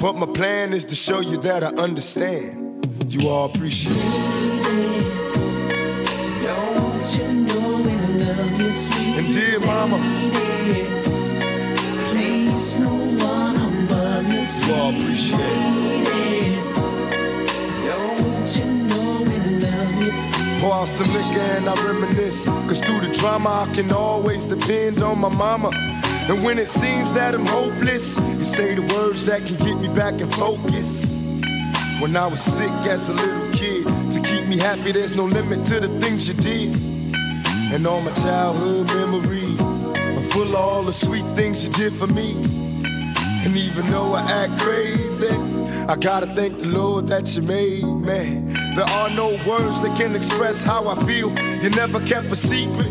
But 0.00 0.16
my 0.16 0.24
plan 0.24 0.72
is 0.72 0.86
to 0.86 0.96
show 0.96 1.20
you 1.20 1.36
that 1.38 1.62
I 1.62 1.66
understand. 1.76 2.86
You 3.12 3.28
all 3.28 3.50
appreciate 3.50 3.92
it. 3.94 5.10
Don't 6.42 7.18
you 7.18 7.32
know 7.44 7.82
we 7.84 7.94
love 8.24 8.60
you, 8.60 8.72
sweet 8.72 9.18
And 9.18 9.34
dear 9.34 9.60
mama, 9.60 9.98
Place 12.12 12.78
no 12.78 12.88
one 12.88 13.56
above 13.56 14.26
you, 14.32 14.40
you 14.40 14.74
all 14.74 14.88
appreciate 14.88 15.38
it. 15.38 16.00
sweet 16.06 16.56
Don't 17.84 18.56
you 18.56 18.64
know 18.88 19.20
we 19.20 19.36
love 19.60 20.00
you? 20.02 20.12
Pour 20.62 20.74
out 20.76 20.88
some 20.88 21.08
liquor 21.08 21.40
and 21.58 21.68
I 21.68 21.74
reminisce. 21.86 22.46
Cause 22.46 22.80
through 22.80 23.00
the 23.00 23.12
drama, 23.12 23.66
I 23.68 23.74
can 23.74 23.92
always 23.92 24.46
depend 24.46 25.02
on 25.02 25.18
my 25.20 25.28
mama. 25.28 25.89
And 26.28 26.44
when 26.44 26.58
it 26.58 26.68
seems 26.68 27.12
that 27.14 27.34
I'm 27.34 27.46
hopeless, 27.46 28.16
you 28.18 28.44
say 28.44 28.74
the 28.74 28.82
words 28.94 29.26
that 29.26 29.46
can 29.46 29.56
get 29.56 29.78
me 29.78 29.88
back 29.94 30.20
in 30.20 30.30
focus. 30.30 31.28
When 32.00 32.16
I 32.16 32.26
was 32.26 32.40
sick 32.40 32.70
as 32.86 33.10
a 33.10 33.14
little 33.14 33.52
kid, 33.52 33.86
to 34.12 34.20
keep 34.20 34.46
me 34.46 34.58
happy, 34.58 34.92
there's 34.92 35.14
no 35.14 35.24
limit 35.24 35.66
to 35.66 35.80
the 35.80 35.88
things 36.00 36.28
you 36.28 36.34
did. 36.34 36.74
And 37.72 37.86
all 37.86 38.00
my 38.00 38.12
childhood 38.12 38.86
memories 38.88 39.60
are 39.60 40.28
full 40.30 40.48
of 40.48 40.54
all 40.54 40.82
the 40.82 40.92
sweet 40.92 41.24
things 41.36 41.64
you 41.64 41.70
did 41.72 41.92
for 41.92 42.06
me. 42.08 42.32
And 43.44 43.56
even 43.56 43.86
though 43.86 44.14
I 44.14 44.22
act 44.22 44.60
crazy, 44.60 45.34
I 45.88 45.96
gotta 45.96 46.26
thank 46.34 46.58
the 46.58 46.66
Lord 46.66 47.06
that 47.06 47.34
you 47.34 47.42
made 47.42 47.84
me. 47.84 48.54
There 48.76 48.84
are 48.84 49.10
no 49.10 49.28
words 49.46 49.82
that 49.82 49.96
can 49.98 50.14
express 50.14 50.62
how 50.62 50.88
I 50.88 50.94
feel. 51.04 51.30
You 51.62 51.70
never 51.70 52.00
kept 52.00 52.26
a 52.26 52.36
secret, 52.36 52.86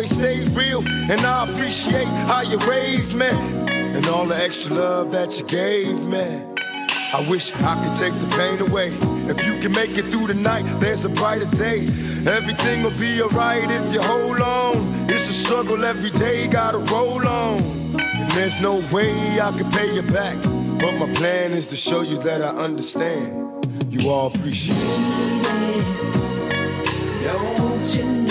always 0.00 0.16
stayed 0.16 0.48
real. 0.56 0.82
And 0.88 1.20
I 1.20 1.46
appreciate 1.50 2.08
how 2.26 2.40
you 2.40 2.56
raised 2.66 3.14
me 3.14 3.28
and 3.28 4.06
all 4.06 4.24
the 4.24 4.36
extra 4.36 4.74
love 4.74 5.12
that 5.12 5.38
you 5.38 5.44
gave 5.44 6.06
me. 6.06 6.42
I 7.12 7.26
wish 7.28 7.52
I 7.52 7.74
could 7.84 7.98
take 7.98 8.14
the 8.14 8.34
pain 8.34 8.60
away. 8.66 8.94
If 9.28 9.44
you 9.44 9.58
can 9.60 9.72
make 9.72 9.98
it 9.98 10.06
through 10.06 10.28
the 10.28 10.34
night, 10.34 10.64
there's 10.80 11.04
a 11.04 11.10
brighter 11.10 11.50
day. 11.56 11.80
Everything 12.26 12.82
will 12.82 12.98
be 12.98 13.20
alright 13.20 13.70
if 13.70 13.92
you 13.92 14.00
hold 14.00 14.40
on. 14.40 14.76
It's 15.10 15.28
a 15.28 15.34
struggle 15.34 15.84
every 15.84 16.10
day, 16.10 16.48
gotta 16.48 16.78
roll 16.78 17.26
on. 17.26 17.58
And 18.00 18.30
there's 18.30 18.58
no 18.58 18.76
way 18.90 19.12
I 19.38 19.52
can 19.58 19.70
pay 19.72 19.94
you 19.94 20.02
back. 20.02 20.38
But 20.80 20.92
my 20.98 21.12
plan 21.12 21.52
is 21.52 21.66
to 21.66 21.76
show 21.76 22.00
you 22.00 22.16
that 22.18 22.40
I 22.40 22.56
understand. 22.56 23.66
You 23.92 24.08
all 24.08 24.28
appreciate 24.28 24.78
it. 24.78 25.60
Don't 27.22 27.94
you 27.94 28.04
know 28.04 28.30